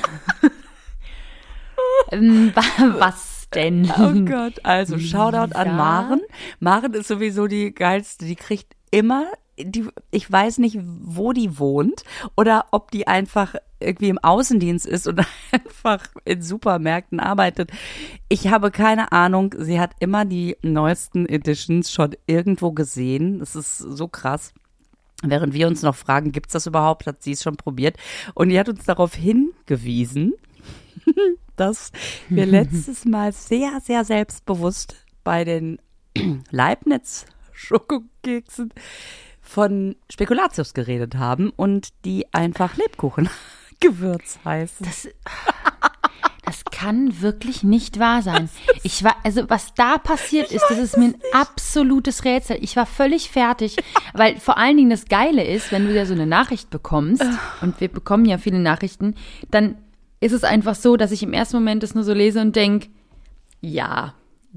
Ähm, 2.12 2.52
wa- 2.56 2.96
was 3.00 3.48
denn? 3.54 3.92
Oh 3.98 4.14
Gott, 4.26 4.64
also 4.66 4.98
Shoutout 4.98 5.54
an 5.56 5.68
Ja. 5.68 5.74
Maren. 5.74 6.22
Maren 6.60 6.94
ist 6.94 7.08
sowieso 7.08 7.48
die 7.48 7.74
geilste, 7.74 8.26
die 8.26 8.36
kriegt 8.36 8.76
immer, 8.92 9.28
die, 9.60 9.88
ich 10.12 10.32
weiß 10.32 10.58
nicht, 10.58 10.80
wo 10.82 11.34
die 11.34 11.60
wohnt 11.60 12.04
oder 12.36 12.66
ob 12.72 12.90
die 12.92 13.06
einfach 13.08 13.56
irgendwie 13.80 14.10
im 14.10 14.18
Außendienst 14.18 14.86
ist 14.86 15.08
und 15.08 15.22
einfach 15.52 16.06
in 16.26 16.42
Supermärkten 16.42 17.20
arbeitet. 17.20 17.72
Ich 18.28 18.48
habe 18.48 18.72
keine 18.72 19.12
Ahnung. 19.12 19.56
Sie 19.58 19.80
hat 19.80 19.92
immer 20.00 20.26
die 20.26 20.58
neuesten 20.62 21.28
Editions 21.28 21.92
schon 21.92 22.16
irgendwo 22.28 22.72
gesehen. 22.72 23.40
Das 23.40 23.56
ist 23.56 23.78
so 23.78 24.08
krass. 24.08 24.54
Während 25.22 25.54
wir 25.54 25.68
uns 25.68 25.82
noch 25.82 25.96
fragen, 25.96 26.32
gibt's 26.32 26.54
das 26.54 26.66
überhaupt, 26.66 27.06
hat 27.06 27.22
sie 27.24 27.34
es 27.34 27.44
schon 27.44 27.58
probiert. 27.58 27.98
Und 28.36 28.50
die 28.50 28.60
hat 28.60 28.70
uns 28.70 28.86
darauf 28.86 29.16
hingewiesen, 29.16 30.34
dass 31.56 31.92
wir 32.30 32.46
letztes 32.48 33.06
Mal 33.06 33.34
sehr, 33.34 33.80
sehr 33.84 34.06
selbstbewusst 34.06 34.96
bei 35.24 35.44
den 35.44 35.80
Leibniz 36.52 37.26
Schokokeksen 37.52 38.74
von 39.42 39.96
Spekulatius 40.10 40.74
geredet 40.74 41.16
haben 41.16 41.50
und 41.50 41.90
die 42.06 42.34
einfach 42.34 42.78
Lebkuchengewürz 43.84 44.40
heißen. 44.46 44.86
Das, 44.86 45.08
das 46.46 46.66
kann 46.66 47.22
wirklich 47.22 47.64
nicht 47.64 48.00
wahr 48.00 48.22
sein. 48.22 48.50
Ich 48.84 49.04
war, 49.04 49.16
also 49.24 49.50
was 49.50 49.74
da 49.76 49.98
passiert 49.98 50.52
ist, 50.52 50.66
das 50.70 50.78
ist 50.80 50.98
mir 50.98 51.06
ein 51.06 51.16
absolutes 51.34 52.26
Rätsel. 52.26 52.58
Ich 52.62 52.76
war 52.76 52.86
völlig 52.86 53.30
fertig, 53.30 53.76
weil 54.14 54.38
vor 54.40 54.58
allen 54.58 54.78
Dingen 54.78 54.90
das 54.90 55.06
Geile 55.06 55.44
ist, 55.44 55.72
wenn 55.72 55.86
du 55.86 55.94
ja 55.94 56.06
so 56.06 56.14
eine 56.14 56.26
Nachricht 56.26 56.70
bekommst, 56.70 57.24
und 57.62 57.80
wir 57.80 57.88
bekommen 57.88 58.26
ja 58.26 58.38
viele 58.38 58.60
Nachrichten, 58.60 59.16
dann 59.52 59.76
ist 60.20 60.34
es 60.34 60.44
einfach 60.44 60.76
so, 60.76 60.98
dass 60.98 61.12
ich 61.12 61.24
im 61.24 61.34
ersten 61.34 61.58
Moment 61.58 61.84
das 61.84 61.96
nur 61.96 62.04
so 62.04 62.14
lese 62.14 62.42
und 62.42 62.56
denk, 62.56 62.90
ja, 63.62 64.14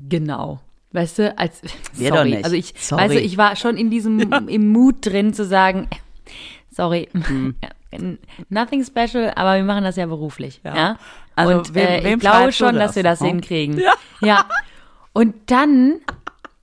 genau. 0.09 0.61
Weißt 0.93 1.19
du, 1.21 1.39
als 1.39 1.63
Wir 1.95 2.09
sorry, 2.09 2.19
doch 2.31 2.37
nicht. 2.37 2.45
also 2.45 2.57
ich, 2.57 2.75
Sorry. 2.77 3.03
weißt 3.03 3.15
du, 3.15 3.21
ich 3.21 3.37
war 3.37 3.57
schon 3.57 3.77
in 3.77 3.91
diesem 3.91 4.19
im 4.49 4.69
Mut 4.69 4.97
drin 5.07 5.33
zu 5.35 5.45
sagen, 5.45 5.89
sorry, 6.71 7.09
Hm. 7.13 7.55
n- 7.63 7.71
nothing 8.49 8.85
special, 8.85 9.33
aber 9.37 9.57
wir 9.57 9.65
machen 9.65 9.85
das 9.85 9.97
ja 9.97 10.07
beruflich. 10.07 10.61
Ja. 10.65 10.75
Ja. 10.77 10.99
Also, 11.37 11.59
und 11.59 11.75
wem- 11.75 11.87
äh, 11.87 12.15
ich 12.15 12.21
glaube 12.21 12.53
schon, 12.53 12.75
dass 12.75 12.91
das? 12.91 12.97
wir 12.97 13.03
das 13.03 13.21
Hm? 13.21 13.27
hinkriegen. 13.27 13.79
Ja. 13.79 13.93
ja. 14.21 14.45
Und 15.13 15.35
dann 15.51 16.01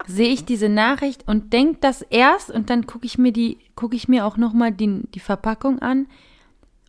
sehe 0.07 0.30
ich 0.30 0.45
diese 0.45 0.69
Nachricht 0.69 1.27
und 1.27 1.53
denke 1.53 1.77
das 1.82 2.01
erst 2.01 2.49
und 2.49 2.69
dann 2.69 2.88
gucke 2.88 3.05
ich 3.05 3.17
mir 3.17 3.32
die, 3.32 3.59
gucke 3.75 3.95
ich 3.95 4.07
mir 4.07 4.25
auch 4.25 4.38
nochmal 4.38 4.71
die, 4.71 5.01
die 5.13 5.19
Verpackung 5.19 5.80
an 5.80 6.07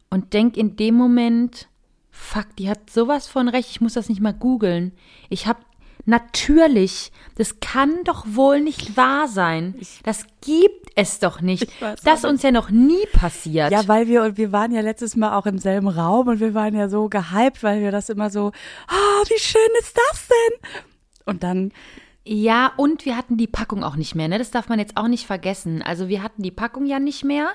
und 0.08 0.32
denke 0.32 0.58
in 0.58 0.76
dem 0.76 0.94
Moment, 0.94 1.68
fuck, 2.10 2.46
die 2.58 2.68
hat 2.70 2.88
sowas 2.90 3.26
von 3.28 3.48
recht, 3.48 3.70
ich 3.70 3.80
muss 3.80 3.94
das 3.94 4.08
nicht 4.08 4.20
mal 4.22 4.32
googeln. 4.32 4.92
Ich 5.28 5.46
habe 5.46 5.60
natürlich, 6.06 7.12
das 7.36 7.60
kann 7.60 8.04
doch 8.04 8.24
wohl 8.28 8.60
nicht 8.60 8.96
wahr 8.96 9.28
sein. 9.28 9.74
Das 10.02 10.24
gibt 10.40 10.90
es 10.94 11.18
doch 11.18 11.40
nicht. 11.40 11.68
Das 12.04 12.24
uns 12.24 12.42
ja 12.42 12.50
noch 12.50 12.70
nie 12.70 13.06
passiert. 13.12 13.70
Ja, 13.72 13.86
weil 13.88 14.08
wir, 14.08 14.22
und 14.22 14.36
wir 14.36 14.52
waren 14.52 14.72
ja 14.72 14.80
letztes 14.80 15.16
Mal 15.16 15.36
auch 15.36 15.46
im 15.46 15.58
selben 15.58 15.88
Raum 15.88 16.28
und 16.28 16.40
wir 16.40 16.54
waren 16.54 16.74
ja 16.74 16.88
so 16.88 17.08
gehypt, 17.08 17.62
weil 17.62 17.80
wir 17.80 17.90
das 17.92 18.08
immer 18.08 18.30
so, 18.30 18.52
oh, 18.90 19.24
wie 19.28 19.38
schön 19.40 19.60
ist 19.80 19.96
das 20.10 20.28
denn? 20.28 20.80
Und 21.26 21.42
dann, 21.42 21.72
Ja, 22.24 22.72
und 22.76 23.06
wir 23.06 23.16
hatten 23.16 23.36
die 23.38 23.46
Packung 23.46 23.82
auch 23.82 23.96
nicht 23.96 24.14
mehr, 24.14 24.28
ne? 24.28 24.38
Das 24.38 24.50
darf 24.50 24.68
man 24.68 24.78
jetzt 24.78 24.96
auch 24.96 25.08
nicht 25.08 25.26
vergessen. 25.26 25.82
Also 25.82 26.08
wir 26.08 26.22
hatten 26.22 26.42
die 26.42 26.50
Packung 26.50 26.84
ja 26.86 26.98
nicht 26.98 27.24
mehr 27.24 27.48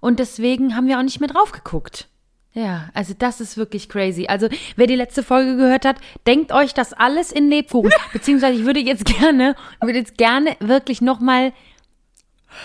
und 0.00 0.18
deswegen 0.18 0.76
haben 0.76 0.86
wir 0.86 0.98
auch 0.98 1.02
nicht 1.02 1.20
mehr 1.20 1.28
drauf 1.28 1.52
geguckt. 1.52 2.08
Ja, 2.54 2.88
also 2.94 3.14
das 3.16 3.40
ist 3.40 3.56
wirklich 3.56 3.88
crazy. 3.88 4.26
Also 4.26 4.48
wer 4.76 4.86
die 4.86 4.96
letzte 4.96 5.22
Folge 5.22 5.56
gehört 5.56 5.84
hat, 5.84 5.96
denkt 6.26 6.50
euch 6.52 6.74
das 6.74 6.92
alles 6.92 7.30
in 7.30 7.48
Lebkuchen. 7.50 7.92
Beziehungsweise 8.12 8.58
ich 8.58 8.64
würde 8.66 8.80
jetzt 8.80 9.04
gerne, 9.04 9.54
würde 9.80 9.98
jetzt 9.98 10.16
gerne 10.18 10.56
wirklich 10.58 11.00
nochmal, 11.00 11.52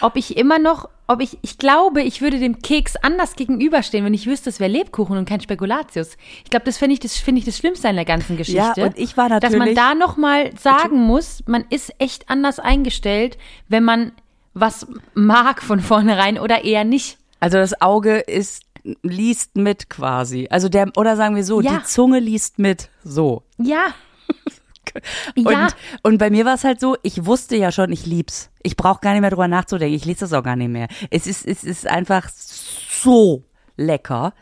ob 0.01 0.15
ich 0.15 0.37
immer 0.37 0.57
noch, 0.57 0.89
ob 1.07 1.21
ich, 1.21 1.37
ich 1.41 1.57
glaube, 1.57 2.01
ich 2.01 2.21
würde 2.21 2.39
dem 2.39 2.61
Keks 2.61 2.95
anders 2.95 3.35
gegenüberstehen, 3.35 4.05
wenn 4.05 4.13
ich 4.13 4.25
wüsste, 4.25 4.49
es 4.49 4.59
wäre 4.59 4.71
Lebkuchen 4.71 5.17
und 5.17 5.27
kein 5.27 5.41
Spekulatius. 5.41 6.15
Ich 6.43 6.49
glaube, 6.49 6.65
das 6.65 6.77
finde 6.77 6.93
ich, 6.93 6.99
das 7.01 7.17
finde 7.17 7.39
ich 7.39 7.45
das 7.45 7.57
Schlimmste 7.57 7.89
an 7.89 7.95
der 7.95 8.05
ganzen 8.05 8.37
Geschichte. 8.37 8.73
Ja, 8.77 8.85
und 8.85 8.97
ich 8.97 9.17
war 9.17 9.27
Dass 9.29 9.51
man 9.51 9.59
natürlich- 9.59 9.77
da 9.77 9.93
nochmal 9.95 10.57
sagen 10.57 11.01
muss, 11.01 11.43
man 11.45 11.65
ist 11.69 11.91
echt 11.99 12.29
anders 12.29 12.57
eingestellt, 12.57 13.37
wenn 13.67 13.83
man 13.83 14.13
was 14.53 14.87
mag 15.13 15.61
von 15.61 15.81
vornherein 15.81 16.39
oder 16.39 16.63
eher 16.63 16.83
nicht. 16.85 17.17
also 17.41 17.57
das 17.57 17.81
Auge 17.81 18.19
ist, 18.19 18.63
liest 19.01 19.55
mit 19.55 19.89
quasi. 19.89 20.47
Also 20.49 20.69
der, 20.69 20.91
oder 20.97 21.15
sagen 21.15 21.35
wir 21.35 21.43
so, 21.43 21.61
Ja. 21.61 21.77
die 21.79 21.83
Zunge 21.85 22.19
liest 22.19 22.59
mit, 22.59 22.89
so. 23.03 23.43
Ja. 23.57 23.93
Und, 25.35 25.49
ja. 25.49 25.69
und 26.03 26.19
bei 26.19 26.29
mir 26.29 26.45
war 26.45 26.53
es 26.53 26.63
halt 26.63 26.79
so, 26.79 26.95
ich 27.01 27.25
wusste 27.25 27.55
ja 27.55 27.71
schon, 27.71 27.91
ich 27.91 28.05
lieb's. 28.05 28.51
Ich 28.61 28.75
brauche 28.77 28.99
gar 29.01 29.13
nicht 29.13 29.21
mehr 29.21 29.31
drüber 29.31 29.47
nachzudenken. 29.47 29.95
Ich 29.95 30.05
lese 30.05 30.19
das 30.19 30.33
auch 30.33 30.43
gar 30.43 30.55
nicht 30.55 30.67
mehr. 30.69 30.87
Es 31.09 31.25
ist, 31.25 31.47
es 31.47 31.63
ist 31.63 31.87
einfach 31.87 32.29
so 32.29 33.43
lecker. 33.75 34.33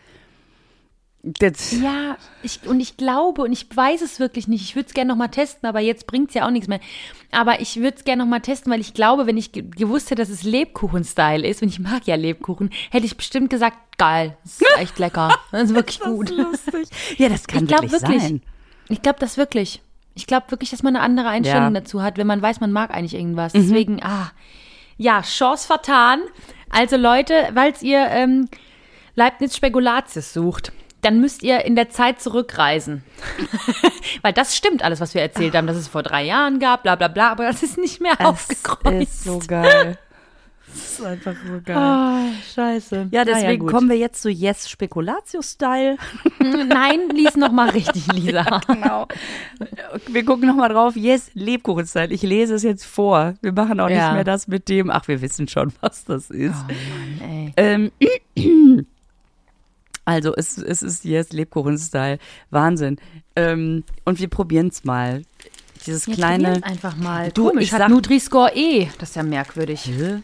Das, 1.23 1.71
Ja, 1.71 2.17
ich, 2.41 2.61
und 2.67 2.79
ich 2.79 2.97
glaube, 2.97 3.43
und 3.43 3.51
ich 3.51 3.67
weiß 3.75 4.01
es 4.01 4.19
wirklich 4.19 4.47
nicht, 4.47 4.63
ich 4.63 4.75
würde 4.75 4.87
es 4.87 4.93
gerne 4.95 5.09
nochmal 5.09 5.29
testen, 5.29 5.69
aber 5.69 5.79
jetzt 5.79 6.07
bringt 6.07 6.29
es 6.29 6.33
ja 6.33 6.47
auch 6.47 6.51
nichts 6.51 6.67
mehr. 6.67 6.79
Aber 7.31 7.59
ich 7.61 7.77
würde 7.77 7.95
es 7.97 8.03
gerne 8.03 8.23
nochmal 8.23 8.41
testen, 8.41 8.71
weil 8.71 8.79
ich 8.81 8.93
glaube, 8.95 9.27
wenn 9.27 9.37
ich 9.37 9.51
ge 9.51 9.63
gewusst 9.69 10.09
hätte, 10.09 10.21
dass 10.23 10.29
es 10.29 10.41
Lebkuchen-Style 10.43 11.47
ist, 11.47 11.61
und 11.61 11.69
ich 11.69 11.79
mag 11.79 12.07
ja 12.07 12.15
Lebkuchen, 12.15 12.71
hätte 12.89 13.05
ich 13.05 13.15
bestimmt 13.17 13.49
gesagt, 13.51 13.77
geil, 13.99 14.35
das 14.43 14.53
ist 14.61 14.67
echt 14.79 14.97
lecker, 14.97 15.29
das 15.51 15.63
ist 15.69 15.75
wirklich 15.75 15.99
gut. 15.99 16.29
lustig. 16.31 16.87
Ja, 17.17 17.29
das 17.29 17.45
kann 17.47 17.65
Ich 17.65 17.69
wirklich, 17.71 17.91
wirklich. 17.91 18.21
sein. 18.23 18.41
Ich 18.89 19.01
glaube 19.03 19.19
das 19.19 19.37
wirklich. 19.37 19.81
Ich 20.15 20.25
glaube 20.27 20.49
wirklich, 20.51 20.71
dass 20.71 20.81
man 20.83 20.95
eine 20.95 21.05
andere 21.05 21.29
Einstellung 21.29 21.63
Ja. 21.65 21.69
Mhm. 21.69 21.75
dazu 21.75 22.01
hat, 22.01 22.17
wenn 22.17 22.27
man 22.27 22.41
weiß, 22.41 22.59
man 22.61 22.71
mag 22.71 22.91
eigentlich 22.91 23.13
irgendwas. 23.13 23.53
Deswegen, 23.53 24.01
ah, 24.03 24.31
ja, 24.97 25.21
Chance 25.21 25.67
vertan. 25.67 26.19
Also 26.69 26.97
Leute, 26.97 27.49
falls 27.53 27.81
ihr 27.83 28.07
ähm, 28.09 28.49
Leibniz 29.15 29.55
Spekulatius 29.55 30.33
sucht, 30.33 30.73
dann 31.01 31.19
müsst 31.21 31.43
ihr 31.43 31.65
in 31.65 31.75
der 31.75 31.89
Zeit 31.89 32.21
zurückreisen. 32.21 33.03
Weil 34.21 34.33
das 34.33 34.55
stimmt 34.55 34.83
alles, 34.83 34.99
was 35.01 35.13
wir 35.13 35.21
erzählt 35.21 35.55
haben, 35.55 35.67
dass 35.67 35.77
es 35.77 35.87
vor 35.87 36.03
drei 36.03 36.23
Jahren 36.23 36.59
gab, 36.59 36.83
bla 36.83 36.95
bla 36.95 37.07
bla, 37.07 37.31
aber 37.31 37.45
das 37.45 37.63
ist 37.63 37.77
nicht 37.77 38.01
mehr 38.01 38.13
Es 38.19 38.25
aufgekreuzt. 38.25 39.01
ist 39.01 39.23
so 39.23 39.39
geil. 39.47 39.97
Das 40.73 40.99
ist 40.99 41.05
einfach 41.05 41.35
so 41.45 41.59
geil. 41.65 41.75
Ah, 41.75 42.23
scheiße. 42.55 43.09
Ja, 43.11 43.25
deswegen 43.25 43.59
gut. 43.63 43.71
kommen 43.73 43.89
wir 43.89 43.97
jetzt 43.97 44.21
zu 44.21 44.29
Yes 44.29 44.69
Spekulatius-Style. 44.69 45.97
Nein, 46.39 47.09
lies 47.13 47.35
noch 47.35 47.51
mal 47.51 47.71
richtig, 47.71 48.07
Lisa. 48.13 48.61
Genau. 48.67 49.05
Wir 50.07 50.23
gucken 50.23 50.47
nochmal 50.47 50.69
drauf. 50.69 50.95
Yes, 50.95 51.29
Lebkuchen-Style. 51.33 52.13
Ich 52.13 52.21
lese 52.21 52.55
es 52.55 52.63
jetzt 52.63 52.85
vor. 52.85 53.33
Wir 53.41 53.51
machen 53.51 53.81
auch 53.81 53.89
Ja. 53.89 54.05
nicht 54.05 54.13
mehr 54.13 54.23
das 54.23 54.47
mit 54.47 54.69
dem, 54.69 54.89
ach, 54.89 55.09
wir 55.09 55.21
wissen 55.21 55.49
schon, 55.49 55.73
was 55.81 56.05
das 56.05 56.29
ist. 56.29 56.63
Ey. 57.21 57.51
Ähm, 57.57 57.91
also, 60.05 60.33
es, 60.35 60.57
es 60.57 60.81
ist 60.81 61.05
Yes, 61.05 61.31
Lebkuchen-Style. 61.31 62.17
Wahnsinn. 62.49 62.99
Ähm, 63.35 63.83
und 64.05 64.19
wir 64.19 64.27
probieren 64.29 64.67
es 64.67 64.83
mal. 64.83 65.23
Dieses 65.85 66.05
Jetzt 66.05 66.15
kleine. 66.17 66.63
einfach 66.63 66.95
mal. 66.95 67.31
Du, 67.31 67.49
Komisch, 67.49 67.65
ich 67.65 67.73
hat 67.73 67.89
Nutri-Score 67.89 68.51
E. 68.55 68.87
Das 68.99 69.09
ist 69.09 69.15
ja 69.15 69.23
merkwürdig. 69.23 69.85
Hä? 69.85 70.21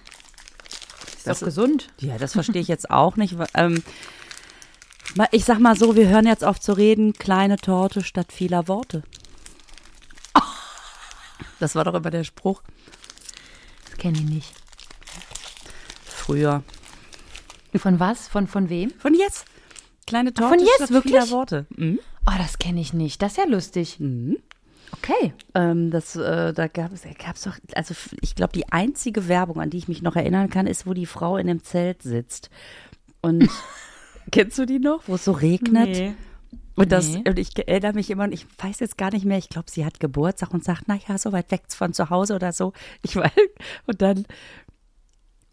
Ist 1.18 1.28
doch 1.28 1.40
gesund. 1.40 1.88
Ja, 2.00 2.18
das 2.18 2.34
verstehe 2.34 2.62
ich 2.62 2.68
jetzt 2.68 2.90
auch 2.92 3.16
nicht. 3.18 3.36
Ähm, 3.54 3.84
ich 5.32 5.46
sag 5.46 5.60
mal 5.60 5.76
so, 5.78 5.96
wir 5.96 6.08
hören 6.10 6.28
jetzt 6.28 6.44
auf 6.44 6.60
zu 6.60 6.74
reden, 6.74 7.14
kleine 7.14 7.58
Torte 7.58 8.04
statt 8.04 8.32
vieler 8.32 8.68
Worte. 8.68 9.04
Das 11.60 11.74
war 11.74 11.84
doch 11.86 11.96
immer 11.96 12.12
der 12.12 12.24
Spruch 12.24 12.62
Das 13.90 13.98
kenne 13.98 14.20
ich 14.20 14.26
nicht. 14.26 14.54
früher. 16.06 16.64
Von 17.76 18.00
was? 18.00 18.28
Von, 18.28 18.48
von 18.48 18.70
wem? 18.70 18.92
Von 19.00 19.14
Yes. 19.16 19.44
Kleine 20.08 20.32
Ach, 20.36 20.40
Torte 20.40 20.58
von 20.58 20.68
Yes, 20.80 20.90
wirklich? 20.92 21.14
vieler 21.14 21.30
Worte. 21.30 21.68
Mhm. 21.76 22.00
Oh, 22.26 22.34
das 22.38 22.58
kenne 22.58 22.82
ich 22.82 22.94
nicht. 22.94 23.22
Das 23.22 23.34
ist 23.34 23.38
ja 23.38 23.46
lustig. 23.46 24.00
Okay. 24.92 25.34
Ähm, 25.54 25.92
das, 25.92 26.16
äh, 26.16 26.54
da 26.54 26.68
gab 26.68 26.92
es, 26.94 27.04
gab's 27.24 27.44
doch, 27.44 27.58
also 27.76 27.94
ich 28.22 28.36
glaube, 28.36 28.54
die 28.54 28.68
einzige 28.72 29.28
Werbung, 29.28 29.60
an 29.62 29.70
die 29.70 29.78
ich 29.78 29.88
mich 29.88 30.02
noch 30.02 30.16
erinnern 30.16 30.50
kann, 30.50 30.66
ist, 30.66 30.88
wo 30.88 30.94
die 30.94 31.06
Frau 31.06 31.38
in 31.38 31.48
dem 31.48 31.62
Zelt 31.64 32.02
sitzt. 32.02 32.50
Und 33.22 33.50
kennst 34.32 34.58
du 34.58 34.66
die 34.66 34.80
noch, 34.80 35.04
wo 35.08 35.16
es 35.16 35.26
so 35.26 35.34
regnet? 35.34 36.16
Und, 36.76 36.92
das, 36.92 37.10
Nee. 37.10 37.24
und 37.28 37.40
ich 37.40 37.50
erinnere 37.68 37.94
mich 37.94 38.10
immer, 38.10 38.26
und 38.26 38.32
ich 38.34 38.46
weiß 38.60 38.80
jetzt 38.80 38.98
gar 38.98 39.12
nicht 39.12 39.26
mehr, 39.26 39.38
ich 39.40 39.50
glaube, 39.50 39.70
sie 39.72 39.84
hat 39.84 40.00
Geburtstag 40.00 40.54
und 40.54 40.64
sagt, 40.64 40.88
naja, 40.88 41.18
so 41.18 41.32
weit 41.32 41.50
weg 41.52 41.64
von 41.70 41.92
zu 41.92 42.10
Hause 42.10 42.36
oder 42.36 42.54
so. 42.54 42.72
Ich 43.02 43.16
weiß, 43.18 43.32
und 43.88 44.02
dann, 44.02 44.26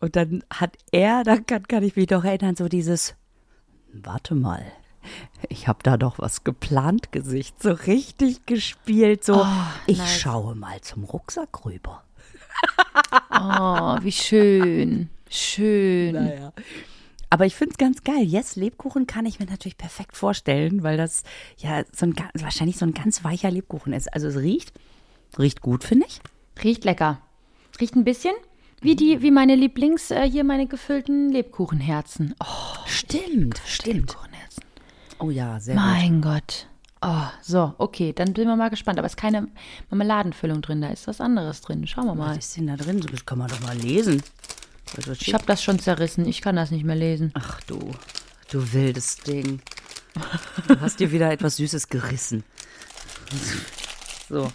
und 0.01 0.17
dann 0.17 0.45
hat 0.53 0.77
er, 0.93 1.25
da 1.25 1.39
kann, 1.39 1.67
kann 1.67 1.83
ich 1.83 1.97
mich 1.97 2.07
doch 2.09 2.25
erinnern, 2.25 2.57
so 2.57 2.69
dieses, 2.69 3.15
warte 4.03 4.35
mal, 4.35 4.65
ich 5.49 5.69
habe 5.69 5.81
da 5.83 5.97
doch 5.97 6.19
was 6.19 6.45
geplant, 6.45 7.13
Gesicht, 7.13 7.63
so 7.63 7.73
richtig 7.73 8.47
gespielt, 8.47 9.25
so, 9.25 9.47
ich 9.87 9.99
nice. 9.99 10.21
schaue 10.21 10.55
mal 10.55 10.81
zum 10.81 11.05
Rucksack 11.05 11.65
rüber. 11.65 12.03
Oh, 13.37 13.99
wie 14.01 14.13
schön. 14.13 15.11
Schön. 15.29 16.15
Naja. 16.15 16.53
Aber 17.31 17.47
ich 17.47 17.57
finde 17.57 17.73
es 17.73 17.79
ganz 17.79 18.05
geil. 18.05 18.23
Yes, 18.23 18.55
Lebkuchen 18.55 19.09
kann 19.09 19.27
ich 19.27 19.41
mir 19.41 19.47
natürlich 19.47 19.77
perfekt 19.77 20.17
vorstellen, 20.17 20.85
weil 20.85 20.97
das 20.97 21.25
ja 21.59 21.83
so 21.93 22.07
ein, 22.07 22.15
wahrscheinlich 22.35 22.77
so 22.77 22.87
ein 22.87 22.95
ganz 22.95 23.25
weicher 23.25 23.51
Lebkuchen 23.51 23.93
ist. 23.93 24.13
Also 24.15 24.29
es 24.29 24.37
riecht, 24.37 24.73
riecht 25.39 25.61
gut, 25.61 25.83
finde 25.83 26.07
ich. 26.07 26.21
Riecht 26.63 26.85
lecker. 26.85 27.21
Riecht 27.81 27.97
ein 27.97 28.05
bisschen 28.05 28.35
wie 28.85 28.95
die, 28.97 29.23
wie 29.23 29.31
meine 29.31 29.57
Lieblings, 29.57 30.11
äh, 30.11 30.29
hier 30.31 30.45
meine 30.45 30.67
gefüllten 30.67 31.31
Lebkuchenherzen. 31.31 32.35
Oh, 32.41 32.47
Stimmt, 32.87 33.61
stimmt. 33.67 33.97
Lebkuchenherzen. 34.11 34.63
Oh 35.19 35.31
ja, 35.31 35.59
sehr 35.59 35.75
gut. 35.75 35.85
Mein 35.85 36.21
Gott. 36.21 36.67
Oh, 37.03 37.27
so, 37.43 37.75
okay, 37.79 38.13
dann 38.15 38.29
sind 38.29 38.47
wir 38.47 38.57
mal 38.57 38.71
gespannt. 38.71 38.99
Aber 38.99 39.07
es 39.07 39.13
ist 39.13 39.19
keine 39.19 39.49
Marmeladenfüllung 39.91 40.63
drin, 40.63 40.81
da 40.81 40.89
ist 40.89 41.07
was 41.07 41.21
anderes 41.21 41.61
drin. 41.61 41.87
Schauen 41.87 42.07
wir 42.07 42.15
mal. 42.15 42.37
Was 42.37 42.47
ist 42.47 42.57
denn 42.57 42.67
da 42.67 42.77
drin? 42.77 43.01
Das 43.11 43.27
kann 43.27 43.39
man 43.39 43.49
doch 43.49 43.61
mal 43.61 43.77
lesen. 43.77 44.23
Also, 44.97 45.13
Ich 45.13 45.35
habe 45.35 45.45
das 45.47 45.63
schon 45.63 45.79
zerrissen. 45.79 46.27
Ich 46.27 46.41
kann 46.41 46.57
das 46.57 46.71
nicht 46.71 46.85
mehr 46.85 46.97
lesen. 46.97 47.31
Ach 47.35 47.61
du, 47.63 47.79
du 48.51 48.73
wildes 48.73 49.17
Ding. 49.17 49.61
Du 50.69 50.81
hast 50.81 51.01
dir 51.01 51.11
wieder 51.11 51.33
etwas 51.33 51.57
Süßes 51.57 51.89
gerissen. 51.89 52.45
So. 54.29 54.51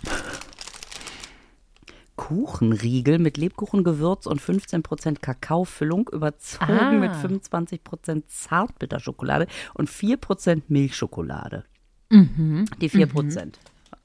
Kuchenriegel 2.19 3.17
mit 3.17 3.37
Lebkuchengewürz 3.37 4.25
und 4.25 4.41
15% 4.41 5.19
Kakaofüllung 5.21 6.09
überzogen 6.09 6.77
Ah. 6.77 6.91
mit 6.91 7.11
25% 7.13 8.23
Zartbitterschokolade 8.27 9.47
und 9.73 9.89
4% 9.89 10.63
Milchschokolade. 10.67 11.63
Mhm. 12.09 12.65
Die 12.81 12.89
4%. 12.89 13.53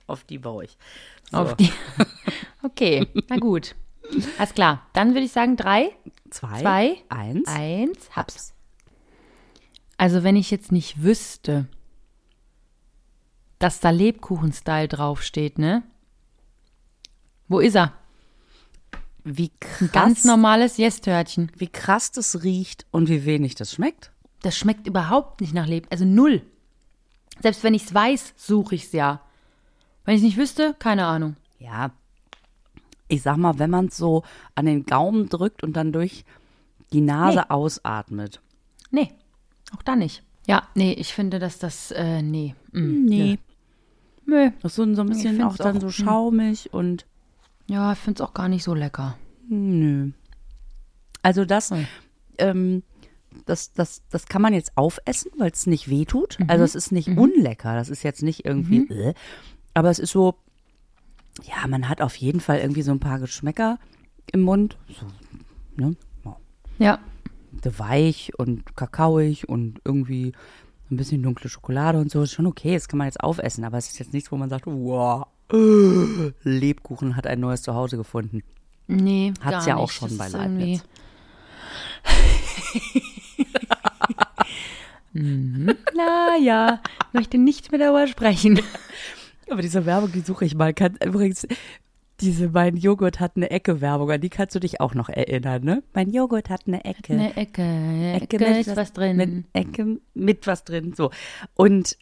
Auf 0.07 0.23
die 0.23 0.39
baue 0.39 0.65
ich. 0.67 0.79
So. 1.31 1.39
Auf 1.39 1.55
die. 1.57 1.71
Okay, 2.63 3.07
na 3.29 3.37
gut. 3.37 3.75
Alles 4.39 4.55
klar. 4.55 4.87
Dann 4.95 5.09
würde 5.11 5.27
ich 5.27 5.33
sagen, 5.33 5.57
drei, 5.57 5.91
zwei, 6.31 6.61
zwei, 6.61 6.97
eins. 7.11 7.49
eins, 7.49 8.11
hab's. 8.17 8.55
Also, 9.99 10.23
wenn 10.23 10.37
ich 10.37 10.51
jetzt 10.51 10.73
nicht 10.73 11.03
wüsste, 11.03 11.67
dass 13.59 13.81
da 13.81 13.91
Lebkuchen-Style 13.91 14.89
draufsteht, 14.89 15.59
ne? 15.59 15.83
Wo 17.49 17.59
ist 17.61 17.75
er? 17.77 17.93
Wie 19.25 19.51
Ein 19.81 19.91
ganz 19.93 20.19
krass, 20.19 20.25
normales 20.25 20.77
Yes-Törtchen. 20.77 21.51
wie 21.57 21.69
krass 21.69 22.13
das 22.13 22.43
riecht 22.43 22.87
und 22.91 23.09
wie 23.09 23.25
wenig 23.25 23.55
das 23.55 23.73
schmeckt. 23.73 24.13
Das 24.43 24.57
schmeckt 24.57 24.87
überhaupt 24.87 25.41
nicht 25.41 25.55
nach 25.55 25.67
Leben. 25.67 25.87
Also 25.91 26.05
null. 26.05 26.43
Selbst 27.41 27.65
wenn 27.65 27.75
ich 27.75 27.85
es 27.87 27.95
weiß, 27.95 28.35
suche 28.37 28.75
ich 28.75 28.85
es 28.85 28.93
ja. 28.93 29.23
Wenn 30.05 30.15
ich 30.15 30.21
es 30.21 30.25
nicht 30.27 30.37
wüsste, 30.37 30.75
keine 30.79 31.07
Ahnung. 31.07 31.37
Ja. 31.59 31.91
Ich 33.09 33.23
sag 33.23 33.39
mal, 33.39 33.59
wenn 33.59 33.71
man 33.71 33.87
es 33.87 33.97
so 33.97 34.23
an 34.55 34.67
den 34.67 34.85
Gaumen 34.85 35.29
drückt 35.29 35.63
und 35.63 35.75
dann 35.75 35.93
durch 35.93 36.25
die 36.93 37.01
Nase 37.01 37.39
Nee. 37.39 37.45
ausatmet. 37.49 38.41
Nee, 38.91 39.13
auch 39.77 39.83
da 39.83 39.97
nicht. 39.97 40.23
Ja, 40.47 40.69
nee, 40.75 40.93
ich 40.93 41.15
finde, 41.15 41.39
dass 41.39 41.59
das, 41.59 41.91
äh, 41.91 42.23
nee. 42.23 42.55
Mm, 42.73 43.05
Nee. 43.07 43.39
Nö. 44.27 44.51
Das 44.63 44.73
ist 44.73 44.77
so, 44.77 44.83
ein 44.83 45.09
bisschen 45.09 45.43
auch 45.43 45.57
dann 45.57 45.77
auch, 45.77 45.81
so 45.81 45.87
hm. 45.87 45.93
schaumig 45.93 46.73
und 46.73 47.07
Ja, 47.67 47.93
ich 47.93 47.99
finde 47.99 48.23
es 48.23 48.29
auch 48.29 48.35
gar 48.35 48.49
nicht 48.49 48.65
so 48.65 48.75
lecker. 48.75 49.17
nö. 49.49 50.11
Also 51.23 51.47
das, 51.47 51.71
Hm. 51.71 51.87
ähm, 52.37 52.83
das, 53.47 53.73
das, 53.73 54.03
das 54.11 54.27
kann 54.27 54.43
man 54.43 54.53
jetzt 54.53 54.77
aufessen, 54.77 55.31
weil 55.39 55.51
es 55.51 55.67
nicht 55.67 55.89
wehtut. 55.89 56.39
Mhm. 56.39 56.51
Also 56.51 56.65
es 56.65 56.75
ist 56.75 56.93
nicht 56.93 57.09
unlecker. 57.09 57.75
Das 57.75 57.89
ist 57.89 58.03
jetzt 58.03 58.23
nicht 58.23 58.45
irgendwie, 58.45 58.87
äh, 58.93 59.15
aber 59.73 59.89
es 59.91 59.99
ist 59.99 60.11
so, 60.13 60.35
ja, 61.43 61.67
man 61.67 61.89
hat 61.89 62.03
auf 62.03 62.15
jeden 62.17 62.41
Fall 62.41 62.59
irgendwie 62.59 62.83
so 62.83 62.93
ein 62.93 63.01
paar 63.01 63.19
Geschmäcker 63.21 63.79
im 64.33 64.43
Mund. 64.43 64.77
So, 64.89 65.07
ne? 65.83 65.97
Ja. 66.79 66.99
Weich 67.79 68.33
und 68.39 68.77
kakaoig 68.77 69.49
und 69.49 69.81
irgendwie 69.85 70.33
ein 70.91 70.97
bisschen 70.99 71.23
dunkle 71.23 71.49
Schokolade 71.49 71.99
und 71.99 72.11
so. 72.11 72.23
Ist 72.23 72.33
schon 72.33 72.47
okay, 72.47 72.75
das 72.75 72.89
kann 72.89 72.99
man 72.99 73.07
jetzt 73.07 73.21
aufessen, 73.21 73.65
aber 73.65 73.79
es 73.79 73.89
ist 73.89 73.99
jetzt 73.99 74.13
nichts, 74.13 74.31
wo 74.31 74.37
man 74.37 74.51
sagt, 74.51 74.67
wow, 74.67 75.27
Lebkuchen 76.43 77.17
hat 77.17 77.27
ein 77.27 77.41
neues 77.41 77.63
Zuhause 77.63 77.97
gefunden. 77.97 78.43
Nee, 78.87 79.33
Hat's 79.41 79.67
gar 79.67 79.69
ja 79.69 79.77
auch 79.77 79.87
nicht. 79.89 79.95
schon 79.95 80.09
Das 80.09 80.19
bei 80.19 80.27
ist 80.27 80.33
Leibniz. 80.33 80.83
irgendwie- 80.83 80.91
Na 85.97 86.37
ja, 86.41 86.81
möchte 87.13 87.39
nicht 87.39 87.71
mehr 87.71 87.79
darüber 87.81 88.07
sprechen. 88.07 88.61
Aber 89.51 89.63
diese 89.63 89.87
Werbung, 89.87 90.11
die 90.13 90.21
suche 90.21 90.45
ich 90.45 90.55
mal. 90.55 90.75
Kann, 90.75 90.97
übrigens, 91.05 91.47
diese 92.21 92.49
Mein 92.49 92.77
Joghurt 92.77 93.21
hat 93.21 93.33
eine 93.37 93.51
Ecke 93.51 93.81
Werbung, 93.81 94.11
an 94.11 94.21
die 94.21 94.31
kannst 94.31 94.55
du 94.55 94.61
dich 94.61 94.81
auch 94.81 94.95
noch 94.95 95.09
erinnern, 95.09 95.63
ne? 95.63 95.83
Mein 95.93 96.11
Joghurt 96.11 96.49
hat 96.51 96.63
eine 96.67 96.85
Ecke. 96.85 97.13
Eine 97.13 97.37
Ecke, 97.37 97.63
eine 97.63 98.21
Ecke, 98.23 98.39
mit 98.39 98.67
ist 98.67 98.77
was 98.77 98.93
drin. 98.93 99.17
Mit 99.17 99.45
Ecke 99.53 99.99
mit 100.15 100.47
was 100.47 100.65
drin. 100.65 100.95
So. 100.97 101.11
Und 101.55 101.97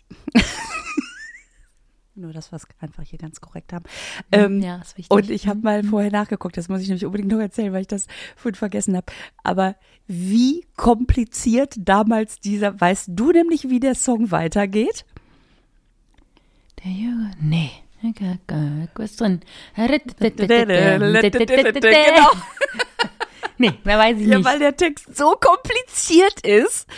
nur 2.23 2.33
das, 2.33 2.53
was 2.53 2.67
wir 2.69 2.75
einfach 2.81 3.03
hier 3.03 3.19
ganz 3.19 3.41
korrekt 3.41 3.73
haben. 3.73 3.85
Ähm, 4.33 4.61
ja, 4.61 4.77
ist 4.77 4.97
wichtig. 4.97 5.11
Und 5.11 5.31
ich 5.31 5.47
habe 5.49 5.61
mal 5.61 5.83
vorher 5.85 6.11
nachgeguckt, 6.11 6.57
das 6.57 6.69
muss 6.69 6.81
ich 6.81 6.89
nämlich 6.89 7.05
unbedingt 7.05 7.31
noch 7.31 7.41
erzählen, 7.41 7.73
weil 7.73 7.83
ich 7.83 7.89
das 7.89 8.07
vorhin 8.37 8.55
vergessen 8.55 8.97
habe. 8.97 9.07
Aber 9.43 9.77
wie 10.07 10.67
kompliziert 10.77 11.75
damals 11.79 12.41
dieser, 12.41 12.81
weißt 12.81 13.11
du 13.13 13.33
nämlich, 13.33 13.69
wie 13.69 13.81
der 13.81 13.95
Song 13.95 14.31
weitergeht? 14.31 15.05
Der 16.85 16.91
Joghurt, 16.91 17.37
nee. 17.41 17.71
Was 18.95 19.17
drin? 19.17 19.41
Genau. 19.77 19.91
Nee, 23.59 23.73
mehr 23.85 23.99
weiß 23.99 24.19
ich 24.19 24.27
Ja, 24.27 24.39
nicht. 24.39 24.47
weil 24.47 24.59
der 24.59 24.77
Text 24.77 25.17
so 25.17 25.37
kompliziert 25.39 26.41
ist. 26.45 26.89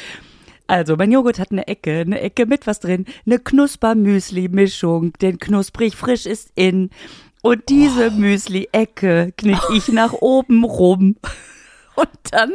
Also, 0.66 0.96
mein 0.96 1.12
Joghurt 1.12 1.38
hat 1.38 1.50
eine 1.50 1.66
Ecke, 1.66 2.00
eine 2.00 2.20
Ecke 2.20 2.46
mit 2.46 2.66
was 2.66 2.80
drin, 2.80 3.04
eine 3.26 3.38
Knusper-Müsli-Mischung, 3.38 5.12
denn 5.20 5.38
knusprig 5.38 5.94
frisch 5.94 6.26
ist 6.26 6.52
in. 6.54 6.90
Und 7.42 7.68
diese 7.68 8.10
Müsli-Ecke 8.10 9.32
knick 9.36 9.60
ich 9.74 9.88
nach 9.88 10.14
oben 10.14 10.64
rum. 10.64 11.16
Und 11.96 12.08
dann 12.30 12.52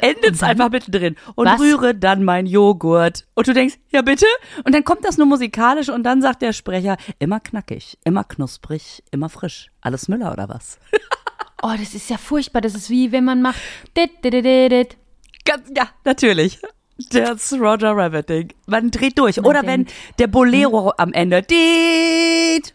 endet 0.00 0.34
es 0.34 0.42
einfach 0.42 0.70
mittendrin. 0.70 1.16
Und 1.36 1.46
Was? 1.46 1.60
rühre 1.60 1.94
dann 1.94 2.24
mein 2.24 2.46
Joghurt. 2.46 3.24
Und 3.34 3.46
du 3.46 3.54
denkst, 3.54 3.76
ja 3.92 4.02
bitte? 4.02 4.26
Und 4.64 4.74
dann 4.74 4.84
kommt 4.84 5.04
das 5.04 5.16
nur 5.16 5.26
musikalisch 5.26 5.88
und 5.88 6.02
dann 6.02 6.20
sagt 6.20 6.42
der 6.42 6.52
Sprecher, 6.52 6.96
immer 7.18 7.40
knackig, 7.40 7.96
immer 8.04 8.24
knusprig, 8.24 9.02
immer 9.10 9.28
frisch. 9.28 9.70
Alles 9.80 10.08
Müller 10.08 10.32
oder 10.32 10.48
was? 10.48 10.78
Oh, 11.62 11.72
das 11.76 11.94
ist 11.94 12.10
ja 12.10 12.18
furchtbar. 12.18 12.60
Das 12.60 12.74
ist 12.74 12.90
wie 12.90 13.12
wenn 13.12 13.24
man 13.24 13.40
macht. 13.40 13.58
dit, 13.96 14.10
dit, 14.22 14.34
dit, 14.34 14.44
dit, 14.44 14.70
dit. 14.70 14.96
Ganz, 15.46 15.66
ja, 15.74 15.88
natürlich. 16.04 16.60
Das 17.10 17.52
Roger 17.52 17.92
Rabbit 17.96 18.28
Ding. 18.28 18.54
Man 18.66 18.90
dreht 18.90 19.18
durch. 19.18 19.36
Man 19.36 19.44
Oder 19.46 19.62
denkt, 19.62 19.90
wenn 19.90 20.14
der 20.18 20.26
Bolero 20.28 20.92
am 20.96 21.12
Ende 21.12 21.42
Diet 21.42 22.74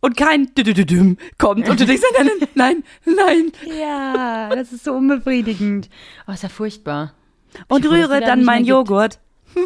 und 0.00 0.16
kein 0.16 0.54
Düdüdüdüm 0.54 1.16
kommt 1.38 1.68
und 1.68 1.80
du 1.80 1.86
denkst, 1.86 2.02
nein, 2.16 2.28
nein, 2.54 2.84
nein, 3.06 3.16
nein. 3.16 3.52
Ja, 3.78 4.50
das 4.54 4.72
ist 4.72 4.84
so 4.84 4.92
unbefriedigend. 4.92 5.88
Oh, 6.28 6.32
ist 6.32 6.42
ja 6.44 6.48
furchtbar. 6.48 7.14
Und 7.68 7.84
Ich 7.84 7.90
rühre 7.90 8.20
dann 8.20 8.40
nicht 8.40 8.46
mein 8.46 8.62
mehr 8.64 8.74
gibt. 8.84 8.88
Joghurt. 8.90 9.18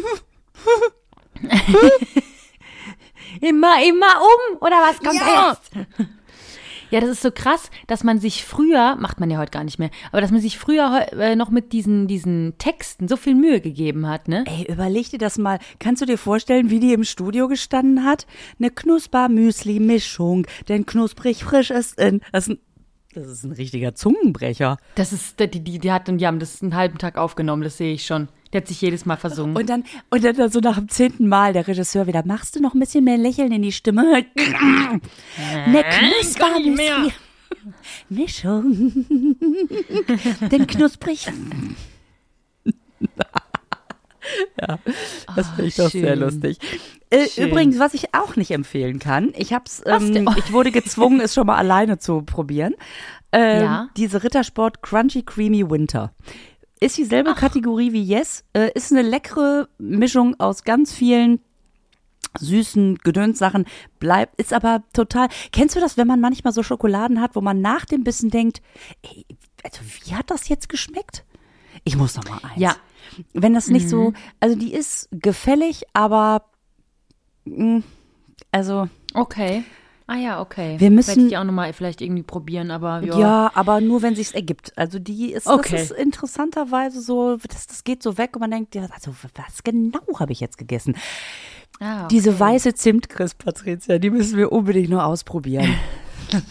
Immer, 3.41 3.83
immer 3.85 4.07
um, 4.21 4.57
oder 4.59 4.77
was 4.77 4.97
kommt 4.99 5.19
Ja. 5.21 5.51
jetzt? 5.51 5.71
Ja, 6.91 6.99
das 6.99 7.09
ist 7.09 7.21
so 7.21 7.31
krass, 7.31 7.69
dass 7.87 8.03
man 8.03 8.19
sich 8.19 8.43
früher, 8.43 8.95
macht 8.95 9.19
man 9.19 9.29
ja 9.29 9.37
heute 9.37 9.51
gar 9.51 9.63
nicht 9.63 9.77
mehr, 9.77 9.91
aber 10.11 10.21
dass 10.21 10.31
man 10.31 10.41
sich 10.41 10.57
früher 10.57 11.07
äh, 11.13 11.35
noch 11.35 11.51
mit 11.51 11.71
diesen, 11.71 12.07
diesen 12.07 12.55
Texten 12.57 13.07
so 13.07 13.15
viel 13.15 13.35
Mühe 13.35 13.61
gegeben 13.61 14.07
hat, 14.07 14.27
ne? 14.27 14.43
Ey, 14.47 14.71
überleg 14.71 15.09
dir 15.11 15.19
das 15.19 15.37
mal. 15.37 15.59
Kannst 15.79 16.01
du 16.01 16.05
dir 16.05 16.17
vorstellen, 16.17 16.69
wie 16.69 16.79
die 16.79 16.93
im 16.93 17.03
Studio 17.03 17.47
gestanden 17.47 18.03
hat? 18.03 18.25
Eine 18.59 18.71
Knusper-Müsli-Mischung, 18.71 20.47
denn 20.67 20.85
knusprig 20.85 21.43
frisch 21.43 21.69
ist 21.69 21.99
in. 21.99 22.21
Das 22.31 22.47
ist 22.47 22.53
ein, 22.53 22.59
das 23.13 23.27
ist 23.27 23.43
ein 23.43 23.51
richtiger 23.51 23.93
Zungenbrecher. 23.93 24.77
Das 24.95 25.13
ist, 25.13 25.39
die, 25.39 25.47
die, 25.49 25.79
die, 25.79 25.91
hat, 25.91 26.07
die 26.07 26.27
haben 26.27 26.39
das 26.39 26.61
einen 26.61 26.75
halben 26.75 26.97
Tag 26.97 27.17
aufgenommen, 27.17 27.63
das 27.63 27.77
sehe 27.77 27.93
ich 27.93 28.05
schon. 28.05 28.29
Der 28.53 28.61
hat 28.61 28.67
sich 28.67 28.81
jedes 28.81 29.05
Mal 29.05 29.17
versungen. 29.17 29.55
Und 29.55 29.69
dann, 29.69 29.83
und 30.09 30.23
dann 30.23 30.49
so 30.51 30.59
nach 30.59 30.77
dem 30.77 30.89
zehnten 30.89 31.27
Mal 31.27 31.53
der 31.53 31.67
Regisseur 31.67 32.07
wieder, 32.07 32.23
machst 32.25 32.55
du 32.55 32.61
noch 32.61 32.73
ein 32.73 32.79
bisschen 32.79 33.03
mehr 33.03 33.17
Lächeln 33.17 33.51
in 33.51 33.61
die 33.61 33.71
Stimme? 33.71 34.25
Eine 35.65 35.83
Knuspermüsli. 35.83 37.11
Mischung. 38.09 39.05
Denn 40.51 40.65
knusprig. 40.67 41.27
ja, 44.59 44.79
das 45.35 45.47
finde 45.49 45.65
ich 45.65 45.75
doch 45.75 45.89
sehr 45.89 46.15
lustig. 46.15 46.57
Äh, 47.09 47.27
übrigens, 47.37 47.79
was 47.79 47.93
ich 47.93 48.13
auch 48.13 48.35
nicht 48.35 48.51
empfehlen 48.51 48.99
kann, 48.99 49.33
ich 49.35 49.53
hab's, 49.53 49.81
ähm, 49.85 50.29
ich 50.37 50.53
wurde 50.53 50.71
gezwungen, 50.71 51.19
es 51.21 51.33
schon 51.33 51.47
mal 51.47 51.57
alleine 51.57 51.97
zu 51.97 52.21
probieren. 52.21 52.75
Ähm, 53.31 53.63
Ja. 53.63 53.89
Diese 53.97 54.23
Rittersport 54.23 54.81
Crunchy 54.81 55.23
Creamy 55.23 55.69
Winter. 55.69 56.13
Ist 56.79 56.97
dieselbe 56.97 57.33
Kategorie 57.35 57.91
wie 57.91 58.03
Yes, 58.03 58.43
äh, 58.53 58.71
ist 58.73 58.91
eine 58.91 59.01
leckere 59.01 59.67
Mischung 59.77 60.39
aus 60.39 60.63
ganz 60.63 60.93
vielen 60.93 61.41
süßen 62.37 62.99
Gedönssachen, 62.99 63.65
bleibt, 63.99 64.39
ist 64.39 64.53
aber 64.53 64.83
total. 64.93 65.29
Kennst 65.51 65.75
du 65.75 65.79
das, 65.79 65.97
wenn 65.97 66.07
man 66.07 66.21
manchmal 66.21 66.53
so 66.53 66.63
Schokoladen 66.63 67.21
hat, 67.21 67.35
wo 67.35 67.41
man 67.41 67.59
nach 67.59 67.85
dem 67.85 68.03
Bissen 68.03 68.29
denkt, 68.29 68.61
ey, 69.01 69.25
also 69.63 69.79
wie 69.81 70.15
hat 70.15 70.29
das 70.29 70.47
jetzt 70.47 70.69
geschmeckt? 70.69 71.25
Ich 71.83 71.97
muss 71.97 72.15
noch 72.15 72.29
mal 72.29 72.39
eins. 72.43 72.61
Ja. 72.61 72.75
Wenn 73.33 73.53
das 73.53 73.67
nicht 73.67 73.89
so, 73.89 74.13
also 74.39 74.55
die 74.55 74.73
ist 74.73 75.09
gefällig, 75.11 75.83
aber 75.93 76.45
mh, 77.45 77.81
also 78.51 78.87
Okay. 79.13 79.63
Ah 80.11 80.15
ja, 80.17 80.41
okay. 80.41 80.75
Wir 80.79 80.89
müssen- 80.89 81.15
Werde 81.15 81.27
ich 81.27 81.37
auch 81.37 81.43
nochmal 81.43 81.71
vielleicht 81.71 82.01
irgendwie 82.01 82.23
probieren, 82.23 82.71
aber 82.71 83.01
ja. 83.03 83.19
Ja, 83.19 83.51
aber 83.53 83.79
nur 83.79 84.01
wenn 84.01 84.15
sich's 84.15 84.31
ergibt. 84.31 84.73
Also 84.75 84.97
die 84.97 85.31
ist, 85.33 85.45
Okay. 85.45 85.71
das 85.77 85.91
ist 85.91 85.91
interessanterweise 85.91 86.99
so, 86.99 87.37
das, 87.47 87.67
das 87.67 87.83
geht 87.83 88.01
so 88.01 88.17
weg 88.17 88.31
und 88.35 88.39
man 88.39 88.49
denkt, 88.49 88.73
ja, 88.73 88.87
also 88.91 89.11
was 89.35 89.63
genau 89.63 89.99
habe 90.19 90.31
ich 90.31 90.39
jetzt 90.39 90.57
gegessen? 90.57 90.95
Ah, 91.79 91.99
okay. 91.99 92.07
Diese 92.09 92.39
weiße 92.39 92.73
Zimtcrisp, 92.73 93.43
Patricia, 93.43 93.99
die 93.99 94.09
müssen 94.09 94.37
wir 94.37 94.51
unbedingt 94.51 94.89
nur 94.89 95.05
ausprobieren. 95.05 95.75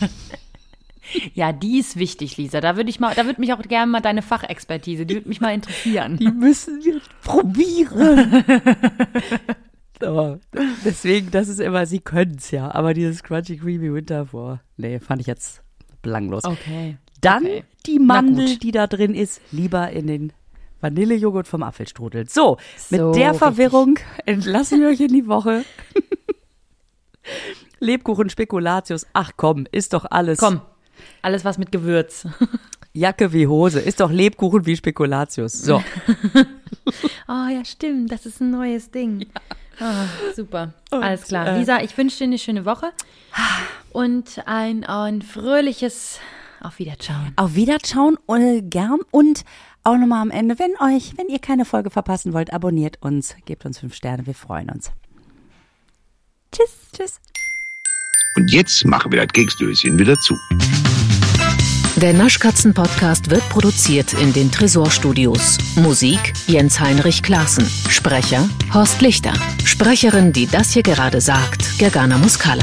Ja, 1.32 1.52
die 1.54 1.78
ist 1.78 1.96
wichtig, 1.98 2.36
Lisa. 2.36 2.60
Da 2.60 2.76
würde 2.76 2.90
ich 2.90 3.00
mal, 3.00 3.14
da 3.14 3.24
würde 3.24 3.40
mich 3.40 3.54
auch 3.54 3.62
gerne 3.62 3.90
mal 3.90 4.00
deine 4.02 4.20
Fachexpertise, 4.20 5.06
die 5.06 5.14
würde 5.14 5.28
mich 5.30 5.40
mal 5.40 5.54
interessieren. 5.54 6.18
Die 6.18 6.30
müssen 6.30 6.84
wir 6.84 7.00
probieren. 7.22 8.44
aber 10.04 10.38
deswegen, 10.84 11.30
das 11.30 11.48
ist 11.48 11.60
immer, 11.60 11.86
sie 11.86 12.00
können's 12.00 12.50
ja. 12.50 12.74
Aber 12.74 12.94
dieses 12.94 13.22
Crunchy 13.22 13.56
Creamy 13.56 13.92
Winter 13.92 14.26
vor, 14.26 14.60
nee, 14.76 14.98
fand 15.00 15.20
ich 15.20 15.26
jetzt 15.26 15.62
belanglos. 16.02 16.44
Okay. 16.44 16.96
Dann 17.20 17.44
okay. 17.44 17.64
die 17.86 17.98
Mandel, 17.98 18.56
die 18.58 18.70
da 18.70 18.86
drin 18.86 19.14
ist, 19.14 19.40
lieber 19.50 19.90
in 19.90 20.06
den 20.06 20.32
Vanillejoghurt 20.80 21.48
vom 21.48 21.62
Apfelstrudel. 21.62 22.28
So, 22.28 22.56
mit 22.90 23.00
So, 23.00 23.12
der 23.12 23.32
richtig. 23.32 23.38
Verwirrung 23.38 23.98
entlassen 24.26 24.80
wir 24.80 24.88
euch 24.88 25.00
in 25.00 25.08
die 25.08 25.26
Woche. 25.26 25.64
Lebkuchen 27.80 28.30
Spekulatius. 28.30 29.06
Ach 29.12 29.32
komm, 29.36 29.66
ist 29.72 29.92
doch 29.92 30.06
alles. 30.10 30.38
Komm, 30.38 30.60
alles 31.22 31.44
was 31.44 31.58
mit 31.58 31.72
Gewürz. 31.72 32.26
Jacke 32.92 33.32
wie 33.32 33.46
Hose. 33.46 33.80
Ist 33.80 34.00
doch 34.00 34.10
Lebkuchen 34.10 34.66
wie 34.66 34.76
Spekulatius. 34.76 35.52
So. 35.52 35.82
Oh 37.28 37.46
ja, 37.52 37.62
stimmt, 37.64 38.10
das 38.10 38.24
ist 38.24 38.40
ein 38.40 38.50
neues 38.50 38.90
Ding. 38.90 39.26
Ah, 39.80 40.06
super. 40.34 40.72
Und, 40.90 41.02
Alles 41.02 41.24
klar. 41.24 41.48
äh, 41.48 41.58
Lisa, 41.58 41.80
ich 41.80 41.96
wünsche 41.96 42.18
dir 42.18 42.24
eine 42.24 42.38
schöne 42.38 42.64
Woche 42.64 42.90
und 43.92 44.42
ein, 44.46 44.84
ein 44.84 45.22
fröhliches 45.22 46.18
Auf 46.60 46.78
Wiederschauen. 46.78 47.32
Auf 47.36 47.54
Wiederschauen 47.54 48.18
äh, 48.28 48.62
gern 48.62 49.00
und 49.10 49.44
auch 49.84 49.96
nochmal 49.96 50.22
am 50.22 50.30
Ende, 50.30 50.58
wenn 50.58 50.72
euch, 50.80 51.16
wenn 51.16 51.28
ihr 51.28 51.38
keine 51.38 51.64
Folge 51.64 51.90
verpassen 51.90 52.32
wollt, 52.32 52.52
abonniert 52.52 53.00
uns, 53.00 53.36
gebt 53.46 53.64
uns 53.64 53.78
fünf 53.78 53.94
Sterne, 53.94 54.26
wir 54.26 54.34
freuen 54.34 54.70
uns. 54.70 54.90
Tschüss, 56.52 56.76
tschüss. 56.94 57.20
Und 58.36 58.50
jetzt 58.50 58.84
machen 58.84 59.12
wir 59.12 59.24
das 59.24 59.32
Keksdöschen 59.32 59.98
wieder 59.98 60.14
zu. 60.16 60.34
Der 62.00 62.12
Naschkatzen-Podcast 62.12 63.28
wird 63.28 63.48
produziert 63.48 64.12
in 64.12 64.32
den 64.32 64.52
Tresorstudios. 64.52 65.58
Musik 65.74 66.32
Jens 66.46 66.78
Heinrich 66.78 67.24
Klaassen. 67.24 67.68
Sprecher 67.88 68.48
Horst 68.72 69.00
Lichter. 69.00 69.32
Sprecherin, 69.64 70.32
die 70.32 70.46
das 70.46 70.70
hier 70.70 70.84
gerade 70.84 71.20
sagt, 71.20 71.76
Gergana 71.80 72.16
Muscala. 72.16 72.62